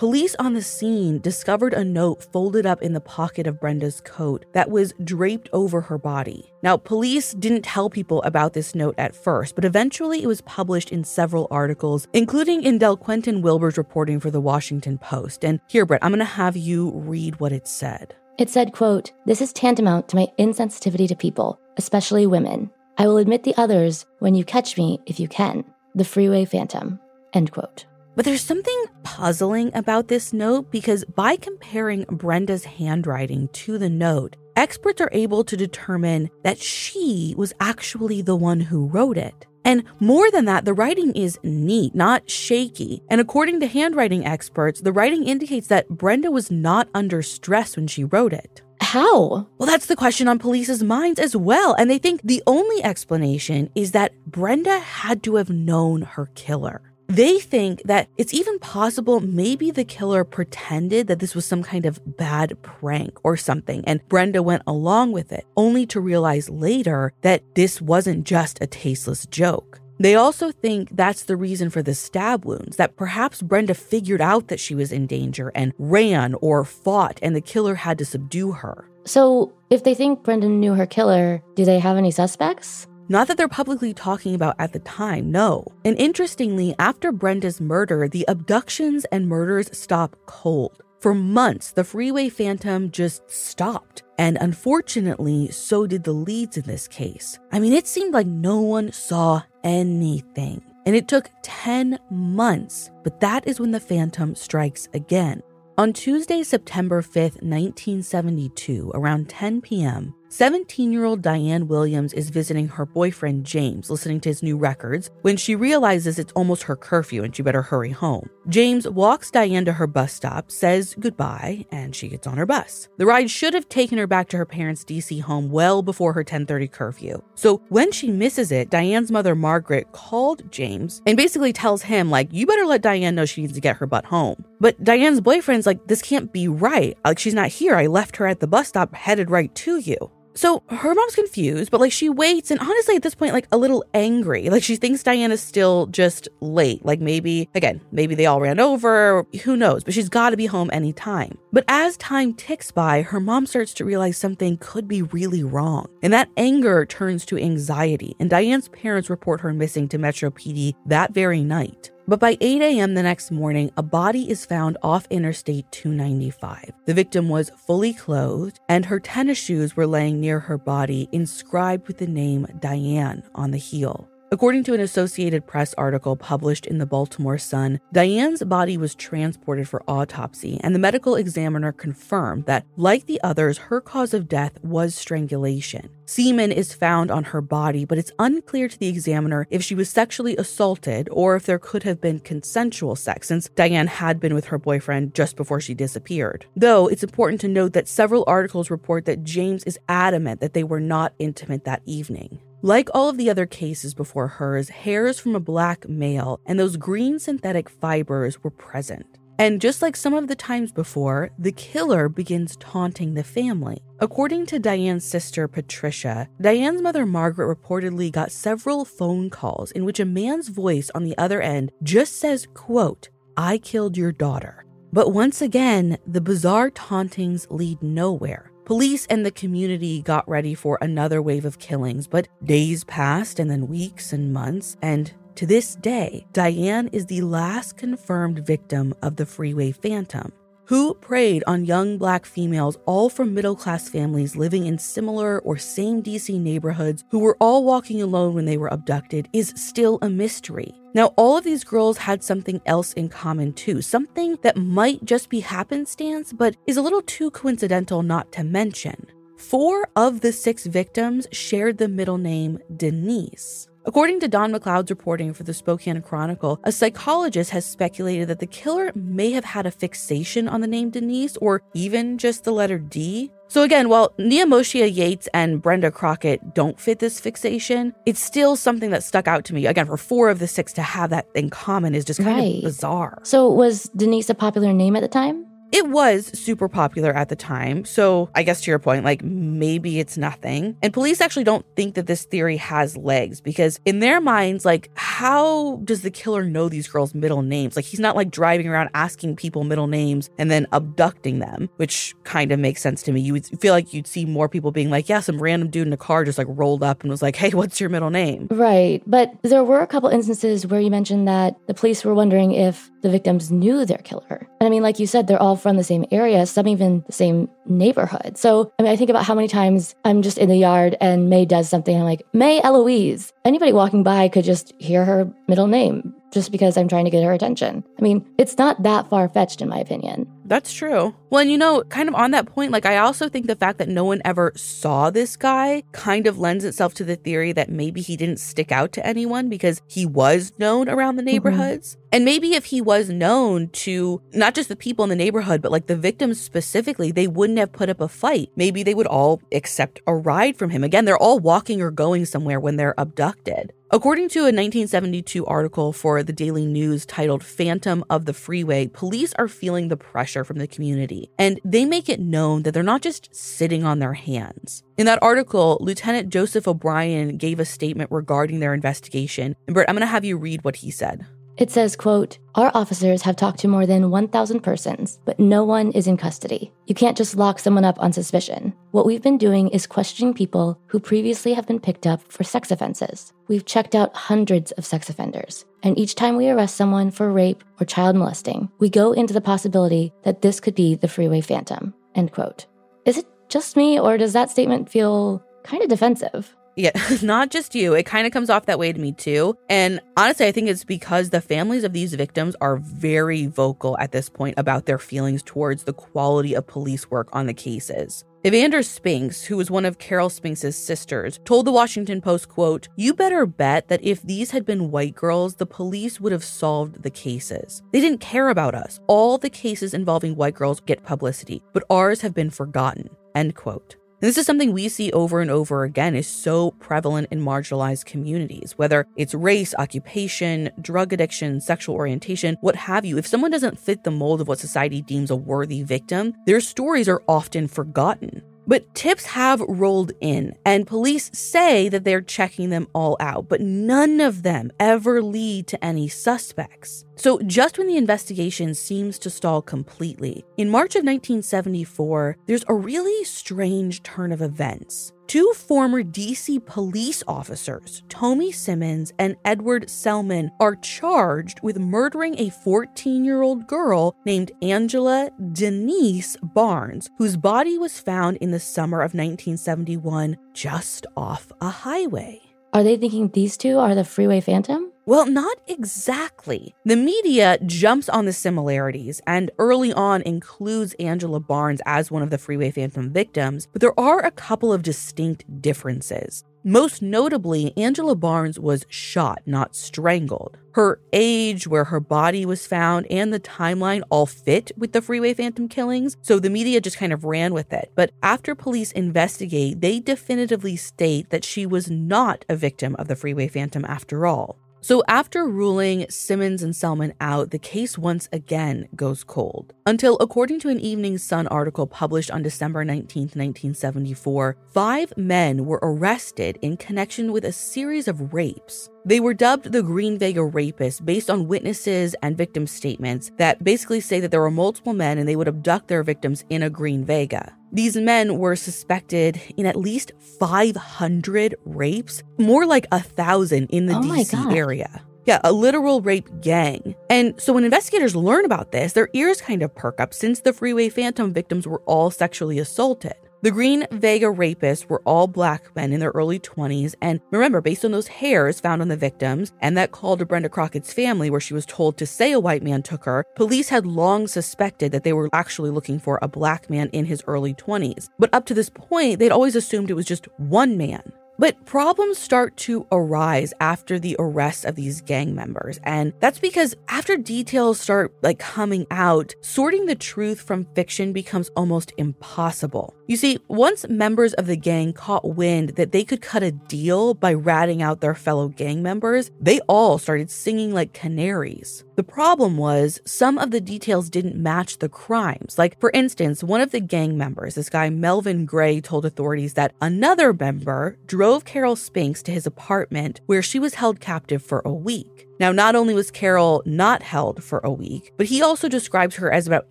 Police 0.00 0.34
on 0.38 0.54
the 0.54 0.62
scene 0.62 1.18
discovered 1.18 1.74
a 1.74 1.84
note 1.84 2.24
folded 2.32 2.64
up 2.64 2.80
in 2.80 2.94
the 2.94 3.02
pocket 3.02 3.46
of 3.46 3.60
Brenda's 3.60 4.00
coat 4.00 4.46
that 4.54 4.70
was 4.70 4.94
draped 5.04 5.50
over 5.52 5.82
her 5.82 5.98
body. 5.98 6.50
Now, 6.62 6.78
police 6.78 7.34
didn't 7.34 7.66
tell 7.66 7.90
people 7.90 8.22
about 8.22 8.54
this 8.54 8.74
note 8.74 8.94
at 8.96 9.14
first, 9.14 9.54
but 9.54 9.66
eventually 9.66 10.22
it 10.22 10.26
was 10.26 10.40
published 10.40 10.90
in 10.90 11.04
several 11.04 11.46
articles, 11.50 12.08
including 12.14 12.62
in 12.62 12.78
Del 12.78 12.96
Quentin 12.96 13.42
Wilber's 13.42 13.76
reporting 13.76 14.20
for 14.20 14.30
the 14.30 14.40
Washington 14.40 14.96
Post. 14.96 15.44
And 15.44 15.60
here, 15.68 15.84
Brit, 15.84 16.02
I'm 16.02 16.12
going 16.12 16.20
to 16.20 16.24
have 16.24 16.56
you 16.56 16.92
read 16.92 17.38
what 17.38 17.52
it 17.52 17.68
said. 17.68 18.14
It 18.38 18.48
said, 18.48 18.72
quote, 18.72 19.12
This 19.26 19.42
is 19.42 19.52
tantamount 19.52 20.08
to 20.08 20.16
my 20.16 20.28
insensitivity 20.38 21.08
to 21.08 21.14
people, 21.14 21.60
especially 21.76 22.26
women. 22.26 22.70
I 22.96 23.06
will 23.06 23.18
admit 23.18 23.42
the 23.42 23.54
others 23.58 24.06
when 24.20 24.34
you 24.34 24.46
catch 24.46 24.78
me 24.78 24.98
if 25.04 25.20
you 25.20 25.28
can. 25.28 25.62
The 25.94 26.06
Freeway 26.06 26.46
Phantom. 26.46 26.98
End 27.34 27.52
quote. 27.52 27.84
But 28.16 28.24
there's 28.24 28.42
something 28.42 28.84
puzzling 29.02 29.70
about 29.74 30.08
this 30.08 30.32
note 30.32 30.70
because 30.70 31.04
by 31.04 31.36
comparing 31.36 32.04
Brenda's 32.04 32.64
handwriting 32.64 33.48
to 33.48 33.78
the 33.78 33.88
note, 33.88 34.36
experts 34.56 35.00
are 35.00 35.10
able 35.12 35.44
to 35.44 35.56
determine 35.56 36.30
that 36.42 36.58
she 36.58 37.34
was 37.36 37.52
actually 37.60 38.20
the 38.22 38.36
one 38.36 38.60
who 38.60 38.86
wrote 38.86 39.16
it. 39.16 39.46
And 39.64 39.84
more 40.00 40.30
than 40.30 40.46
that, 40.46 40.64
the 40.64 40.74
writing 40.74 41.12
is 41.14 41.38
neat, 41.42 41.94
not 41.94 42.28
shaky. 42.28 43.02
And 43.08 43.20
according 43.20 43.60
to 43.60 43.66
handwriting 43.66 44.24
experts, 44.24 44.80
the 44.80 44.92
writing 44.92 45.24
indicates 45.24 45.68
that 45.68 45.88
Brenda 45.88 46.30
was 46.30 46.50
not 46.50 46.88
under 46.94 47.22
stress 47.22 47.76
when 47.76 47.86
she 47.86 48.04
wrote 48.04 48.32
it. 48.32 48.62
How? 48.80 49.46
Well, 49.58 49.66
that's 49.66 49.86
the 49.86 49.96
question 49.96 50.26
on 50.26 50.38
police's 50.38 50.82
minds 50.82 51.20
as 51.20 51.36
well. 51.36 51.74
And 51.74 51.90
they 51.90 51.98
think 51.98 52.22
the 52.22 52.42
only 52.46 52.82
explanation 52.82 53.70
is 53.74 53.92
that 53.92 54.12
Brenda 54.26 54.78
had 54.80 55.22
to 55.24 55.36
have 55.36 55.50
known 55.50 56.02
her 56.02 56.30
killer. 56.34 56.89
They 57.10 57.40
think 57.40 57.82
that 57.84 58.08
it's 58.16 58.32
even 58.32 58.58
possible 58.60 59.18
maybe 59.18 59.70
the 59.70 59.84
killer 59.84 60.22
pretended 60.22 61.08
that 61.08 61.18
this 61.18 61.34
was 61.34 61.44
some 61.44 61.62
kind 61.62 61.84
of 61.84 62.00
bad 62.16 62.60
prank 62.62 63.18
or 63.24 63.36
something, 63.36 63.82
and 63.86 64.06
Brenda 64.08 64.42
went 64.42 64.62
along 64.66 65.10
with 65.10 65.32
it, 65.32 65.44
only 65.56 65.86
to 65.86 66.00
realize 66.00 66.48
later 66.48 67.12
that 67.22 67.42
this 67.56 67.82
wasn't 67.82 68.24
just 68.24 68.62
a 68.62 68.66
tasteless 68.66 69.26
joke. 69.26 69.80
They 69.98 70.14
also 70.14 70.50
think 70.50 70.88
that's 70.92 71.24
the 71.24 71.36
reason 71.36 71.68
for 71.68 71.82
the 71.82 71.94
stab 71.94 72.44
wounds, 72.44 72.76
that 72.76 72.96
perhaps 72.96 73.42
Brenda 73.42 73.74
figured 73.74 74.20
out 74.20 74.48
that 74.48 74.60
she 74.60 74.74
was 74.74 74.92
in 74.92 75.06
danger 75.06 75.52
and 75.54 75.74
ran 75.78 76.34
or 76.40 76.64
fought, 76.64 77.18
and 77.22 77.34
the 77.34 77.40
killer 77.40 77.74
had 77.74 77.98
to 77.98 78.04
subdue 78.04 78.52
her. 78.52 78.88
So, 79.04 79.52
if 79.68 79.82
they 79.82 79.94
think 79.94 80.22
Brenda 80.22 80.48
knew 80.48 80.74
her 80.74 80.86
killer, 80.86 81.42
do 81.54 81.64
they 81.64 81.80
have 81.80 81.96
any 81.96 82.10
suspects? 82.12 82.86
Not 83.10 83.26
that 83.26 83.36
they're 83.36 83.48
publicly 83.48 83.92
talking 83.92 84.36
about 84.36 84.54
at 84.60 84.72
the 84.72 84.78
time, 84.78 85.32
no. 85.32 85.66
And 85.84 85.98
interestingly, 85.98 86.76
after 86.78 87.10
Brenda's 87.10 87.60
murder, 87.60 88.06
the 88.06 88.24
abductions 88.28 89.04
and 89.06 89.26
murders 89.26 89.68
stop 89.76 90.14
cold. 90.26 90.84
For 91.00 91.12
months, 91.12 91.72
the 91.72 91.82
freeway 91.82 92.28
phantom 92.28 92.92
just 92.92 93.28
stopped. 93.28 94.04
And 94.16 94.38
unfortunately, 94.40 95.50
so 95.50 95.88
did 95.88 96.04
the 96.04 96.12
leads 96.12 96.56
in 96.56 96.62
this 96.62 96.86
case. 96.86 97.36
I 97.50 97.58
mean, 97.58 97.72
it 97.72 97.88
seemed 97.88 98.14
like 98.14 98.28
no 98.28 98.60
one 98.60 98.92
saw 98.92 99.42
anything. 99.64 100.62
And 100.86 100.94
it 100.94 101.08
took 101.08 101.30
10 101.42 101.98
months, 102.12 102.92
but 103.02 103.18
that 103.18 103.44
is 103.44 103.58
when 103.58 103.72
the 103.72 103.80
phantom 103.80 104.36
strikes 104.36 104.86
again. 104.94 105.42
On 105.76 105.92
Tuesday, 105.92 106.44
September 106.44 107.02
5th, 107.02 107.42
1972, 107.42 108.92
around 108.94 109.28
10 109.28 109.62
p.m., 109.62 110.14
17 110.32 110.92
year 110.92 111.04
old 111.04 111.22
Diane 111.22 111.66
Williams 111.66 112.12
is 112.12 112.30
visiting 112.30 112.68
her 112.68 112.86
boyfriend 112.86 113.44
James, 113.44 113.90
listening 113.90 114.20
to 114.20 114.28
his 114.28 114.44
new 114.44 114.56
records, 114.56 115.10
when 115.22 115.36
she 115.36 115.56
realizes 115.56 116.20
it's 116.20 116.32
almost 116.34 116.62
her 116.62 116.76
curfew 116.76 117.24
and 117.24 117.34
she 117.34 117.42
better 117.42 117.62
hurry 117.62 117.90
home. 117.90 118.30
James 118.48 118.88
walks 118.88 119.32
Diane 119.32 119.64
to 119.64 119.72
her 119.72 119.88
bus 119.88 120.12
stop, 120.12 120.52
says 120.52 120.94
goodbye, 121.00 121.66
and 121.72 121.96
she 121.96 122.06
gets 122.06 122.28
on 122.28 122.38
her 122.38 122.46
bus. 122.46 122.88
The 122.96 123.06
ride 123.06 123.28
should 123.28 123.54
have 123.54 123.68
taken 123.68 123.98
her 123.98 124.06
back 124.06 124.28
to 124.28 124.36
her 124.36 124.46
parents' 124.46 124.84
DC 124.84 125.20
home 125.20 125.50
well 125.50 125.82
before 125.82 126.12
her 126.12 126.22
10:30 126.22 126.68
curfew. 126.68 127.20
So 127.34 127.60
when 127.68 127.90
she 127.90 128.08
misses 128.08 128.52
it, 128.52 128.70
Diane's 128.70 129.10
mother 129.10 129.34
Margaret 129.34 129.90
called 129.90 130.52
James 130.52 131.02
and 131.06 131.16
basically 131.16 131.52
tells 131.52 131.82
him 131.82 132.08
like, 132.08 132.28
"You 132.30 132.46
better 132.46 132.66
let 132.66 132.82
Diane 132.82 133.16
know 133.16 133.26
she 133.26 133.40
needs 133.40 133.54
to 133.54 133.60
get 133.60 133.78
her 133.78 133.86
butt 133.86 134.04
home." 134.04 134.44
But 134.60 134.84
Diane's 134.84 135.20
boyfriend's 135.20 135.66
like, 135.66 135.88
"This 135.88 136.02
can't 136.02 136.32
be 136.32 136.46
right. 136.46 136.96
Like 137.04 137.18
she's 137.18 137.34
not 137.34 137.48
here. 137.48 137.74
I 137.74 137.88
left 137.88 138.16
her 138.18 138.28
at 138.28 138.38
the 138.38 138.46
bus 138.46 138.68
stop 138.68 138.94
headed 138.94 139.28
right 139.28 139.52
to 139.56 139.78
you." 139.78 139.98
So 140.40 140.62
her 140.70 140.94
mom's 140.94 141.14
confused, 141.14 141.70
but 141.70 141.82
like 141.82 141.92
she 141.92 142.08
waits 142.08 142.50
and 142.50 142.58
honestly 142.60 142.96
at 142.96 143.02
this 143.02 143.14
point, 143.14 143.34
like 143.34 143.46
a 143.52 143.58
little 143.58 143.84
angry. 143.92 144.48
Like 144.48 144.62
she 144.62 144.76
thinks 144.76 145.02
Diana's 145.02 145.42
still 145.42 145.84
just 145.88 146.30
late. 146.40 146.82
Like 146.82 146.98
maybe, 146.98 147.50
again, 147.54 147.82
maybe 147.92 148.14
they 148.14 148.24
all 148.24 148.40
ran 148.40 148.58
over, 148.58 149.26
who 149.44 149.54
knows, 149.54 149.84
but 149.84 149.92
she's 149.92 150.08
got 150.08 150.30
to 150.30 150.38
be 150.38 150.46
home 150.46 150.70
anytime. 150.72 151.36
But 151.52 151.64
as 151.68 151.98
time 151.98 152.32
ticks 152.32 152.70
by, 152.70 153.02
her 153.02 153.20
mom 153.20 153.44
starts 153.44 153.74
to 153.74 153.84
realize 153.84 154.16
something 154.16 154.56
could 154.56 154.88
be 154.88 155.02
really 155.02 155.44
wrong. 155.44 155.88
And 156.02 156.10
that 156.14 156.30
anger 156.38 156.86
turns 156.86 157.26
to 157.26 157.36
anxiety. 157.36 158.16
And 158.18 158.30
Diane's 158.30 158.68
parents 158.68 159.10
report 159.10 159.42
her 159.42 159.52
missing 159.52 159.88
to 159.88 159.98
Metro 159.98 160.30
PD 160.30 160.74
that 160.86 161.12
very 161.12 161.44
night. 161.44 161.90
But 162.10 162.18
by 162.18 162.36
8 162.40 162.60
a.m. 162.60 162.94
the 162.94 163.04
next 163.04 163.30
morning, 163.30 163.70
a 163.76 163.84
body 163.84 164.28
is 164.28 164.44
found 164.44 164.76
off 164.82 165.06
Interstate 165.10 165.70
295. 165.70 166.72
The 166.84 166.92
victim 166.92 167.28
was 167.28 167.50
fully 167.50 167.92
clothed, 167.92 168.58
and 168.68 168.84
her 168.86 168.98
tennis 168.98 169.38
shoes 169.38 169.76
were 169.76 169.86
laying 169.86 170.18
near 170.18 170.40
her 170.40 170.58
body, 170.58 171.08
inscribed 171.12 171.86
with 171.86 171.98
the 171.98 172.08
name 172.08 172.48
Diane 172.58 173.22
on 173.36 173.52
the 173.52 173.58
heel. 173.58 174.09
According 174.32 174.62
to 174.64 174.74
an 174.74 174.80
Associated 174.80 175.44
Press 175.44 175.74
article 175.74 176.14
published 176.14 176.64
in 176.64 176.78
the 176.78 176.86
Baltimore 176.86 177.36
Sun, 177.36 177.80
Diane's 177.92 178.44
body 178.44 178.76
was 178.76 178.94
transported 178.94 179.68
for 179.68 179.82
autopsy, 179.88 180.60
and 180.62 180.72
the 180.72 180.78
medical 180.78 181.16
examiner 181.16 181.72
confirmed 181.72 182.46
that, 182.46 182.64
like 182.76 183.06
the 183.06 183.20
others, 183.24 183.58
her 183.58 183.80
cause 183.80 184.14
of 184.14 184.28
death 184.28 184.52
was 184.62 184.94
strangulation. 184.94 185.90
Semen 186.06 186.52
is 186.52 186.72
found 186.72 187.10
on 187.10 187.24
her 187.24 187.40
body, 187.40 187.84
but 187.84 187.98
it's 187.98 188.12
unclear 188.20 188.68
to 188.68 188.78
the 188.78 188.86
examiner 188.86 189.48
if 189.50 189.64
she 189.64 189.74
was 189.74 189.90
sexually 189.90 190.36
assaulted 190.36 191.08
or 191.10 191.34
if 191.34 191.46
there 191.46 191.58
could 191.58 191.82
have 191.82 192.00
been 192.00 192.20
consensual 192.20 192.94
sex, 192.94 193.26
since 193.26 193.48
Diane 193.56 193.88
had 193.88 194.20
been 194.20 194.34
with 194.34 194.44
her 194.44 194.58
boyfriend 194.58 195.12
just 195.12 195.34
before 195.34 195.60
she 195.60 195.74
disappeared. 195.74 196.46
Though 196.54 196.86
it's 196.86 197.02
important 197.02 197.40
to 197.40 197.48
note 197.48 197.72
that 197.72 197.88
several 197.88 198.22
articles 198.28 198.70
report 198.70 199.06
that 199.06 199.24
James 199.24 199.64
is 199.64 199.80
adamant 199.88 200.40
that 200.40 200.54
they 200.54 200.62
were 200.62 200.78
not 200.78 201.14
intimate 201.18 201.64
that 201.64 201.82
evening. 201.84 202.40
Like 202.62 202.90
all 202.92 203.08
of 203.08 203.16
the 203.16 203.30
other 203.30 203.46
cases 203.46 203.94
before 203.94 204.28
hers, 204.28 204.68
hairs 204.68 205.18
from 205.18 205.34
a 205.34 205.40
black 205.40 205.88
male 205.88 206.40
and 206.44 206.58
those 206.58 206.76
green 206.76 207.18
synthetic 207.18 207.70
fibers 207.70 208.44
were 208.44 208.50
present. 208.50 209.06
And 209.38 209.62
just 209.62 209.80
like 209.80 209.96
some 209.96 210.12
of 210.12 210.28
the 210.28 210.36
times 210.36 210.70
before, 210.70 211.30
the 211.38 211.52
killer 211.52 212.10
begins 212.10 212.56
taunting 212.56 213.14
the 213.14 213.24
family. 213.24 213.82
According 213.98 214.44
to 214.46 214.58
Diane's 214.58 215.06
sister 215.06 215.48
Patricia, 215.48 216.28
Diane's 216.42 216.82
mother 216.82 217.06
Margaret 217.06 217.56
reportedly 217.56 218.12
got 218.12 218.30
several 218.30 218.84
phone 218.84 219.30
calls 219.30 219.70
in 219.70 219.86
which 219.86 219.98
a 219.98 220.04
man's 220.04 220.48
voice 220.48 220.90
on 220.94 221.04
the 221.04 221.16
other 221.16 221.40
end 221.40 221.72
just 221.82 222.16
says, 222.16 222.46
quote, 222.52 223.08
I 223.38 223.56
killed 223.56 223.96
your 223.96 224.12
daughter. 224.12 224.66
But 224.92 225.14
once 225.14 225.40
again, 225.40 225.96
the 226.06 226.20
bizarre 226.20 226.68
tauntings 226.68 227.46
lead 227.48 227.80
nowhere. 227.82 228.49
Police 228.64 229.06
and 229.06 229.26
the 229.26 229.30
community 229.30 230.02
got 230.02 230.28
ready 230.28 230.54
for 230.54 230.78
another 230.80 231.20
wave 231.20 231.44
of 231.44 231.58
killings, 231.58 232.06
but 232.06 232.28
days 232.44 232.84
passed 232.84 233.38
and 233.40 233.50
then 233.50 233.68
weeks 233.68 234.12
and 234.12 234.32
months, 234.32 234.76
and 234.82 235.12
to 235.36 235.46
this 235.46 235.74
day, 235.76 236.26
Diane 236.32 236.88
is 236.88 237.06
the 237.06 237.22
last 237.22 237.76
confirmed 237.76 238.46
victim 238.46 238.94
of 239.02 239.16
the 239.16 239.26
freeway 239.26 239.72
phantom 239.72 240.32
who 240.70 240.94
preyed 240.94 241.42
on 241.48 241.64
young 241.64 241.98
black 241.98 242.24
females, 242.24 242.78
all 242.86 243.10
from 243.10 243.34
middle 243.34 243.56
class 243.56 243.88
families 243.88 244.36
living 244.36 244.66
in 244.66 244.78
similar 244.78 245.40
or 245.40 245.56
same 245.56 246.00
DC 246.00 246.40
neighborhoods, 246.40 247.02
who 247.10 247.18
were 247.18 247.36
all 247.40 247.64
walking 247.64 248.00
alone 248.00 248.34
when 248.34 248.44
they 248.44 248.56
were 248.56 248.72
abducted, 248.72 249.28
is 249.32 249.52
still 249.56 249.98
a 250.00 250.08
mystery. 250.08 250.72
Now, 250.94 251.06
all 251.16 251.36
of 251.36 251.42
these 251.42 251.64
girls 251.64 251.98
had 251.98 252.22
something 252.22 252.60
else 252.66 252.92
in 252.92 253.08
common 253.08 253.52
too, 253.52 253.82
something 253.82 254.38
that 254.42 254.56
might 254.56 255.04
just 255.04 255.28
be 255.28 255.40
happenstance, 255.40 256.32
but 256.32 256.54
is 256.68 256.76
a 256.76 256.82
little 256.82 257.02
too 257.02 257.32
coincidental 257.32 258.04
not 258.04 258.30
to 258.30 258.44
mention. 258.44 259.08
Four 259.38 259.88
of 259.96 260.20
the 260.20 260.30
six 260.30 260.66
victims 260.66 261.26
shared 261.32 261.78
the 261.78 261.88
middle 261.88 262.18
name 262.18 262.60
Denise. 262.76 263.69
According 263.86 264.20
to 264.20 264.28
Don 264.28 264.52
McLeod's 264.52 264.90
reporting 264.90 265.32
for 265.32 265.42
the 265.42 265.54
Spokane 265.54 266.02
Chronicle, 266.02 266.60
a 266.64 266.72
psychologist 266.72 267.50
has 267.50 267.64
speculated 267.64 268.28
that 268.28 268.38
the 268.38 268.46
killer 268.46 268.92
may 268.94 269.30
have 269.30 269.44
had 269.44 269.64
a 269.64 269.70
fixation 269.70 270.48
on 270.48 270.60
the 270.60 270.66
name 270.66 270.90
Denise 270.90 271.38
or 271.38 271.62
even 271.72 272.18
just 272.18 272.44
the 272.44 272.52
letter 272.52 272.78
D. 272.78 273.30
So 273.48 273.62
again, 273.62 273.88
while 273.88 274.10
Nenomoshia 274.18 274.94
Yates 274.94 275.28
and 275.32 275.62
Brenda 275.62 275.90
Crockett 275.90 276.54
don't 276.54 276.78
fit 276.78 276.98
this 276.98 277.18
fixation, 277.18 277.94
it's 278.04 278.20
still 278.20 278.54
something 278.54 278.90
that 278.90 279.02
stuck 279.02 279.26
out 279.26 279.46
to 279.46 279.54
me. 279.54 279.66
Again, 279.66 279.86
for 279.86 279.96
four 279.96 280.28
of 280.28 280.40
the 280.40 280.46
six 280.46 280.74
to 280.74 280.82
have 280.82 281.08
that 281.10 281.26
in 281.34 281.48
common 281.48 281.94
is 281.94 282.04
just 282.04 282.22
kind 282.22 282.38
right. 282.38 282.56
of 282.58 282.62
bizarre. 282.62 283.18
So 283.22 283.48
was 283.48 283.84
Denise 283.96 284.28
a 284.28 284.34
popular 284.34 284.74
name 284.74 284.94
at 284.94 285.00
the 285.00 285.08
time? 285.08 285.46
It 285.72 285.88
was 285.88 286.26
super 286.38 286.68
popular 286.68 287.12
at 287.12 287.28
the 287.28 287.36
time. 287.36 287.84
So 287.84 288.30
I 288.34 288.42
guess 288.42 288.62
to 288.62 288.70
your 288.70 288.78
point, 288.78 289.04
like 289.04 289.22
maybe 289.22 290.00
it's 290.00 290.16
nothing. 290.16 290.76
And 290.82 290.92
police 290.92 291.20
actually 291.20 291.44
don't 291.44 291.64
think 291.76 291.94
that 291.94 292.06
this 292.06 292.24
theory 292.24 292.56
has 292.56 292.96
legs 292.96 293.40
because 293.40 293.78
in 293.84 294.00
their 294.00 294.20
minds, 294.20 294.64
like, 294.64 294.90
how 294.94 295.80
does 295.84 296.02
the 296.02 296.10
killer 296.10 296.44
know 296.44 296.68
these 296.68 296.88
girls' 296.88 297.14
middle 297.14 297.42
names? 297.42 297.76
Like, 297.76 297.84
he's 297.84 298.00
not 298.00 298.16
like 298.16 298.30
driving 298.30 298.66
around 298.66 298.90
asking 298.94 299.36
people 299.36 299.64
middle 299.64 299.86
names 299.86 300.30
and 300.38 300.50
then 300.50 300.66
abducting 300.72 301.38
them, 301.38 301.68
which 301.76 302.14
kind 302.24 302.52
of 302.52 302.58
makes 302.58 302.80
sense 302.80 303.02
to 303.04 303.12
me. 303.12 303.20
You 303.20 303.34
would 303.34 303.46
feel 303.60 303.72
like 303.72 303.94
you'd 303.94 304.06
see 304.06 304.24
more 304.24 304.48
people 304.48 304.72
being 304.72 304.90
like, 304.90 305.08
yeah, 305.08 305.20
some 305.20 305.40
random 305.40 305.70
dude 305.70 305.86
in 305.86 305.92
a 305.92 305.96
car 305.96 306.24
just 306.24 306.38
like 306.38 306.46
rolled 306.50 306.82
up 306.82 307.02
and 307.02 307.10
was 307.10 307.22
like, 307.22 307.36
hey, 307.36 307.50
what's 307.50 307.80
your 307.80 307.90
middle 307.90 308.10
name? 308.10 308.48
Right. 308.50 309.02
But 309.06 309.34
there 309.42 309.64
were 309.64 309.80
a 309.80 309.86
couple 309.86 310.08
instances 310.08 310.66
where 310.66 310.80
you 310.80 310.90
mentioned 310.90 311.28
that 311.28 311.56
the 311.66 311.74
police 311.74 312.04
were 312.04 312.14
wondering 312.14 312.52
if 312.52 312.90
the 313.02 313.10
victims 313.10 313.50
knew 313.50 313.84
their 313.84 313.98
killer. 313.98 314.46
And 314.60 314.66
I 314.66 314.68
mean, 314.68 314.82
like 314.82 314.98
you 314.98 315.06
said, 315.06 315.26
they're 315.26 315.40
all 315.40 315.56
from 315.60 315.76
the 315.76 315.84
same 315.84 316.04
area, 316.10 316.46
some 316.46 316.68
even 316.68 317.04
the 317.06 317.12
same 317.12 317.48
neighborhood. 317.66 318.36
So, 318.36 318.72
I 318.78 318.82
mean, 318.82 318.92
I 318.92 318.96
think 318.96 319.10
about 319.10 319.24
how 319.24 319.34
many 319.34 319.48
times 319.48 319.94
I'm 320.04 320.22
just 320.22 320.38
in 320.38 320.48
the 320.48 320.56
yard 320.56 320.96
and 321.00 321.30
May 321.30 321.44
does 321.44 321.68
something. 321.68 321.96
I'm 321.96 322.04
like, 322.04 322.22
May 322.32 322.60
Eloise. 322.62 323.32
Anybody 323.44 323.72
walking 323.72 324.02
by 324.02 324.28
could 324.28 324.44
just 324.44 324.72
hear 324.78 325.04
her 325.04 325.32
middle 325.48 325.66
name 325.66 326.14
just 326.32 326.52
because 326.52 326.76
I'm 326.76 326.88
trying 326.88 327.04
to 327.04 327.10
get 327.10 327.24
her 327.24 327.32
attention. 327.32 327.84
I 327.98 328.02
mean, 328.02 328.24
it's 328.38 328.56
not 328.58 328.82
that 328.82 329.08
far 329.08 329.28
fetched, 329.28 329.60
in 329.60 329.68
my 329.68 329.78
opinion. 329.78 330.30
That's 330.44 330.72
true. 330.72 331.14
Well, 331.30 331.42
and 331.42 331.50
you 331.50 331.56
know, 331.56 331.84
kind 331.84 332.08
of 332.08 332.14
on 332.16 332.32
that 332.32 332.46
point, 332.46 332.72
like 332.72 332.84
I 332.84 332.98
also 332.98 333.28
think 333.28 333.46
the 333.46 333.54
fact 333.54 333.78
that 333.78 333.88
no 333.88 334.04
one 334.04 334.20
ever 334.24 334.52
saw 334.56 335.08
this 335.08 335.36
guy 335.36 335.84
kind 335.92 336.26
of 336.26 336.38
lends 336.38 336.64
itself 336.64 336.92
to 336.94 337.04
the 337.04 337.14
theory 337.14 337.52
that 337.52 337.70
maybe 337.70 338.00
he 338.00 338.16
didn't 338.16 338.40
stick 338.40 338.72
out 338.72 338.90
to 338.92 339.06
anyone 339.06 339.48
because 339.48 339.80
he 339.86 340.06
was 340.06 340.52
known 340.58 340.88
around 340.88 341.16
the 341.16 341.22
mm-hmm. 341.22 341.26
neighborhoods. 341.26 341.92
Mm-hmm. 341.92 342.00
And 342.12 342.24
maybe 342.24 342.54
if 342.54 342.64
he 342.64 342.80
was 342.80 343.10
known 343.10 343.68
to 343.68 344.20
not 344.32 344.56
just 344.56 344.68
the 344.68 344.74
people 344.74 345.04
in 345.04 345.08
the 345.08 345.14
neighborhood, 345.14 345.62
but 345.62 345.70
like 345.70 345.86
the 345.86 345.94
victims 345.94 346.40
specifically, 346.40 347.12
they 347.12 347.28
wouldn't 347.28 347.60
have 347.60 347.70
put 347.70 347.88
up 347.88 348.00
a 348.00 348.08
fight. 348.08 348.50
Maybe 348.56 348.82
they 348.82 348.94
would 348.94 349.06
all 349.06 349.40
accept 349.52 350.00
a 350.08 350.14
ride 350.16 350.56
from 350.56 350.70
him. 350.70 350.82
Again, 350.82 351.04
they're 351.04 351.16
all 351.16 351.38
walking 351.38 351.80
or 351.80 351.92
going 351.92 352.24
somewhere 352.24 352.58
when 352.58 352.76
they're 352.76 352.94
abducted. 352.98 353.72
According 353.92 354.28
to 354.30 354.40
a 354.40 354.54
1972 354.54 355.44
article 355.46 355.92
for 355.92 356.22
the 356.22 356.32
Daily 356.32 356.64
News 356.64 357.04
titled 357.04 357.42
Phantom 357.42 358.04
of 358.08 358.24
the 358.24 358.32
Freeway, 358.32 358.86
police 358.86 359.32
are 359.34 359.48
feeling 359.48 359.88
the 359.88 359.96
pressure 359.96 360.44
from 360.44 360.58
the 360.58 360.68
community 360.68 361.28
and 361.40 361.58
they 361.64 361.84
make 361.84 362.08
it 362.08 362.20
known 362.20 362.62
that 362.62 362.70
they're 362.70 362.84
not 362.84 363.02
just 363.02 363.34
sitting 363.34 363.82
on 363.82 363.98
their 363.98 364.12
hands. 364.12 364.84
In 364.96 365.06
that 365.06 365.18
article, 365.20 365.76
Lieutenant 365.80 366.28
Joseph 366.28 366.68
O'Brien 366.68 367.36
gave 367.36 367.58
a 367.58 367.64
statement 367.64 368.12
regarding 368.12 368.60
their 368.60 368.74
investigation. 368.74 369.56
And 369.66 369.74
Brit, 369.74 369.88
I'm 369.88 369.96
going 369.96 370.02
to 370.02 370.06
have 370.06 370.24
you 370.24 370.36
read 370.36 370.62
what 370.62 370.76
he 370.76 370.92
said. 370.92 371.26
It 371.60 371.70
says, 371.70 371.94
quote, 371.94 372.38
Our 372.54 372.70
officers 372.74 373.20
have 373.20 373.36
talked 373.36 373.58
to 373.60 373.68
more 373.68 373.84
than 373.84 374.10
1,000 374.10 374.60
persons, 374.60 375.18
but 375.26 375.38
no 375.38 375.62
one 375.62 375.92
is 375.92 376.06
in 376.06 376.16
custody. 376.16 376.72
You 376.86 376.94
can't 376.94 377.18
just 377.18 377.36
lock 377.36 377.58
someone 377.58 377.84
up 377.84 378.00
on 378.00 378.14
suspicion. 378.14 378.72
What 378.92 379.04
we've 379.04 379.20
been 379.20 379.36
doing 379.36 379.68
is 379.68 379.86
questioning 379.86 380.32
people 380.32 380.80
who 380.86 380.98
previously 380.98 381.52
have 381.52 381.66
been 381.66 381.78
picked 381.78 382.06
up 382.06 382.22
for 382.32 382.44
sex 382.44 382.70
offenses. 382.70 383.34
We've 383.46 383.66
checked 383.66 383.94
out 383.94 384.16
hundreds 384.16 384.72
of 384.72 384.86
sex 384.86 385.10
offenders, 385.10 385.66
and 385.82 385.98
each 385.98 386.14
time 386.14 386.36
we 386.36 386.48
arrest 386.48 386.76
someone 386.76 387.10
for 387.10 387.30
rape 387.30 387.62
or 387.78 387.84
child 387.84 388.16
molesting, 388.16 388.70
we 388.78 388.88
go 388.88 389.12
into 389.12 389.34
the 389.34 389.42
possibility 389.42 390.14
that 390.22 390.40
this 390.40 390.60
could 390.60 390.74
be 390.74 390.94
the 390.94 391.08
freeway 391.08 391.42
phantom. 391.42 391.92
End 392.14 392.32
quote. 392.32 392.64
Is 393.04 393.18
it 393.18 393.26
just 393.50 393.76
me, 393.76 394.00
or 394.00 394.16
does 394.16 394.32
that 394.32 394.48
statement 394.48 394.88
feel 394.88 395.44
kind 395.62 395.82
of 395.82 395.90
defensive? 395.90 396.56
Yeah, 396.76 396.92
not 397.22 397.50
just 397.50 397.74
you. 397.74 397.94
It 397.94 398.06
kind 398.06 398.26
of 398.26 398.32
comes 398.32 398.50
off 398.50 398.66
that 398.66 398.78
way 398.78 398.92
to 398.92 398.98
me 398.98 399.12
too. 399.12 399.56
And 399.68 400.00
honestly, 400.16 400.46
I 400.46 400.52
think 400.52 400.68
it's 400.68 400.84
because 400.84 401.30
the 401.30 401.40
families 401.40 401.84
of 401.84 401.92
these 401.92 402.14
victims 402.14 402.56
are 402.60 402.76
very 402.76 403.46
vocal 403.46 403.98
at 403.98 404.12
this 404.12 404.28
point 404.28 404.54
about 404.56 404.86
their 404.86 404.98
feelings 404.98 405.42
towards 405.42 405.84
the 405.84 405.92
quality 405.92 406.54
of 406.54 406.66
police 406.66 407.10
work 407.10 407.28
on 407.32 407.46
the 407.46 407.54
cases. 407.54 408.24
Evander 408.46 408.82
Spinks, 408.82 409.44
who 409.44 409.58
was 409.58 409.70
one 409.70 409.84
of 409.84 409.98
Carol 409.98 410.30
Spinks' 410.30 410.74
sisters, 410.74 411.38
told 411.44 411.66
the 411.66 411.72
Washington 411.72 412.22
Post, 412.22 412.48
quote, 412.48 412.88
You 412.96 413.12
better 413.12 413.44
bet 413.44 413.88
that 413.88 414.02
if 414.02 414.22
these 414.22 414.50
had 414.50 414.64
been 414.64 414.90
white 414.90 415.14
girls, 415.14 415.56
the 415.56 415.66
police 415.66 416.18
would 416.20 416.32
have 416.32 416.42
solved 416.42 417.02
the 417.02 417.10
cases. 417.10 417.82
They 417.92 418.00
didn't 418.00 418.22
care 418.22 418.48
about 418.48 418.74
us. 418.74 418.98
All 419.08 419.36
the 419.36 419.50
cases 419.50 419.92
involving 419.92 420.36
white 420.36 420.54
girls 420.54 420.80
get 420.80 421.02
publicity, 421.02 421.62
but 421.74 421.84
ours 421.90 422.22
have 422.22 422.32
been 422.32 422.48
forgotten. 422.48 423.10
End 423.34 423.54
quote. 423.56 423.96
And 424.22 424.28
this 424.28 424.36
is 424.36 424.44
something 424.44 424.74
we 424.74 424.90
see 424.90 425.10
over 425.12 425.40
and 425.40 425.50
over 425.50 425.82
again 425.82 426.14
is 426.14 426.26
so 426.26 426.72
prevalent 426.72 427.28
in 427.30 427.40
marginalized 427.40 428.04
communities, 428.04 428.74
whether 428.76 429.06
it's 429.16 429.32
race, 429.32 429.74
occupation, 429.78 430.68
drug 430.78 431.14
addiction, 431.14 431.58
sexual 431.58 431.94
orientation, 431.94 432.58
what 432.60 432.76
have 432.76 433.06
you. 433.06 433.16
If 433.16 433.26
someone 433.26 433.50
doesn't 433.50 433.78
fit 433.78 434.04
the 434.04 434.10
mold 434.10 434.42
of 434.42 434.48
what 434.48 434.58
society 434.58 435.00
deems 435.00 435.30
a 435.30 435.36
worthy 435.36 435.82
victim, 435.82 436.34
their 436.44 436.60
stories 436.60 437.08
are 437.08 437.22
often 437.28 437.66
forgotten. 437.66 438.42
But 438.66 438.94
tips 438.94 439.24
have 439.24 439.62
rolled 439.62 440.12
in, 440.20 440.54
and 440.66 440.86
police 440.86 441.30
say 441.32 441.88
that 441.88 442.04
they're 442.04 442.20
checking 442.20 442.68
them 442.68 442.88
all 442.94 443.16
out, 443.18 443.48
but 443.48 443.62
none 443.62 444.20
of 444.20 444.42
them 444.42 444.70
ever 444.78 445.22
lead 445.22 445.66
to 445.68 445.82
any 445.84 446.08
suspects. 446.08 447.06
So, 447.20 447.38
just 447.40 447.76
when 447.76 447.86
the 447.86 447.98
investigation 447.98 448.74
seems 448.74 449.18
to 449.18 449.28
stall 449.28 449.60
completely, 449.60 450.42
in 450.56 450.70
March 450.70 450.94
of 450.94 451.04
1974, 451.04 452.38
there's 452.46 452.64
a 452.66 452.74
really 452.74 453.24
strange 453.24 454.02
turn 454.02 454.32
of 454.32 454.40
events. 454.40 455.12
Two 455.26 455.52
former 455.54 456.02
DC 456.02 456.64
police 456.64 457.22
officers, 457.28 458.02
Tommy 458.08 458.50
Simmons 458.50 459.12
and 459.18 459.36
Edward 459.44 459.90
Selman, 459.90 460.50
are 460.60 460.76
charged 460.76 461.60
with 461.62 461.78
murdering 461.78 462.40
a 462.40 462.48
14 462.48 463.22
year 463.22 463.42
old 463.42 463.66
girl 463.66 464.16
named 464.24 464.52
Angela 464.62 465.30
Denise 465.52 466.38
Barnes, 466.42 467.10
whose 467.18 467.36
body 467.36 467.76
was 467.76 468.00
found 468.00 468.38
in 468.38 468.50
the 468.50 468.58
summer 468.58 469.00
of 469.00 469.12
1971 469.12 470.38
just 470.54 471.04
off 471.18 471.52
a 471.60 471.68
highway. 471.68 472.40
Are 472.72 472.82
they 472.82 472.96
thinking 472.96 473.28
these 473.28 473.58
two 473.58 473.78
are 473.78 473.94
the 473.94 474.04
freeway 474.04 474.40
phantom? 474.40 474.89
Well, 475.06 475.26
not 475.26 475.58
exactly. 475.66 476.74
The 476.84 476.96
media 476.96 477.58
jumps 477.66 478.08
on 478.08 478.26
the 478.26 478.32
similarities 478.32 479.20
and 479.26 479.50
early 479.58 479.92
on 479.92 480.22
includes 480.22 480.94
Angela 480.94 481.40
Barnes 481.40 481.80
as 481.86 482.10
one 482.10 482.22
of 482.22 482.30
the 482.30 482.38
Freeway 482.38 482.70
Phantom 482.70 483.10
victims, 483.10 483.66
but 483.72 483.80
there 483.80 483.98
are 483.98 484.24
a 484.24 484.30
couple 484.30 484.72
of 484.72 484.82
distinct 484.82 485.62
differences. 485.62 486.44
Most 486.62 487.00
notably, 487.00 487.72
Angela 487.78 488.14
Barnes 488.14 488.60
was 488.60 488.84
shot, 488.90 489.40
not 489.46 489.74
strangled. 489.74 490.58
Her 490.72 491.00
age, 491.10 491.66
where 491.66 491.84
her 491.84 492.00
body 492.00 492.44
was 492.44 492.66
found, 492.66 493.06
and 493.10 493.32
the 493.32 493.40
timeline 493.40 494.02
all 494.10 494.26
fit 494.26 494.70
with 494.76 494.92
the 494.92 495.00
Freeway 495.00 495.32
Phantom 495.32 495.68
killings, 495.68 496.18
so 496.20 496.38
the 496.38 496.50
media 496.50 496.82
just 496.82 496.98
kind 496.98 497.14
of 497.14 497.24
ran 497.24 497.54
with 497.54 497.72
it. 497.72 497.90
But 497.94 498.12
after 498.22 498.54
police 498.54 498.92
investigate, 498.92 499.80
they 499.80 500.00
definitively 500.00 500.76
state 500.76 501.30
that 501.30 501.44
she 501.44 501.64
was 501.64 501.90
not 501.90 502.44
a 502.50 502.56
victim 502.56 502.94
of 502.98 503.08
the 503.08 503.16
Freeway 503.16 503.48
Phantom 503.48 503.86
after 503.86 504.26
all. 504.26 504.58
So, 504.82 505.02
after 505.08 505.46
ruling 505.46 506.06
Simmons 506.08 506.62
and 506.62 506.74
Selman 506.74 507.12
out, 507.20 507.50
the 507.50 507.58
case 507.58 507.98
once 507.98 508.28
again 508.32 508.88
goes 508.96 509.24
cold. 509.24 509.74
Until, 509.84 510.16
according 510.20 510.60
to 510.60 510.70
an 510.70 510.80
Evening 510.80 511.18
Sun 511.18 511.48
article 511.48 511.86
published 511.86 512.30
on 512.30 512.42
December 512.42 512.82
19, 512.82 513.24
1974, 513.24 514.56
five 514.72 515.12
men 515.18 515.66
were 515.66 515.80
arrested 515.82 516.58
in 516.62 516.78
connection 516.78 517.30
with 517.30 517.44
a 517.44 517.52
series 517.52 518.08
of 518.08 518.32
rapes. 518.32 518.88
They 519.04 519.20
were 519.20 519.34
dubbed 519.34 519.72
the 519.72 519.82
Green 519.82 520.18
Vega 520.18 520.40
rapists 520.40 521.04
based 521.04 521.28
on 521.28 521.48
witnesses 521.48 522.14
and 522.22 522.36
victim 522.36 522.66
statements 522.66 523.30
that 523.36 523.62
basically 523.62 524.00
say 524.00 524.18
that 524.20 524.30
there 524.30 524.40
were 524.40 524.50
multiple 524.50 524.94
men 524.94 525.18
and 525.18 525.28
they 525.28 525.36
would 525.36 525.48
abduct 525.48 525.88
their 525.88 526.02
victims 526.02 526.44
in 526.48 526.62
a 526.62 526.70
Green 526.70 527.04
Vega. 527.04 527.54
These 527.72 527.96
men 527.96 528.38
were 528.38 528.56
suspected 528.56 529.40
in 529.56 529.66
at 529.66 529.76
least 529.76 530.12
500 530.40 531.54
rapes, 531.64 532.22
more 532.38 532.66
like 532.66 532.86
a 532.90 533.00
thousand 533.00 533.68
in 533.70 533.86
the 533.86 533.94
Oh 533.94 534.00
DC 534.00 534.54
area. 534.54 535.02
Yeah, 535.26 535.40
a 535.44 535.52
literal 535.52 536.00
rape 536.00 536.28
gang. 536.40 536.96
And 537.08 537.40
so 537.40 537.52
when 537.52 537.64
investigators 537.64 538.16
learn 538.16 538.44
about 538.44 538.72
this, 538.72 538.94
their 538.94 539.08
ears 539.12 539.40
kind 539.40 539.62
of 539.62 539.74
perk 539.74 540.00
up 540.00 540.12
since 540.12 540.40
the 540.40 540.52
Freeway 540.52 540.88
Phantom 540.88 541.32
victims 541.32 541.66
were 541.66 541.82
all 541.86 542.10
sexually 542.10 542.58
assaulted. 542.58 543.14
The 543.42 543.50
Green 543.50 543.86
Vega 543.90 544.26
rapists 544.26 544.86
were 544.86 545.00
all 545.06 545.26
black 545.26 545.74
men 545.74 545.94
in 545.94 546.00
their 546.00 546.10
early 546.10 546.38
20s, 546.38 546.94
and 547.00 547.22
remember, 547.30 547.62
based 547.62 547.86
on 547.86 547.90
those 547.90 548.08
hairs 548.08 548.60
found 548.60 548.82
on 548.82 548.88
the 548.88 548.98
victims 548.98 549.54
and 549.60 549.78
that 549.78 549.92
call 549.92 550.18
to 550.18 550.26
Brenda 550.26 550.50
Crockett's 550.50 550.92
family 550.92 551.30
where 551.30 551.40
she 551.40 551.54
was 551.54 551.64
told 551.64 551.96
to 551.96 552.04
say 552.04 552.32
a 552.32 552.38
white 552.38 552.62
man 552.62 552.82
took 552.82 553.06
her, 553.06 553.24
police 553.36 553.70
had 553.70 553.86
long 553.86 554.28
suspected 554.28 554.92
that 554.92 555.04
they 555.04 555.14
were 555.14 555.30
actually 555.32 555.70
looking 555.70 555.98
for 555.98 556.18
a 556.20 556.28
black 556.28 556.68
man 556.68 556.90
in 556.90 557.06
his 557.06 557.24
early 557.26 557.54
20s. 557.54 558.10
But 558.18 558.28
up 558.34 558.44
to 558.44 558.52
this 558.52 558.68
point, 558.68 559.18
they'd 559.18 559.32
always 559.32 559.56
assumed 559.56 559.90
it 559.90 559.94
was 559.94 560.04
just 560.04 560.28
one 560.36 560.76
man. 560.76 561.10
But 561.40 561.64
problems 561.64 562.18
start 562.18 562.54
to 562.58 562.86
arise 562.92 563.54
after 563.60 563.98
the 563.98 564.14
arrest 564.18 564.66
of 564.66 564.76
these 564.76 565.00
gang 565.00 565.34
members. 565.34 565.80
And 565.84 566.12
that's 566.20 566.38
because 566.38 566.74
after 566.88 567.16
details 567.16 567.80
start 567.80 568.12
like 568.20 568.38
coming 568.38 568.86
out, 568.90 569.34
sorting 569.40 569.86
the 569.86 569.94
truth 569.94 570.42
from 570.42 570.66
fiction 570.74 571.14
becomes 571.14 571.48
almost 571.56 571.94
impossible. 571.96 572.94
You 573.10 573.16
see, 573.16 573.40
once 573.48 573.88
members 573.88 574.34
of 574.34 574.46
the 574.46 574.54
gang 574.54 574.92
caught 574.92 575.34
wind 575.34 575.70
that 575.70 575.90
they 575.90 576.04
could 576.04 576.22
cut 576.22 576.44
a 576.44 576.52
deal 576.52 577.12
by 577.12 577.34
ratting 577.34 577.82
out 577.82 578.00
their 578.00 578.14
fellow 578.14 578.46
gang 578.46 578.84
members, 578.84 579.32
they 579.40 579.58
all 579.66 579.98
started 579.98 580.30
singing 580.30 580.72
like 580.72 580.92
canaries. 580.92 581.82
The 581.96 582.04
problem 582.04 582.56
was 582.56 583.00
some 583.04 583.36
of 583.36 583.50
the 583.50 583.60
details 583.60 584.10
didn't 584.10 584.40
match 584.40 584.78
the 584.78 584.88
crimes. 584.88 585.58
Like, 585.58 585.80
for 585.80 585.90
instance, 585.90 586.44
one 586.44 586.60
of 586.60 586.70
the 586.70 586.78
gang 586.78 587.18
members, 587.18 587.56
this 587.56 587.68
guy 587.68 587.90
Melvin 587.90 588.46
Gray, 588.46 588.80
told 588.80 589.04
authorities 589.04 589.54
that 589.54 589.74
another 589.80 590.32
member 590.32 590.96
drove 591.08 591.44
Carol 591.44 591.74
Spinks 591.74 592.22
to 592.22 592.30
his 592.30 592.46
apartment 592.46 593.22
where 593.26 593.42
she 593.42 593.58
was 593.58 593.74
held 593.74 593.98
captive 593.98 594.40
for 594.40 594.62
a 594.64 594.72
week. 594.72 595.26
Now, 595.40 595.52
not 595.52 595.74
only 595.74 595.94
was 595.94 596.10
Carol 596.10 596.62
not 596.66 597.02
held 597.02 597.42
for 597.42 597.60
a 597.64 597.72
week, 597.72 598.12
but 598.18 598.26
he 598.26 598.42
also 598.42 598.68
describes 598.68 599.16
her 599.16 599.32
as 599.32 599.46
about 599.46 599.66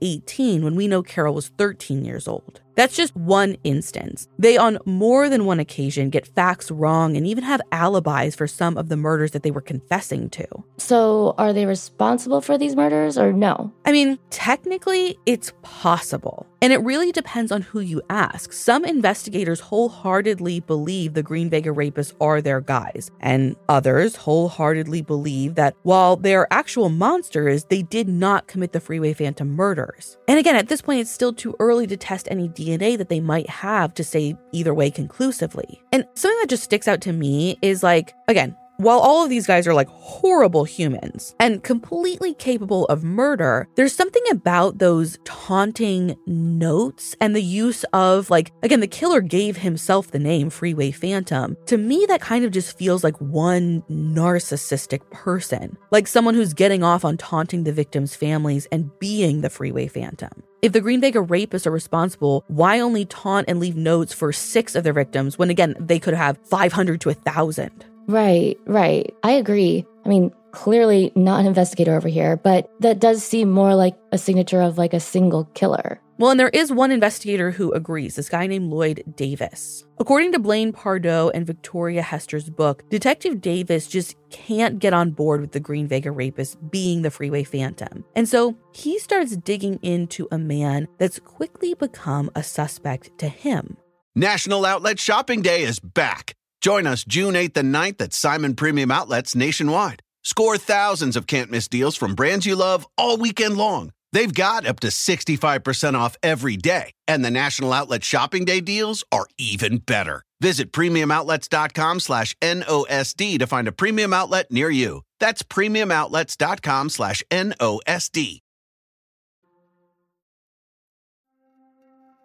18 0.02 0.64
when 0.64 0.76
we 0.76 0.88
know 0.88 1.04
Carol 1.04 1.36
was 1.36 1.50
13 1.60 2.04
years 2.04 2.28
old. 2.28 2.60
That's 2.80 2.96
just 2.96 3.14
one 3.14 3.58
instance. 3.66 4.30
They, 4.38 4.56
on 4.56 4.78
more 4.86 5.28
than 5.28 5.44
one 5.44 5.60
occasion, 5.60 6.10
get 6.10 6.26
facts 6.26 6.72
wrong 6.72 7.18
and 7.18 7.28
even 7.28 7.44
have 7.44 7.60
alibis 7.74 8.36
for 8.36 8.48
some 8.48 8.78
of 8.78 8.88
the 8.88 8.96
murders 8.96 9.32
that 9.32 9.44
they 9.44 9.52
were 9.52 9.60
confessing 9.60 10.30
to. 10.30 10.48
So, 10.78 11.36
are 11.38 11.52
they 11.52 11.66
responsible 11.66 12.40
for 12.40 12.58
these 12.58 12.78
murders 12.78 13.18
or 13.18 13.34
no? 13.34 13.74
I 13.84 13.92
mean, 13.92 14.18
technically, 14.30 15.20
it's 15.26 15.52
possible. 15.62 16.48
And 16.62 16.74
it 16.74 16.78
really 16.78 17.12
depends 17.12 17.52
on 17.52 17.62
who 17.62 17.80
you 17.80 18.02
ask. 18.10 18.52
Some 18.52 18.84
investigators 18.84 19.62
wholeheartedly 19.62 20.62
believe 20.62 21.14
the 21.14 21.24
Green 21.24 21.50
Vega 21.50 21.70
rapists 21.70 22.14
are 22.20 22.42
their 22.42 22.60
guys, 22.60 23.12
and 23.22 23.56
others 23.70 24.18
wholeheartedly 24.18 25.02
believe 25.02 25.56
that 25.56 25.76
while 25.84 26.18
they're 26.18 26.52
actual 26.52 26.90
monsters, 26.90 27.66
they 27.66 27.82
did 27.82 28.10
not 28.10 28.48
commit 28.48 28.74
the 28.74 28.82
Freeway 28.82 29.14
Phantom 29.14 29.50
murders. 29.50 30.18
And 30.28 30.38
again, 30.38 30.56
at 30.56 30.68
this 30.68 30.82
point, 30.82 31.00
it's 31.00 31.12
still 31.12 31.34
too 31.34 31.56
early 31.60 31.88
to 31.88 31.96
test 31.96 32.28
any 32.30 32.50
DNA 32.50 32.69
that 32.78 33.10
they 33.10 33.20
might 33.20 33.50
have 33.50 33.94
to 33.96 34.04
say 34.04 34.36
either 34.52 34.74
way 34.74 34.92
conclusively. 34.92 35.82
And 35.92 36.06
something 36.14 36.40
that 36.42 36.50
just 36.50 36.64
sticks 36.64 36.88
out 36.88 37.02
to 37.02 37.14
me 37.14 37.58
is 37.62 37.84
like, 37.84 38.14
again, 38.28 38.56
while 38.80 39.00
all 39.00 39.26
of 39.26 39.30
these 39.30 39.46
guys 39.46 39.68
are 39.68 39.74
like 39.74 39.90
horrible 39.90 40.64
humans 40.64 41.36
and 41.38 41.62
completely 41.64 42.34
capable 42.34 42.86
of 42.86 43.04
murder, 43.04 43.68
there's 43.76 43.94
something 43.94 44.24
about 44.32 44.78
those 44.78 45.18
taunting 45.26 46.16
notes 46.26 47.14
and 47.20 47.36
the 47.36 47.42
use 47.42 47.84
of, 47.92 48.30
like, 48.30 48.54
again, 48.64 48.80
the 48.80 48.88
killer 48.88 49.20
gave 49.20 49.58
himself 49.58 50.12
the 50.12 50.20
name 50.20 50.50
Freeway 50.50 50.92
Phantom. 50.92 51.58
To 51.66 51.78
me, 51.78 52.06
that 52.08 52.22
kind 52.22 52.46
of 52.46 52.52
just 52.52 52.78
feels 52.78 53.04
like 53.04 53.20
one 53.20 53.82
narcissistic 53.92 55.02
person, 55.12 55.78
like 55.92 56.08
someone 56.08 56.34
who's 56.34 56.54
getting 56.54 56.82
off 56.82 57.04
on 57.04 57.18
taunting 57.18 57.66
the 57.66 57.74
victims' 57.74 58.16
families 58.16 58.66
and 58.72 58.98
being 59.00 59.42
the 59.42 59.50
Freeway 59.50 59.88
Phantom. 59.88 60.32
If 60.62 60.72
the 60.72 60.82
Green 60.82 61.02
Vega 61.02 61.20
rapists 61.20 61.66
are 61.66 61.72
responsible, 61.72 62.46
why 62.48 62.80
only 62.80 63.04
taunt 63.04 63.50
and 63.50 63.60
leave 63.60 63.76
notes 63.76 64.14
for 64.14 64.32
six 64.32 64.74
of 64.76 64.86
their 64.86 64.94
victims 64.94 65.38
when, 65.38 65.50
again, 65.50 65.76
they 65.80 66.00
could 66.00 66.14
have 66.14 66.38
500 66.48 67.02
to 67.02 67.10
1,000? 67.10 67.86
Right, 68.08 68.58
right. 68.66 69.14
I 69.24 69.32
agree. 69.34 69.86
I 70.06 70.10
mean, 70.10 70.32
clearly 70.52 71.12
not 71.16 71.42
an 71.42 71.46
investigator 71.46 71.96
over 71.96 72.08
here, 72.08 72.38
but 72.38 72.72
that 72.80 73.00
does 73.00 73.24
seem 73.24 73.52
more 73.52 73.76
like 73.76 73.96
a 74.12 74.18
signature 74.18 74.62
of 74.62 74.78
like 74.78 74.94
a 74.94 75.00
single 75.00 75.46
killer. 75.54 76.02
Well, 76.18 76.32
and 76.32 76.40
there 76.40 76.50
is 76.50 76.70
one 76.70 76.92
investigator 76.92 77.50
who 77.50 77.72
agrees, 77.72 78.18
this 78.18 78.28
guy 78.28 78.46
named 78.46 78.70
Lloyd 78.70 79.04
Davis. 79.16 79.86
According 80.00 80.34
to 80.34 80.40
Blaine 80.40 80.74
Pardoe 80.74 81.32
and 81.34 81.48
Victoria 81.48 82.02
Hester's 82.02 82.50
book, 82.50 82.84
Detective 82.90 83.40
Davis 83.40 83.88
just 83.88 84.18
can't 84.30 84.80
get 84.80 84.92
on 84.92 85.12
board 85.12 85.40
with 85.40 85.54
the 85.54 85.62
Green 85.62 85.88
Vega 85.88 86.12
rapist 86.12 86.58
being 86.70 87.04
the 87.04 87.12
freeway 87.12 87.46
phantom. 87.46 88.04
And 88.18 88.28
so 88.28 88.58
he 88.74 89.00
starts 89.00 89.38
digging 89.38 89.80
into 89.82 90.28
a 90.30 90.38
man 90.38 90.90
that's 90.98 91.20
quickly 91.20 91.74
become 91.74 92.30
a 92.36 92.44
suspect 92.44 93.18
to 93.20 93.30
him. 93.30 93.78
National 94.14 94.66
Outlet 94.66 95.00
Shopping 95.00 95.42
Day 95.42 95.64
is 95.64 95.80
back. 95.80 96.36
Join 96.62 96.86
us 96.86 97.06
June 97.06 97.36
8th 97.36 97.58
and 97.58 97.74
9th 97.74 98.02
at 98.02 98.14
Simon 98.14 98.56
Premium 98.56 98.92
Outlets 98.92 99.36
nationwide. 99.36 100.02
Score 100.24 100.58
thousands 100.58 101.16
of 101.16 101.28
can't 101.28 101.50
miss 101.50 101.68
deals 101.68 101.96
from 101.96 102.16
brands 102.16 102.46
you 102.46 102.56
love 102.56 102.86
all 102.98 103.18
weekend 103.18 103.58
long. 103.58 103.92
They've 104.12 104.34
got 104.34 104.66
up 104.66 104.80
to 104.82 104.88
65% 104.88 105.94
off 105.94 106.18
every 106.22 106.58
day, 106.58 106.92
and 107.08 107.24
the 107.24 107.32
National 107.32 107.72
Outlet 107.72 108.04
Shopping 108.04 108.44
Day 108.44 108.60
deals 108.60 109.04
are 109.12 109.28
even 109.38 109.78
better. 109.78 110.24
Visit 110.42 110.74
premiumoutlets.com 110.74 112.00
slash 112.00 112.36
NOSD 112.42 113.40
to 113.40 113.48
find 113.48 113.68
a 113.68 113.72
premium 113.72 114.14
outlet 114.14 114.52
near 114.52 114.70
you. 114.70 115.02
That's 115.20 115.44
premiumoutlets.com 115.44 116.90
slash 116.90 117.24
NOSD. 117.30 118.40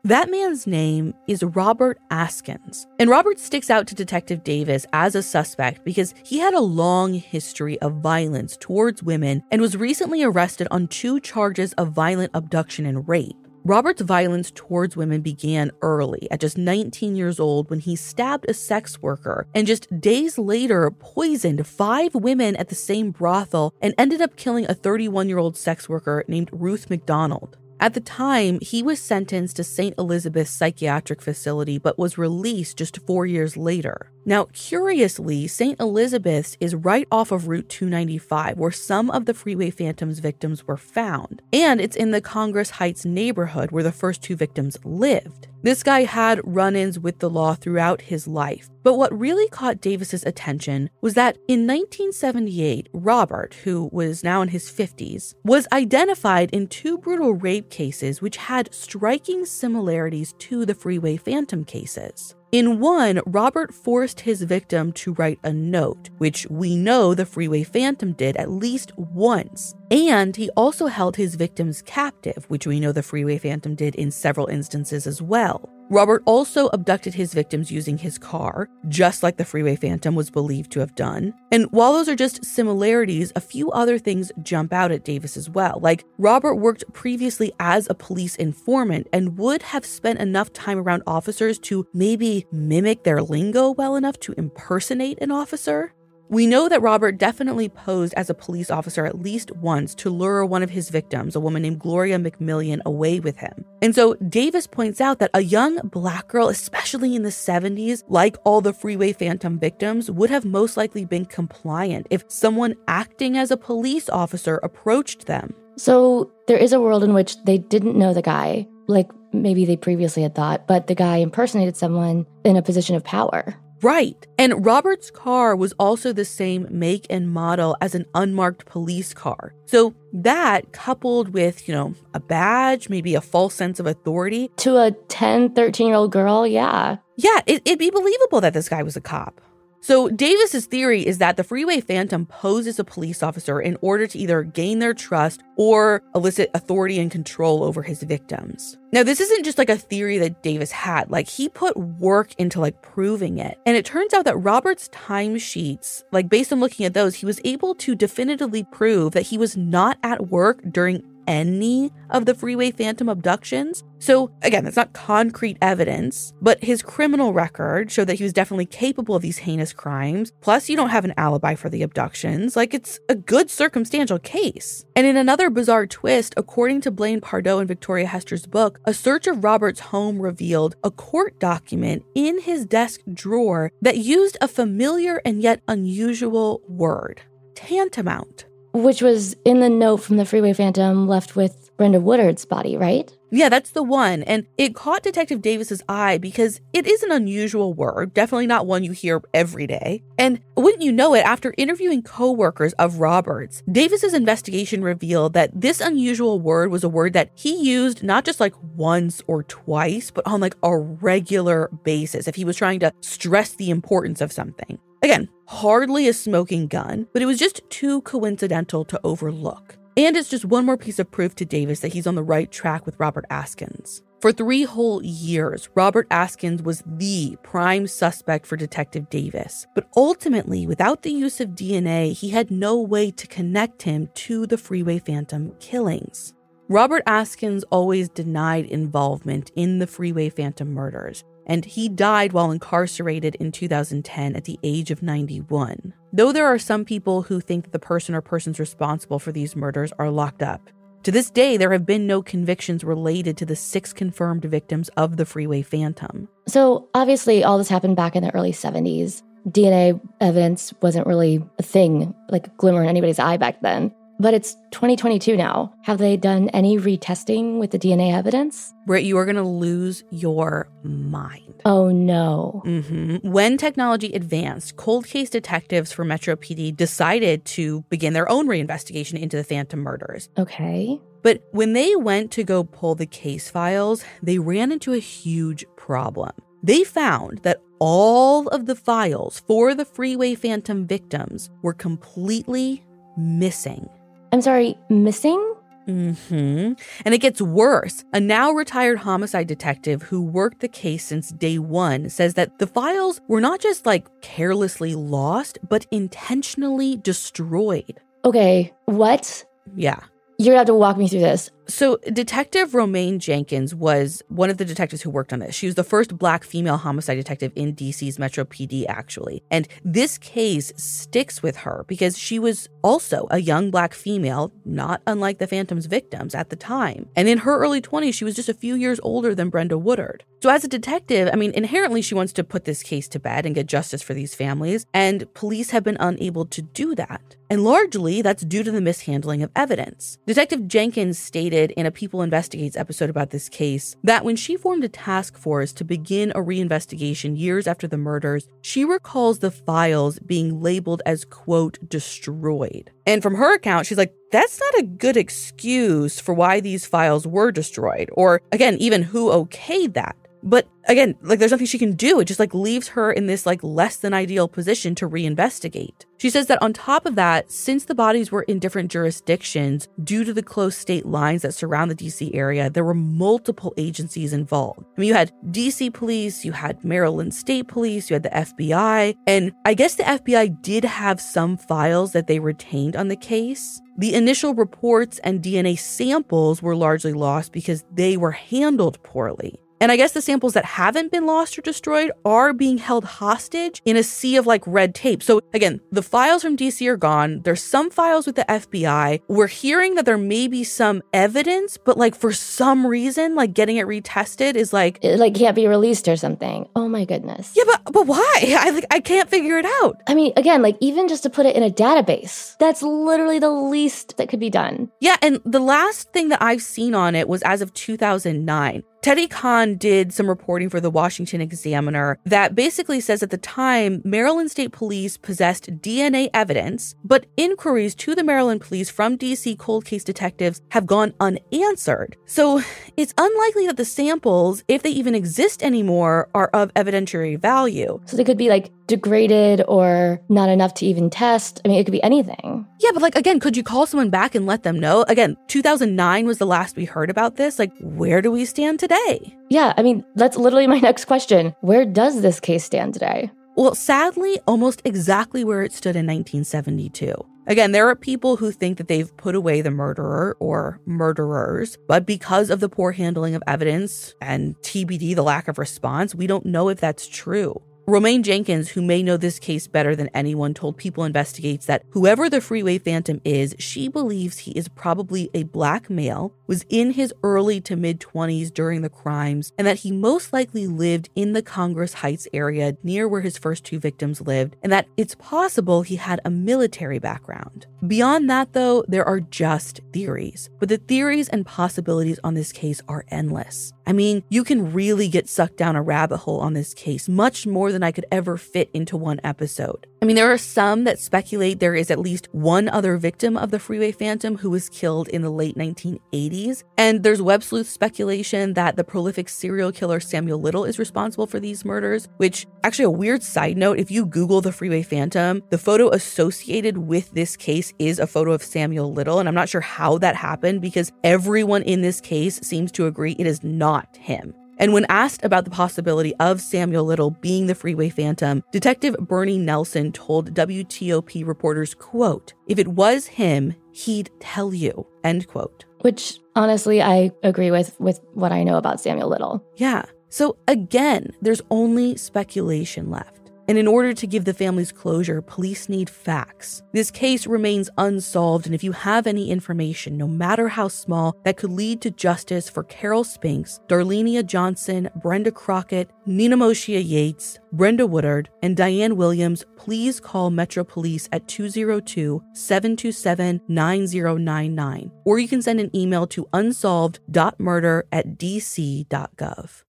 That 0.07 0.31
man's 0.31 0.67
name 0.67 1.15
is 1.27 1.43
Robert 1.43 1.99
Askins. 2.11 2.87
And 2.99 3.09
Robert 3.09 3.41
sticks 3.41 3.71
out 3.71 3.87
to 3.87 3.95
Detective 3.95 4.45
Davis 4.45 4.85
as 4.93 5.15
a 5.15 5.23
suspect 5.23 5.83
because 5.83 6.13
he 6.27 6.39
had 6.39 6.53
a 6.53 6.61
long 6.61 7.15
history 7.15 7.81
of 7.81 8.03
violence 8.03 8.59
towards 8.61 9.03
women 9.03 9.43
and 9.51 9.63
was 9.63 9.79
recently 9.79 10.23
arrested 10.23 10.69
on 10.71 10.89
two 10.89 11.21
charges 11.21 11.73
of 11.79 11.93
violent 11.93 12.33
abduction 12.35 12.85
and 12.85 13.09
rape. 13.09 13.35
Robert's 13.65 14.03
violence 14.03 14.53
towards 14.55 14.95
women 14.95 15.23
began 15.23 15.71
early, 15.81 16.29
at 16.31 16.43
just 16.43 16.59
19 16.59 17.17
years 17.17 17.41
old, 17.41 17.71
when 17.71 17.81
he 17.81 17.97
stabbed 17.97 18.45
a 18.47 18.53
sex 18.53 19.01
worker 19.01 19.47
and 19.55 19.67
just 19.67 19.89
days 20.03 20.37
later 20.37 20.91
poisoned 20.91 21.67
five 21.67 22.15
women 22.15 22.57
at 22.57 22.69
the 22.69 22.75
same 22.75 23.11
brothel 23.11 23.73
and 23.81 23.95
ended 23.97 24.21
up 24.21 24.37
killing 24.37 24.67
a 24.69 24.75
31 24.75 25.31
year 25.31 25.39
old 25.39 25.57
sex 25.57 25.89
worker 25.89 26.25
named 26.29 26.51
Ruth 26.53 26.91
McDonald. 26.91 27.57
At 27.81 27.95
the 27.95 28.01
time, 28.01 28.59
he 28.63 28.83
was 28.83 29.01
sentenced 29.01 29.57
to 29.57 29.65
St. 29.65 29.95
Elizabeth's 29.99 30.51
psychiatric 30.51 31.21
facility 31.21 31.79
but 31.79 31.99
was 31.99 32.17
released 32.17 32.79
just 32.79 33.05
four 33.07 33.27
years 33.27 33.57
later. 33.57 34.11
Now, 34.27 34.47
curiously, 34.55 35.47
St. 35.47 35.79
Elizabeth's 35.79 36.57
is 36.59 36.75
right 36.75 37.07
off 37.13 37.31
of 37.31 37.47
Route 37.47 37.69
295, 37.69 38.57
where 38.57 38.71
some 38.71 39.11
of 39.11 39.27
the 39.27 39.35
Freeway 39.35 39.71
Phantom's 39.71 40.19
victims 40.19 40.67
were 40.67 40.79
found. 40.79 41.43
And 41.53 41.79
it's 41.81 41.97
in 41.97 42.11
the 42.11 42.23
Congress 42.23 42.71
Heights 42.71 43.05
neighborhood 43.05 43.71
where 43.71 43.83
the 43.83 43.93
first 43.93 44.23
two 44.23 44.35
victims 44.35 44.79
lived. 44.83 45.49
This 45.63 45.83
guy 45.83 46.05
had 46.05 46.41
run 46.45 46.77
ins 46.77 46.99
with 46.99 47.19
the 47.21 47.31
law 47.31 47.55
throughout 47.55 48.03
his 48.03 48.27
life. 48.27 48.69
But 48.83 48.99
what 48.99 49.19
really 49.19 49.49
caught 49.49 49.81
Davis's 49.81 50.23
attention 50.25 50.91
was 51.01 51.15
that 51.15 51.37
in 51.49 51.67
1978, 51.67 52.91
Robert, 52.93 53.55
who 53.65 53.89
was 53.91 54.23
now 54.23 54.43
in 54.43 54.49
his 54.49 54.71
50s, 54.71 55.35
was 55.43 55.67
identified 55.73 56.51
in 56.51 56.67
two 56.67 56.99
brutal 56.99 57.33
rape 57.33 57.71
cases 57.71 58.21
which 58.21 58.37
had 58.37 58.75
striking 58.75 59.47
similarities 59.47 60.35
to 60.41 60.67
the 60.67 60.75
Freeway 60.75 61.17
Phantom 61.17 61.65
cases. 61.65 62.35
In 62.55 62.79
one, 62.79 63.21
Robert 63.27 63.75
forced 63.75 64.21
his 64.21 64.43
victim 64.43 64.93
to 64.93 65.15
write 65.15 65.41
a 65.43 65.53
note, 65.53 66.11
which 66.19 66.47
we 66.49 66.77
know 66.77 67.13
the 67.13 67.27
Freeway 67.27 67.65
Phantom 67.65 68.13
did 68.13 68.37
at 68.37 68.49
least 68.49 68.97
once. 68.97 69.75
And 69.91 70.37
he 70.37 70.51
also 70.51 70.87
held 70.87 71.17
his 71.17 71.35
victims 71.35 71.83
captive, 71.83 72.45
which 72.47 72.65
we 72.65 72.79
know 72.79 72.93
the 72.93 73.03
Freeway 73.03 73.39
Phantom 73.39 73.75
did 73.75 73.97
in 73.97 74.13
several 74.13 74.47
instances 74.47 75.05
as 75.05 75.21
well. 75.21 75.69
Robert 75.91 76.23
also 76.25 76.69
abducted 76.69 77.15
his 77.15 77.35
victims 77.35 77.71
using 77.71 77.99
his 77.99 78.19
car, 78.19 78.69
just 78.89 79.23
like 79.23 79.37
the 79.37 79.45
Freeway 79.45 79.77
Phantom 79.77 80.15
was 80.15 80.31
believed 80.31 80.73
to 80.73 80.81
have 80.81 80.95
done. 80.95 81.35
And 81.53 81.67
while 81.73 81.93
those 81.93 82.09
are 82.09 82.17
just 82.17 82.45
similarities, 82.45 83.33
a 83.37 83.41
few 83.41 83.71
other 83.71 83.99
things 83.99 84.33
jump 84.43 84.73
out 84.73 84.93
at 84.93 85.05
Davis 85.05 85.37
as 85.37 85.51
well. 85.51 85.79
Like, 85.83 86.05
Robert 86.19 86.57
worked 86.57 86.85
previously 86.93 87.53
as 87.61 87.87
a 87.89 87.95
police 87.95 88.37
informant 88.37 89.09
and 89.13 89.37
would 89.39 89.63
have 89.63 89.85
spent 89.85 90.21
enough 90.21 90.53
time 90.53 90.79
around 90.79 91.03
officers 91.07 91.59
to 91.61 91.87
maybe 91.93 92.47
mimic 92.51 93.05
their 93.05 93.23
lingo 93.23 93.71
well 93.71 93.97
enough 93.97 94.19
to 94.21 94.35
impersonate 94.39 95.19
an 95.21 95.31
officer. 95.31 95.93
We 96.29 96.47
know 96.47 96.69
that 96.69 96.81
Robert 96.81 97.19
definitely 97.19 97.69
posed 97.69 98.15
as 98.15 98.31
a 98.31 98.35
police 98.35 98.71
officer 98.71 99.05
at 99.05 99.21
least 99.21 99.55
once 99.57 99.95
to 99.97 100.11
lure 100.11 100.45
one 100.45 100.63
of 100.63 100.71
his 100.71 100.89
victims, 100.89 101.37
a 101.37 101.41
woman 101.41 101.63
named 101.63 101.79
Gloria 101.79 102.19
McMillian, 102.19 102.81
away 102.87 103.21
with 103.21 103.37
him. 103.37 103.65
And 103.83 103.95
so 103.95 104.15
Davis 104.15 104.67
points 104.67 105.01
out 105.01 105.19
that 105.19 105.31
a 105.35 105.43
young 105.43 105.77
black 105.89 106.29
girl, 106.29 106.49
especially 106.49 107.15
in 107.15 107.23
the 107.23 107.29
70s, 107.29 108.03
like 108.09 108.37
all 108.45 108.61
the 108.61 108.73
Freeway 108.73 109.13
Phantom 109.13 109.59
victims, 109.59 110.11
would 110.11 110.31
have 110.31 110.45
most 110.45 110.77
likely 110.77 111.05
been 111.05 111.27
compliant 111.27 112.07
if 112.11 112.25
someone 112.29 112.75
acting 112.89 113.37
as 113.37 113.51
a 113.51 113.57
police 113.57 114.09
officer 114.09 114.57
approached 114.63 115.27
them. 115.27 115.55
So 115.77 116.33
there 116.47 116.59
is 116.59 116.73
a 116.73 116.81
world 116.81 117.05
in 117.05 117.15
which 117.15 117.37
they 117.45 117.59
didn't 117.59 117.99
know 117.99 118.15
the 118.15 118.23
guy, 118.23 118.67
like 118.87 119.11
maybe 119.33 119.65
they 119.65 119.77
previously 119.77 120.23
had 120.23 120.35
thought, 120.35 120.67
but 120.67 120.87
the 120.87 120.95
guy 120.95 121.19
impersonated 121.19 121.77
someone 121.77 122.27
in 122.45 122.57
a 122.57 122.63
position 122.63 122.97
of 122.97 123.05
power. 123.05 123.55
Right. 123.85 124.27
And 124.39 124.65
Robert's 124.65 125.11
car 125.11 125.55
was 125.55 125.75
also 125.75 126.15
the 126.15 126.25
same 126.25 126.67
make 126.71 127.07
and 127.11 127.31
model 127.31 127.77
as 127.83 127.95
an 127.95 128.07
unmarked 128.15 128.65
police 128.65 129.13
car. 129.13 129.53
So 129.67 129.95
that 130.15 130.73
coupled 130.73 131.35
with, 131.35 131.69
you 131.69 131.75
know, 131.75 131.95
a 132.15 132.21
badge, 132.21 132.89
maybe 132.89 133.15
a 133.15 133.21
false 133.21 133.55
sense 133.55 133.79
of 133.79 133.87
authority. 133.87 134.51
To 134.57 134.79
a 134.79 134.93
10, 134.93 135.53
13 135.53 135.87
year 135.87 135.97
old 135.97 136.13
girl, 136.13 136.47
yeah. 136.47 136.97
Yeah, 137.17 137.41
it, 137.45 137.61
it'd 137.67 137.79
be 137.79 137.91
believable 137.91 138.41
that 138.41 138.55
this 138.55 138.71
guy 138.71 138.83
was 138.83 138.97
a 138.97 139.03
cop. 139.03 139.43
So 139.85 140.09
Davis's 140.09 140.65
theory 140.65 141.07
is 141.07 141.19
that 141.19 141.37
the 141.37 141.45
Freeway 141.45 141.83
Phantom 141.83 142.25
poses 142.25 142.79
a 142.79 142.85
police 142.85 143.23
officer 143.23 143.61
in 143.61 143.77
order 143.83 144.07
to 144.07 144.19
either 144.19 144.43
gain 144.43 144.79
their 144.79 144.95
trust 144.95 145.43
or 145.57 146.03
elicit 146.15 146.51
authority 146.55 146.99
and 146.99 147.11
control 147.11 147.63
over 147.63 147.83
his 147.83 148.03
victims. 148.03 148.79
Now, 148.93 149.03
this 149.03 149.21
isn't 149.21 149.45
just 149.45 149.59
like 149.59 149.69
a 149.69 149.77
theory 149.77 150.17
that 150.17 150.43
Davis 150.43 150.71
had. 150.71 151.11
Like 151.11 151.29
he 151.29 151.51
put 151.51 151.77
work 151.77 152.33
into 152.39 152.61
like 152.61 152.81
proving 152.81 153.37
it. 153.37 153.59
And 153.67 153.77
it 153.77 153.85
turns 153.85 154.15
out 154.15 154.25
that 154.25 154.39
Robert's 154.39 154.89
timesheets, 154.89 156.03
like 156.13 156.31
based 156.31 156.51
on 156.51 156.61
looking 156.61 156.87
at 156.87 156.95
those, 156.95 157.17
he 157.17 157.27
was 157.27 157.39
able 157.45 157.75
to 157.75 157.95
definitively 157.95 158.65
prove 158.65 159.13
that 159.13 159.27
he 159.27 159.37
was 159.37 159.55
not 159.55 159.99
at 160.03 160.29
work 160.29 160.63
during 160.71 161.05
any 161.27 161.93
of 162.11 162.27
the 162.27 162.35
Freeway 162.35 162.71
Phantom 162.71 163.09
abductions. 163.09 163.83
So, 163.99 164.31
again, 164.43 164.65
that's 164.65 164.77
not 164.77 164.93
concrete 164.93 165.57
evidence, 165.63 166.33
but 166.43 166.63
his 166.63 166.83
criminal 166.83 167.33
record 167.33 167.91
showed 167.91 168.09
that 168.09 168.17
he 168.17 168.25
was 168.25 168.33
definitely 168.33 168.67
capable 168.67 169.15
of 169.15 169.23
these 169.23 169.39
heinous 169.39 169.73
crimes. 169.73 170.33
Plus, 170.41 170.69
you 170.69 170.77
don't 170.77 170.91
have 170.91 171.05
an 171.05 171.15
alibi 171.17 171.55
for 171.55 171.71
the 171.71 171.83
abductions. 171.83 172.57
Like, 172.57 172.75
it's 172.75 173.01
a 173.09 173.15
good 173.15 173.51
circumstantial 173.51 174.19
case. 174.19 174.85
And 174.95 175.07
in 175.07 175.17
another 175.17 175.49
bizarre 175.49 175.87
twist, 175.87 176.35
according 176.37 176.83
to 176.83 176.91
Blaine 176.91 177.21
Pardoe 177.21 177.59
and 177.59 177.69
Victoria 177.69 178.07
Hester's 178.07 178.47
book, 178.47 178.79
a 178.85 178.93
search 178.93 179.27
of 179.27 179.43
Robert's 179.43 179.81
home 179.81 180.21
revealed 180.21 180.77
a 180.85 180.91
court 180.91 181.41
document 181.41 182.05
in 182.15 182.41
his 182.41 182.67
desk 182.67 183.01
drawer 183.13 183.73
that 183.81 183.99
used 183.99 184.37
a 184.41 184.49
familiar 184.49 185.23
and 185.25 185.43
yet 185.43 185.63
unusual 185.67 186.61
word 186.69 187.23
tantamount 187.55 188.47
which 188.75 189.01
was 189.01 189.37
in 189.45 189.61
the 189.61 189.71
note 189.71 189.99
from 189.99 190.17
the 190.17 190.25
Freeway 190.25 190.53
Phantom 190.53 191.07
left 191.07 191.37
with 191.37 191.71
Brenda 191.77 192.01
Woodard's 192.01 192.45
body, 192.45 192.77
right? 192.77 193.17
Yeah, 193.31 193.49
that's 193.49 193.71
the 193.71 193.83
one. 193.83 194.23
And 194.25 194.47
it 194.59 194.75
caught 194.75 195.03
Detective 195.03 195.43
Davis's 195.43 195.83
eye 195.89 196.19
because 196.19 196.61
it 196.73 196.87
is 196.87 197.03
an 197.03 197.11
unusual 197.11 197.73
word, 197.73 198.15
definitely 198.15 198.47
not 198.47 198.67
one 198.67 198.85
you 198.85 198.93
hear 198.93 199.23
every 199.33 199.67
day. 199.67 200.03
And 200.19 200.41
wouldn't 200.57 200.83
you 200.83 200.93
know 200.93 201.15
it, 201.15 201.21
after 201.21 201.55
interviewing 201.57 202.03
co-workers 202.03 202.73
of 202.75 202.99
Roberts, 202.99 203.63
Davis's 203.71 204.15
investigation 204.15 204.83
revealed 204.83 205.35
that 205.35 205.51
this 205.61 205.81
unusual 205.81 206.41
word 206.41 206.71
was 206.71 206.85
a 206.85 206.89
word 206.89 207.13
that 207.13 207.31
he 207.35 207.57
used 207.57 208.03
not 208.03 208.25
just 208.25 208.41
like 208.41 208.55
once 208.77 209.23
or 209.27 209.45
twice, 209.45 210.11
but 210.11 210.27
on 210.27 210.41
like 210.41 210.57
a 210.63 210.77
regular 210.77 211.71
basis 211.85 212.29
if 212.29 212.35
he 212.35 212.45
was 212.45 212.57
trying 212.57 212.81
to 212.81 212.93
stress 213.01 213.55
the 213.55 213.71
importance 213.71 214.21
of 214.21 214.33
something. 214.33 214.79
Again, 215.05 215.29
hardly 215.49 216.09
a 216.09 216.15
smoking 216.15 216.67
gun, 216.67 217.07
but 217.13 217.21
it 217.21 217.27
was 217.27 217.39
just 217.39 217.61
too 217.69 218.01
coincidental 218.01 218.87
to 218.87 218.99
overlook. 219.05 219.77
And 219.99 220.17
it's 220.17 220.31
just 220.31 220.47
one 220.47 220.65
more 220.65 220.79
piece 220.79 220.99
of 220.99 221.11
proof 221.11 221.35
to 221.35 221.45
Davis 221.45 221.81
that 221.81 221.93
he's 221.93 222.07
on 222.07 222.15
the 222.15 222.23
right 222.23 222.51
track 222.51 222.87
with 222.87 222.99
Robert 222.99 223.27
Askins. 223.31 224.01
For 224.23 224.33
three 224.33 224.63
whole 224.63 225.05
years, 225.05 225.69
Robert 225.75 226.09
Askins 226.09 226.65
was 226.65 226.83
the 226.87 227.37
prime 227.43 227.87
suspect 227.87 228.47
for 228.47 228.57
Detective 228.57 229.11
Davis. 229.11 229.67
But 229.75 229.91
ultimately, 229.95 230.67
without 230.67 231.03
the 231.03 231.13
use 231.13 231.39
of 231.39 231.51
DNA, 231.51 232.15
he 232.15 232.31
had 232.31 232.51
no 232.51 232.81
way 232.81 233.11
to 233.11 233.27
connect 233.27 233.83
him 233.83 234.09
to 234.15 234.47
the 234.47 234.57
Freeway 234.57 235.01
Phantom 235.01 235.55
killings. 235.61 236.33
Robert 236.71 237.05
Askins 237.07 237.63
always 237.71 238.09
denied 238.09 238.65
involvement 238.65 239.53
in 239.55 239.81
the 239.81 239.87
Freeway 239.87 240.31
Phantom 240.31 240.73
murders, 240.73 241.25
and 241.47 241.65
he 241.65 241.89
died 241.89 242.33
while 242.33 242.51
incarcerated 242.51 243.35
in 243.37 243.53
2010 243.53 244.37
at 244.37 244.45
the 244.45 244.59
age 244.63 244.91
of 244.91 245.03
91. 245.03 245.95
Though 246.13 246.33
there 246.33 246.47
are 246.47 246.59
some 246.59 246.85
people 246.85 247.23
who 247.23 247.41
think 247.41 247.65
that 247.65 247.73
the 247.73 247.79
person 247.79 248.15
or 248.15 248.21
persons 248.21 248.61
responsible 248.61 249.19
for 249.19 249.33
these 249.33 249.57
murders 249.57 249.93
are 249.99 250.11
locked 250.11 250.43
up, 250.43 250.71
to 251.05 251.13
this 251.13 251.29
day, 251.29 251.59
there 251.59 251.73
have 251.73 251.85
been 251.85 252.07
no 252.07 252.23
convictions 252.23 252.83
related 252.83 253.37
to 253.37 253.45
the 253.45 253.57
six 253.57 253.93
confirmed 253.93 254.47
victims 254.47 254.89
of 254.97 255.19
the 255.19 255.27
Freeway 255.27 255.61
Phantom. 255.61 256.29
So, 256.49 256.89
obviously, 256.95 257.45
all 257.45 257.59
this 257.59 257.69
happened 257.69 257.95
back 257.95 258.17
in 258.17 258.23
the 258.23 258.35
early 258.35 258.53
70s. 258.53 259.23
DNA 259.47 260.01
evidence 260.23 260.73
wasn't 260.81 261.07
really 261.07 261.45
a 261.59 261.63
thing, 261.63 262.15
like 262.31 262.47
a 262.47 262.51
glimmer 262.57 262.83
in 262.83 262.89
anybody's 262.89 263.19
eye 263.19 263.37
back 263.37 263.61
then. 263.61 263.95
But 264.19 264.35
it's 264.35 264.55
2022 264.71 265.37
now. 265.37 265.75
Have 265.83 265.99
they 265.99 266.17
done 266.17 266.49
any 266.51 266.79
retesting 266.79 267.59
with 267.59 267.73
the 267.73 267.79
DNA 267.79 268.13
evidence? 268.13 268.73
Brit, 268.87 269.05
you 269.05 269.19
are 269.19 269.25
going 269.25 269.37
to 269.37 269.43
lose 269.43 270.05
your 270.11 270.69
mind. 270.83 271.63
Oh 271.65 271.91
no. 271.91 272.63
Mm-hmm. 272.65 273.29
When 273.29 273.57
technology 273.57 274.13
advanced, 274.13 274.77
cold 274.77 275.07
case 275.07 275.31
detectives 275.31 275.93
for 275.93 276.05
Metro 276.05 276.37
PD 276.37 276.75
decided 276.75 277.45
to 277.47 277.83
begin 277.89 278.13
their 278.13 278.29
own 278.29 278.47
reinvestigation 278.47 279.19
into 279.19 279.37
the 279.37 279.45
Phantom 279.45 279.81
murders. 279.81 280.29
Okay. 280.39 281.01
But 281.23 281.43
when 281.53 281.73
they 281.73 281.97
went 281.97 282.31
to 282.33 282.45
go 282.45 282.65
pull 282.65 282.95
the 282.95 283.07
case 283.07 283.51
files, 283.51 284.05
they 284.23 284.39
ran 284.39 284.71
into 284.71 284.93
a 284.93 284.99
huge 284.99 285.65
problem. 285.77 286.33
They 286.63 286.85
found 286.85 287.39
that 287.39 287.63
all 287.79 288.49
of 288.49 288.67
the 288.67 288.77
files 288.77 289.41
for 289.47 289.75
the 289.75 289.85
Freeway 289.85 290.35
Phantom 290.35 290.87
victims 290.87 291.51
were 291.63 291.75
completely 291.75 292.85
missing. 293.17 293.89
I'm 294.35 294.43
sorry, 294.43 294.77
missing? 294.89 295.39
hmm 295.87 296.73
And 297.05 297.15
it 297.15 297.21
gets 297.21 297.41
worse. 297.41 298.03
A 298.13 298.19
now 298.19 298.51
retired 298.51 298.99
homicide 298.99 299.47
detective 299.47 300.03
who 300.03 300.23
worked 300.23 300.59
the 300.59 300.67
case 300.67 301.05
since 301.05 301.31
day 301.31 301.61
one 301.61 302.09
says 302.11 302.35
that 302.35 302.59
the 302.59 302.67
files 302.67 303.21
were 303.29 303.41
not 303.41 303.61
just 303.61 303.87
like 303.87 304.09
carelessly 304.23 304.97
lost, 304.97 305.61
but 305.69 305.87
intentionally 305.93 306.97
destroyed. 306.97 308.01
Okay, 308.25 308.73
what? 308.87 309.45
Yeah. 309.77 310.01
You're 310.39 310.55
gonna 310.55 310.59
have 310.59 310.67
to 310.67 310.75
walk 310.75 310.97
me 310.97 311.07
through 311.07 311.21
this. 311.21 311.51
So, 311.67 311.97
Detective 312.13 312.75
Romaine 312.75 313.19
Jenkins 313.19 313.75
was 313.75 314.23
one 314.29 314.51
of 314.51 314.59
the 314.59 314.65
detectives 314.67 315.01
who 315.03 315.11
worked 315.11 315.33
on 315.33 315.39
this. 315.39 315.55
She 315.55 315.67
was 315.67 315.77
the 315.77 315.85
first 315.85 316.19
black 316.19 316.45
female 316.45 316.77
homicide 316.77 317.17
detective 317.17 317.53
in 317.57 317.75
DC's 317.75 318.19
Metro 318.19 318.45
PD, 318.45 318.85
actually. 318.87 319.43
And 319.51 319.67
this 319.83 320.19
case 320.19 320.73
sticks 320.77 321.43
with 321.43 321.57
her 321.59 321.85
because 321.89 322.19
she 322.19 322.39
was 322.39 322.69
also 322.83 323.27
a 323.31 323.39
young 323.39 323.71
black 323.71 323.95
female, 323.95 324.53
not 324.67 325.01
unlike 325.07 325.39
the 325.39 325.47
Phantom's 325.47 325.87
victims 325.87 326.35
at 326.35 326.51
the 326.51 326.57
time. 326.57 327.09
And 327.17 327.29
in 327.29 327.39
her 327.39 327.59
early 327.59 327.81
20s, 327.81 328.13
she 328.13 328.25
was 328.25 328.37
just 328.37 328.51
a 328.51 328.55
few 328.55 328.75
years 328.75 329.01
older 329.03 329.35
than 329.35 329.49
Brenda 329.49 329.79
Woodard. 329.79 330.25
So, 330.43 330.51
as 330.51 330.65
a 330.65 330.69
detective, 330.69 331.31
I 331.33 331.37
mean, 331.37 331.53
inherently, 331.53 332.03
she 332.03 332.15
wants 332.15 332.35
to 332.35 332.45
put 332.45 332.65
this 332.65 332.83
case 332.83 333.09
to 333.09 333.19
bed 333.19 333.47
and 333.47 333.55
get 333.55 333.67
justice 333.67 334.03
for 334.03 334.13
these 334.13 334.35
families. 334.35 334.85
And 334.93 335.33
police 335.33 335.71
have 335.71 335.83
been 335.83 335.97
unable 335.99 336.45
to 336.47 336.61
do 336.61 336.95
that. 336.97 337.37
And 337.49 337.65
largely, 337.65 338.21
that's 338.21 338.45
due 338.45 338.63
to 338.63 338.71
the 338.71 338.81
mishandling 338.81 339.43
of 339.43 339.51
evidence. 339.57 340.19
Detective 340.27 340.67
Jenkins 340.67 341.19
stated 341.19 341.54
in 341.55 341.87
a 341.87 341.91
People 341.91 342.23
Investigates 342.23 342.77
episode 342.77 343.11
about 343.11 343.31
this 343.31 343.49
case 343.49 343.97
that 344.03 344.25
when 344.25 344.37
she 344.37 344.57
formed 344.57 344.85
a 344.85 344.89
task 344.89 345.37
force 345.39 345.73
to 345.75 345.85
begin 345.85 346.31
a 346.33 346.41
reinvestigation 346.41 347.39
years 347.39 347.67
after 347.67 347.87
the 347.87 347.97
murders, 347.97 348.49
she 348.63 348.85
recalls 348.85 349.39
the 349.39 349.51
files 349.51 350.19
being 350.19 350.61
labeled 350.61 351.03
as, 351.07 351.25
quote, 351.25 351.79
destroyed. 351.89 352.91
And 353.07 353.23
from 353.23 353.35
her 353.37 353.55
account, 353.55 353.87
she's 353.87 353.99
like, 353.99 354.15
that's 354.33 354.59
not 354.59 354.81
a 354.81 354.87
good 354.87 355.17
excuse 355.17 356.19
for 356.19 356.35
why 356.35 356.61
these 356.61 356.87
files 356.87 357.27
were 357.27 357.53
destroyed, 357.53 358.11
or 358.15 358.41
again, 358.53 358.77
even 358.79 359.03
who 359.03 359.31
okayed 359.31 359.95
that. 359.95 360.17
But 360.45 360.69
again, 360.89 361.17
like 361.23 361.39
there's 361.39 361.51
nothing 361.51 361.67
she 361.67 361.79
can 361.79 361.95
do. 361.95 362.21
It 362.21 362.27
just 362.27 362.39
like 362.39 362.53
leaves 362.53 362.89
her 362.89 363.11
in 363.11 363.27
this 363.27 363.47
like 363.47 363.65
less 363.65 363.97
than 363.97 364.13
ideal 364.13 364.47
position 364.47 364.95
to 364.97 365.09
reinvestigate. 365.09 366.05
She 366.19 366.29
says 366.29 366.47
that 366.47 366.63
on 366.63 366.75
top 366.75 367.07
of 367.07 367.15
that, 367.17 367.51
since 367.51 367.87
the 367.87 367.95
bodies 367.95 368.31
were 368.31 368.43
in 368.43 368.59
different 368.59 368.91
jurisdictions 368.91 369.89
due 370.03 370.23
to 370.23 370.35
the 370.35 370.43
close 370.43 370.77
state 370.77 371.07
lines 371.07 371.43
that 371.43 371.55
surround 371.55 371.91
the 371.91 371.95
DC 371.95 372.35
area, 372.35 372.69
there 372.69 372.85
were 372.85 372.95
multiple 372.95 373.73
agencies 373.79 374.35
involved. 374.35 374.85
I 374.97 375.01
mean, 375.01 375.09
you 375.09 375.15
had 375.15 375.33
DC 375.51 375.93
police, 375.93 376.45
you 376.45 376.53
had 376.53 376.85
Maryland 376.85 377.35
State 377.35 377.69
Police, 377.69 378.11
you 378.11 378.15
had 378.15 378.23
the 378.23 378.29
FBI, 378.31 379.17
and 379.27 379.53
I 379.65 379.75
guess 379.75 379.95
the 379.95 380.05
FBI 380.05 380.63
did 380.63 380.85
have 380.85 381.21
some 381.21 381.57
files 381.57 382.13
that 382.13 382.27
they 382.27 382.39
retained 382.39 382.97
on 382.97 383.09
the 383.09 383.17
case. 383.17 383.81
The 383.97 384.15
initial 384.15 384.55
reports 384.55 385.19
and 385.21 385.43
DNA 385.43 385.79
samples 385.79 386.61
were 386.61 386.77
largely 386.77 387.13
lost 387.13 387.53
because 387.53 387.85
they 387.93 388.17
were 388.17 388.33
handled 388.33 389.03
poorly. 389.03 389.59
And 389.81 389.93
I 389.93 389.97
guess 389.97 390.13
the 390.13 390.23
samples 390.23 390.55
that 390.55 390.65
haven't 390.65 391.13
been 391.13 391.27
lost 391.27 391.59
or 391.59 391.63
destroyed 391.63 392.11
are 392.25 392.53
being 392.53 392.79
held 392.79 393.05
hostage 393.05 393.83
in 393.85 393.97
a 393.97 394.03
sea 394.03 394.37
of 394.37 394.47
like 394.47 394.63
red 394.67 394.95
tape. 394.95 395.23
So 395.23 395.41
again, 395.53 395.81
the 395.93 396.03
files 396.03 396.43
from 396.43 396.57
DC 396.57 396.87
are 396.89 396.97
gone. 396.97 397.43
There's 397.43 397.63
some 397.63 397.91
files 397.91 398.27
with 398.27 398.37
the 398.37 398.45
FBI. 398.49 399.21
We're 399.29 399.47
hearing 399.47 399.95
that 399.97 400.07
there 400.07 400.19
may 400.19 400.49
be 400.49 400.65
some 400.65 401.03
evidence, 401.13 401.77
but 401.77 401.99
like 401.99 402.15
for 402.15 402.33
some 402.33 402.87
reason, 402.87 403.35
like 403.35 403.53
getting 403.53 403.77
it 403.77 403.87
retested 403.87 404.55
is 404.55 404.73
like 404.73 404.99
It 405.03 405.19
like 405.19 405.35
can't 405.35 405.57
be 405.57 405.67
released 405.67 406.09
or 406.09 406.17
something. 406.17 406.69
Oh 406.77 406.89
my 406.89 407.05
goodness. 407.05 407.53
yeah, 407.57 407.65
but 407.67 407.93
but 407.93 408.07
why? 408.07 408.35
I 408.59 408.71
like 408.71 408.87
I 408.91 409.01
can't 409.01 409.29
figure 409.29 409.59
it 409.59 409.67
out. 409.83 410.01
I 410.07 410.15
mean, 410.15 410.33
again, 410.37 410.63
like 410.63 410.77
even 410.81 411.09
just 411.09 411.23
to 411.25 411.31
put 411.31 411.47
it 411.47 411.57
in 411.57 411.63
a 411.63 411.71
database, 411.71 412.57
that's 412.59 412.83
literally 412.83 413.39
the 413.39 413.51
least 413.51 414.17
that 414.17 414.29
could 414.29 414.41
be 414.41 414.51
done. 414.51 414.91
Yeah, 415.01 415.17
and 415.23 415.41
the 415.45 415.61
last 415.61 416.13
thing 416.13 416.29
that 416.31 416.43
I've 416.43 416.63
seen 416.63 416.95
on 416.95 417.15
it 417.15 417.29
was 417.29 417.43
as 417.43 417.61
of 417.61 417.73
2009. 417.75 418.83
Teddy 419.05 419.29
Kahn 419.29 419.77
did 419.77 420.15
some 420.15 420.31
reporting 420.31 420.71
for 420.71 420.81
the 420.81 420.89
Washington 420.89 421.43
Examiner 421.43 422.19
that 422.25 422.55
basically 422.55 423.01
says 423.01 423.23
at 423.23 423.29
the 423.29 423.37
time, 423.37 424.01
Maryland 424.03 424.51
State 424.51 424.73
Police 424.73 425.19
possessed 425.19 425.71
DNA 425.83 426.31
evidence, 426.33 426.95
but 427.05 427.27
inquiries 427.37 427.95
to 427.97 428.15
the 428.15 428.25
Maryland 428.25 428.63
police 428.63 428.89
from 428.89 429.19
DC 429.19 429.59
cold 429.59 429.85
case 429.85 430.05
detectives 430.05 430.63
have 430.71 430.87
gone 430.87 431.13
unanswered. 431.21 432.17
So 432.25 432.63
it's 432.97 433.13
unlikely 433.19 433.67
that 433.67 433.77
the 433.77 433.85
samples, 433.85 434.65
if 434.69 434.83
they 434.83 434.93
even 434.93 435.15
exist 435.15 435.63
anymore, 435.63 436.31
are 436.35 436.49
of 436.55 436.73
evidentiary 436.73 437.39
value. 437.39 438.01
So 438.07 438.17
they 438.17 438.25
could 438.25 438.39
be 438.39 438.49
like 438.49 438.71
degraded 438.87 439.63
or 439.69 440.21
not 440.29 440.49
enough 440.49 440.75
to 440.75 440.87
even 440.87 441.11
test. 441.11 441.61
I 441.65 441.69
mean, 441.69 441.79
it 441.79 441.85
could 441.85 441.93
be 441.93 442.03
anything. 442.03 442.67
Yeah, 442.81 442.91
but 442.93 443.03
like 443.03 443.17
again, 443.17 443.41
could 443.41 443.57
you 443.57 443.63
call 443.63 443.87
someone 443.87 444.11
back 444.11 444.35
and 444.35 444.47
let 444.47 444.63
them 444.63 444.79
know? 444.79 445.05
Again, 445.09 445.37
2009 445.49 446.27
was 446.27 446.39
the 446.39 446.47
last 446.47 446.77
we 446.77 446.85
heard 446.85 447.11
about 447.11 447.37
this. 447.37 447.59
Like, 447.59 447.73
where 447.81 448.23
do 448.23 448.31
we 448.31 448.45
stand 448.45 448.81
today? 448.81 449.37
Yeah, 449.51 449.75
I 449.77 449.83
mean, 449.83 450.05
that's 450.15 450.37
literally 450.37 450.67
my 450.67 450.79
next 450.89 451.07
question. 451.07 451.55
Where 451.61 451.85
does 451.85 452.23
this 452.23 452.41
case 452.41 452.65
stand 452.65 452.95
today? 452.95 453.31
Well, 453.57 453.75
sadly, 453.75 454.41
almost 454.49 454.83
exactly 454.85 455.45
where 455.45 455.63
it 455.63 455.73
stood 455.73 455.95
in 455.95 456.07
1972. 456.07 457.15
Again, 457.47 457.73
there 457.73 457.89
are 457.89 457.95
people 457.95 458.37
who 458.37 458.51
think 458.51 458.79
that 458.79 458.89
they've 458.89 459.15
put 459.19 459.35
away 459.35 459.61
the 459.61 459.71
murderer 459.71 460.35
or 460.41 460.81
murderers, 460.87 461.77
but 461.87 462.07
because 462.07 462.49
of 462.49 462.61
the 462.61 462.71
poor 462.71 462.91
handling 462.93 463.35
of 463.35 463.43
evidence 463.47 464.15
and 464.21 464.57
TBD, 464.63 465.15
the 465.15 465.23
lack 465.23 465.47
of 465.47 465.59
response, 465.59 466.15
we 466.15 466.27
don't 466.27 466.47
know 466.47 466.69
if 466.71 466.81
that's 466.81 467.07
true. 467.07 467.63
Romaine 467.87 468.23
Jenkins, 468.23 468.71
who 468.71 468.81
may 468.81 469.03
know 469.03 469.19
this 469.19 469.39
case 469.39 469.67
better 469.67 469.95
than 469.95 470.09
anyone, 470.15 470.55
told 470.55 470.79
People 470.79 471.05
Investigates 471.05 471.67
that 471.67 471.85
whoever 471.91 472.31
the 472.31 472.41
Freeway 472.41 472.79
Phantom 472.79 473.21
is, 473.27 473.55
she 473.59 473.89
believes 473.89 474.39
he 474.39 474.53
is 474.53 474.69
probably 474.69 475.29
a 475.35 475.43
black 475.43 475.91
male, 475.91 476.33
was 476.47 476.65
in 476.71 476.93
his 476.93 477.13
early 477.23 477.61
to 477.61 477.77
mid 477.77 478.01
20s 478.01 478.51
during 478.55 478.81
the 478.81 478.89
crimes, 478.89 479.53
and 479.59 479.67
that 479.67 479.81
he 479.81 479.93
most 479.93 480.33
likely 480.33 480.67
lived 480.67 481.11
in 481.15 481.35
the 481.35 481.43
Congress 481.43 481.93
Heights 481.93 482.27
area 482.33 482.75
near 482.83 483.07
where 483.07 483.21
his 483.21 483.37
first 483.37 483.65
two 483.65 483.79
victims 483.79 484.23
lived, 484.23 484.57
and 484.63 484.73
that 484.73 484.89
it's 484.97 485.15
possible 485.17 485.83
he 485.83 485.97
had 485.97 486.23
a 486.25 486.31
military 486.31 486.99
background. 486.99 487.67
Beyond 487.87 488.31
that, 488.31 488.55
though, 488.55 488.83
there 488.89 489.05
are 489.05 489.21
just 489.21 489.83
theories, 489.93 490.49
but 490.59 490.71
the 490.71 490.79
theories 490.79 491.29
and 491.29 491.45
possibilities 491.45 492.19
on 492.25 492.33
this 492.33 492.51
case 492.51 492.81
are 492.89 493.05
endless. 493.11 493.74
I 493.87 493.93
mean, 493.93 494.23
you 494.31 494.45
can 494.45 494.73
really 494.73 495.09
get 495.09 495.29
sucked 495.29 495.57
down 495.57 495.77
a 495.77 495.83
rabbit 495.83 496.19
hole 496.19 496.41
on 496.41 496.55
this 496.55 496.73
case, 496.73 497.09
much 497.09 497.47
more 497.47 497.71
than 497.71 497.83
I 497.83 497.93
could 497.93 498.07
ever 498.11 498.37
fit 498.37 498.71
into 498.73 498.97
one 498.97 499.21
episode. 499.23 499.87
I 500.05 500.07
mean, 500.07 500.17
there 500.17 500.31
are 500.31 500.37
some 500.37 500.85
that 500.85 500.99
speculate 500.99 501.61
there 501.61 501.75
is 501.75 501.91
at 501.91 501.99
least 501.99 502.29
one 502.33 502.69
other 502.69 502.99
victim 502.99 503.39
of 503.39 503.51
the 503.51 503.59
Freeway 503.59 503.91
Phantom 503.91 504.37
who 504.37 504.51
was 504.51 504.69
killed 504.69 505.09
in 505.09 505.23
the 505.23 505.31
late 505.31 505.57
1980s. 505.57 506.63
And 506.77 507.03
there's 507.03 507.23
web 507.23 507.43
sleuth 507.43 507.71
speculation 507.71 508.53
that 508.53 508.77
the 508.77 508.85
prolific 508.85 509.31
serial 509.31 509.73
killer 509.73 510.01
Samuel 510.01 510.43
Little 510.43 510.67
is 510.67 510.79
responsible 510.79 511.27
for 511.27 511.41
these 511.41 511.65
murders, 511.65 512.07
which 512.19 512.47
actually, 512.65 512.85
a 512.85 512.91
weird 512.91 513.23
side 513.23 513.57
note 513.57 513.79
if 513.79 513.91
you 513.91 514.05
Google 514.05 514.43
the 514.43 514.53
Freeway 514.53 514.83
Phantom, 514.83 515.43
the 515.49 515.57
photo 515.57 515.89
associated 515.89 516.77
with 516.77 517.11
this 517.13 517.35
case 517.35 517.73
is 517.79 517.99
a 517.99 518.07
photo 518.07 518.33
of 518.33 518.43
Samuel 518.43 518.93
Little. 518.93 519.21
And 519.21 519.27
I'm 519.27 519.35
not 519.35 519.49
sure 519.49 519.63
how 519.63 519.97
that 519.97 520.17
happened 520.17 520.61
because 520.61 520.93
everyone 521.03 521.63
in 521.63 521.81
this 521.81 522.03
case 522.03 522.39
seems 522.41 522.71
to 522.73 522.87
agree 522.87 523.17
it 523.19 523.27
is 523.27 523.43
not 523.43 523.97
him. 523.97 524.35
And 524.59 524.73
when 524.73 524.87
asked 524.89 525.25
about 525.25 525.45
the 525.45 525.51
possibility 525.51 526.15
of 526.17 526.41
Samuel 526.41 526.85
Little 526.85 527.11
being 527.11 527.47
the 527.47 527.55
freeway 527.55 527.89
phantom, 527.89 528.43
Detective 528.53 528.97
Bernie 529.01 529.39
Nelson 529.39 529.93
told 529.93 530.35
WTOP 530.35 531.27
reporters, 531.27 531.75
quote, 531.75 532.35
if 532.47 532.59
it 532.59 532.69
was 532.69 533.07
him, 533.07 533.55
he'd 533.73 534.11
tell 534.21 534.55
you, 534.55 534.87
end 535.03 535.27
quote. 535.29 535.65
Which 535.81 536.19
honestly, 536.35 536.81
I 536.81 537.11
agree 537.23 537.51
with 537.51 537.79
with 537.79 538.01
what 538.15 538.33
I 538.33 538.43
know 538.43 538.57
about 538.57 538.81
Samuel 538.81 539.09
Little. 539.09 539.45
Yeah. 539.57 539.85
So 540.09 540.37
again, 540.49 541.11
there's 541.21 541.43
only 541.51 541.97
speculation 541.97 542.91
left. 542.91 543.24
And 543.49 543.59
in 543.59 543.67
order 543.67 543.93
to 543.93 544.07
give 544.07 544.25
the 544.25 544.35
families 544.35 544.73
closure, 544.73 545.21
police 545.21 545.69
need 545.69 545.91
facts. 545.91 546.63
This 546.73 546.91
case 546.91 547.27
remains 547.27 547.71
unsolved, 547.77 548.47
and 548.47 548.55
if 548.55 548.65
you 548.65 548.73
have 548.73 549.07
any 549.07 549.31
information, 549.31 549.97
no 549.97 550.09
matter 550.09 550.49
how 550.49 550.69
small, 550.69 551.17
that 551.25 551.37
could 551.37 551.53
lead 551.53 551.81
to 551.83 551.91
justice 551.91 552.49
for 552.49 552.65
Carol 552.65 553.05
Spinks, 553.05 553.61
Darlenia 553.69 554.25
Johnson, 554.25 554.89
Brenda 554.97 555.31
Crockett, 555.31 555.91
Nenomoshia 556.07 556.83
Yates, 556.87 557.39
Brenda 557.53 557.87
Woodard, 557.87 558.31
and 558.43 558.57
Diane 558.57 558.97
Williams, 558.97 559.45
please 559.57 560.01
call 560.01 560.31
Metro 560.31 560.65
Police 560.65 561.09
at 561.13 561.29
202 561.29 562.23
727 562.33 563.41
9099. 563.49 564.91
Or 565.05 565.19
you 565.19 565.29
can 565.29 565.43
send 565.43 565.61
an 565.61 565.75
email 565.75 566.07
to 566.09 566.29
unsolved.murder 566.33 567.87
at 567.93 568.19
dc.gov. 568.19 569.65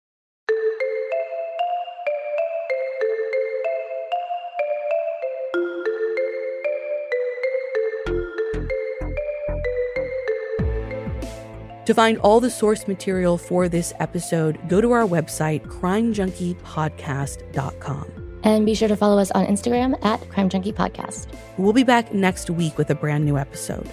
To 11.87 11.95
find 11.95 12.19
all 12.19 12.41
the 12.41 12.51
source 12.51 12.89
material 12.89 13.37
for 13.37 13.69
this 13.69 13.93
episode, 14.01 14.59
go 14.69 14.81
to 14.81 14.93
our 14.93 15.07
website, 15.07 15.61
crimejunkiepodcast.com. 15.67 18.11
And 18.43 18.67
be 18.67 18.75
sure 18.75 18.89
to 18.89 18.97
follow 18.97 19.19
us 19.19 19.31
on 19.31 19.47
Instagram 19.47 20.03
at 20.05 20.29
Crime 20.29 20.51
Junkie 20.51 20.73
Podcast. 20.73 21.29
We'll 21.57 21.73
be 21.73 21.83
back 21.83 22.13
next 22.13 22.51
week 22.51 22.77
with 22.77 22.91
a 22.91 22.95
brand 22.95 23.25
new 23.25 23.39
episode. 23.39 23.89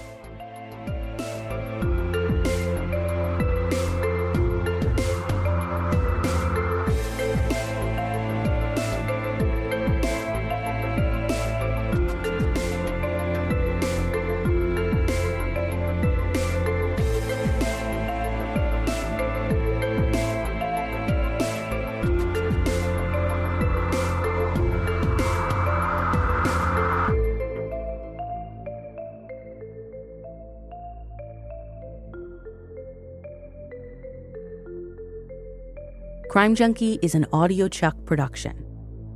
Crime 36.31 36.55
Junkie 36.55 36.97
is 37.01 37.13
an 37.13 37.25
audiochuck 37.33 38.05
production. 38.05 38.65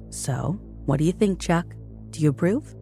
So, 0.09 0.59
what 0.85 0.97
do 0.97 1.05
you 1.05 1.13
think, 1.13 1.39
Chuck? 1.39 1.65
Do 2.09 2.19
you 2.19 2.27
approve? 2.27 2.75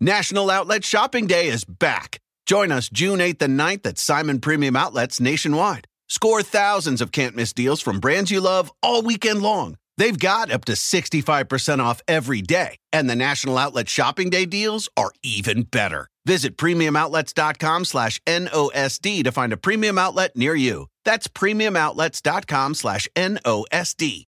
National 0.00 0.50
Outlet 0.50 0.84
Shopping 0.84 1.28
Day 1.28 1.46
is 1.46 1.64
back. 1.64 2.18
Join 2.46 2.72
us 2.72 2.88
June 2.88 3.20
8th 3.20 3.42
and 3.42 3.60
9th 3.60 3.86
at 3.86 3.96
Simon 3.96 4.40
Premium 4.40 4.74
Outlets 4.74 5.20
nationwide. 5.20 5.86
Score 6.08 6.42
thousands 6.42 7.00
of 7.00 7.12
can't 7.12 7.36
miss 7.36 7.52
deals 7.52 7.80
from 7.80 8.00
brands 8.00 8.32
you 8.32 8.40
love 8.40 8.72
all 8.82 9.02
weekend 9.02 9.40
long. 9.40 9.76
They've 9.98 10.18
got 10.18 10.50
up 10.50 10.64
to 10.64 10.72
65% 10.72 11.78
off 11.78 12.02
every 12.08 12.42
day, 12.42 12.74
and 12.92 13.08
the 13.08 13.14
National 13.14 13.56
Outlet 13.56 13.88
Shopping 13.88 14.30
Day 14.30 14.46
deals 14.46 14.88
are 14.96 15.12
even 15.22 15.62
better. 15.62 16.08
Visit 16.24 16.56
premiumoutlets.com 16.56 17.84
slash 17.84 18.20
NOSD 18.26 19.24
to 19.24 19.32
find 19.32 19.52
a 19.52 19.56
premium 19.56 19.98
outlet 19.98 20.36
near 20.36 20.54
you. 20.54 20.86
That's 21.04 21.26
premiumoutlets.com 21.26 22.74
slash 22.74 23.08
NOSD. 23.16 24.26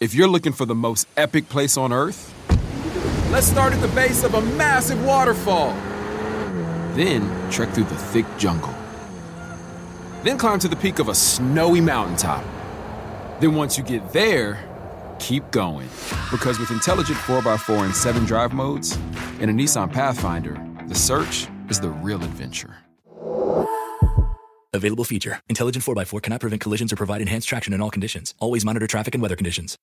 If 0.00 0.14
you're 0.14 0.28
looking 0.28 0.52
for 0.52 0.64
the 0.64 0.76
most 0.76 1.08
epic 1.16 1.48
place 1.48 1.76
on 1.76 1.92
earth, 1.92 2.32
let's 3.32 3.48
start 3.48 3.72
at 3.72 3.80
the 3.80 3.88
base 3.88 4.22
of 4.22 4.34
a 4.34 4.40
massive 4.40 5.04
waterfall. 5.04 5.72
Then 6.94 7.50
trek 7.50 7.70
through 7.70 7.84
the 7.84 7.96
thick 7.96 8.26
jungle. 8.38 8.72
Then 10.22 10.38
climb 10.38 10.60
to 10.60 10.68
the 10.68 10.76
peak 10.76 11.00
of 11.00 11.08
a 11.08 11.14
snowy 11.14 11.80
mountaintop. 11.80 12.44
Then 13.40 13.54
once 13.54 13.76
you 13.76 13.82
get 13.82 14.12
there, 14.12 14.67
keep 15.18 15.50
going. 15.50 15.88
Because 16.30 16.58
with 16.58 16.70
intelligent 16.70 17.18
4x4 17.18 17.84
and 17.84 17.94
7 17.94 18.24
drive 18.24 18.52
modes 18.52 18.98
and 19.40 19.50
a 19.50 19.54
Nissan 19.54 19.92
Pathfinder, 19.92 20.56
the 20.86 20.94
search 20.94 21.46
is 21.68 21.80
the 21.80 21.90
real 21.90 22.22
adventure. 22.22 22.76
Available 24.74 25.04
feature. 25.04 25.40
Intelligent 25.48 25.84
4x4 25.84 26.22
cannot 26.22 26.40
prevent 26.40 26.60
collisions 26.60 26.92
or 26.92 26.96
provide 26.96 27.20
enhanced 27.20 27.48
traction 27.48 27.72
in 27.72 27.80
all 27.80 27.90
conditions. 27.90 28.34
Always 28.38 28.64
monitor 28.64 28.86
traffic 28.86 29.14
and 29.14 29.22
weather 29.22 29.36
conditions. 29.36 29.76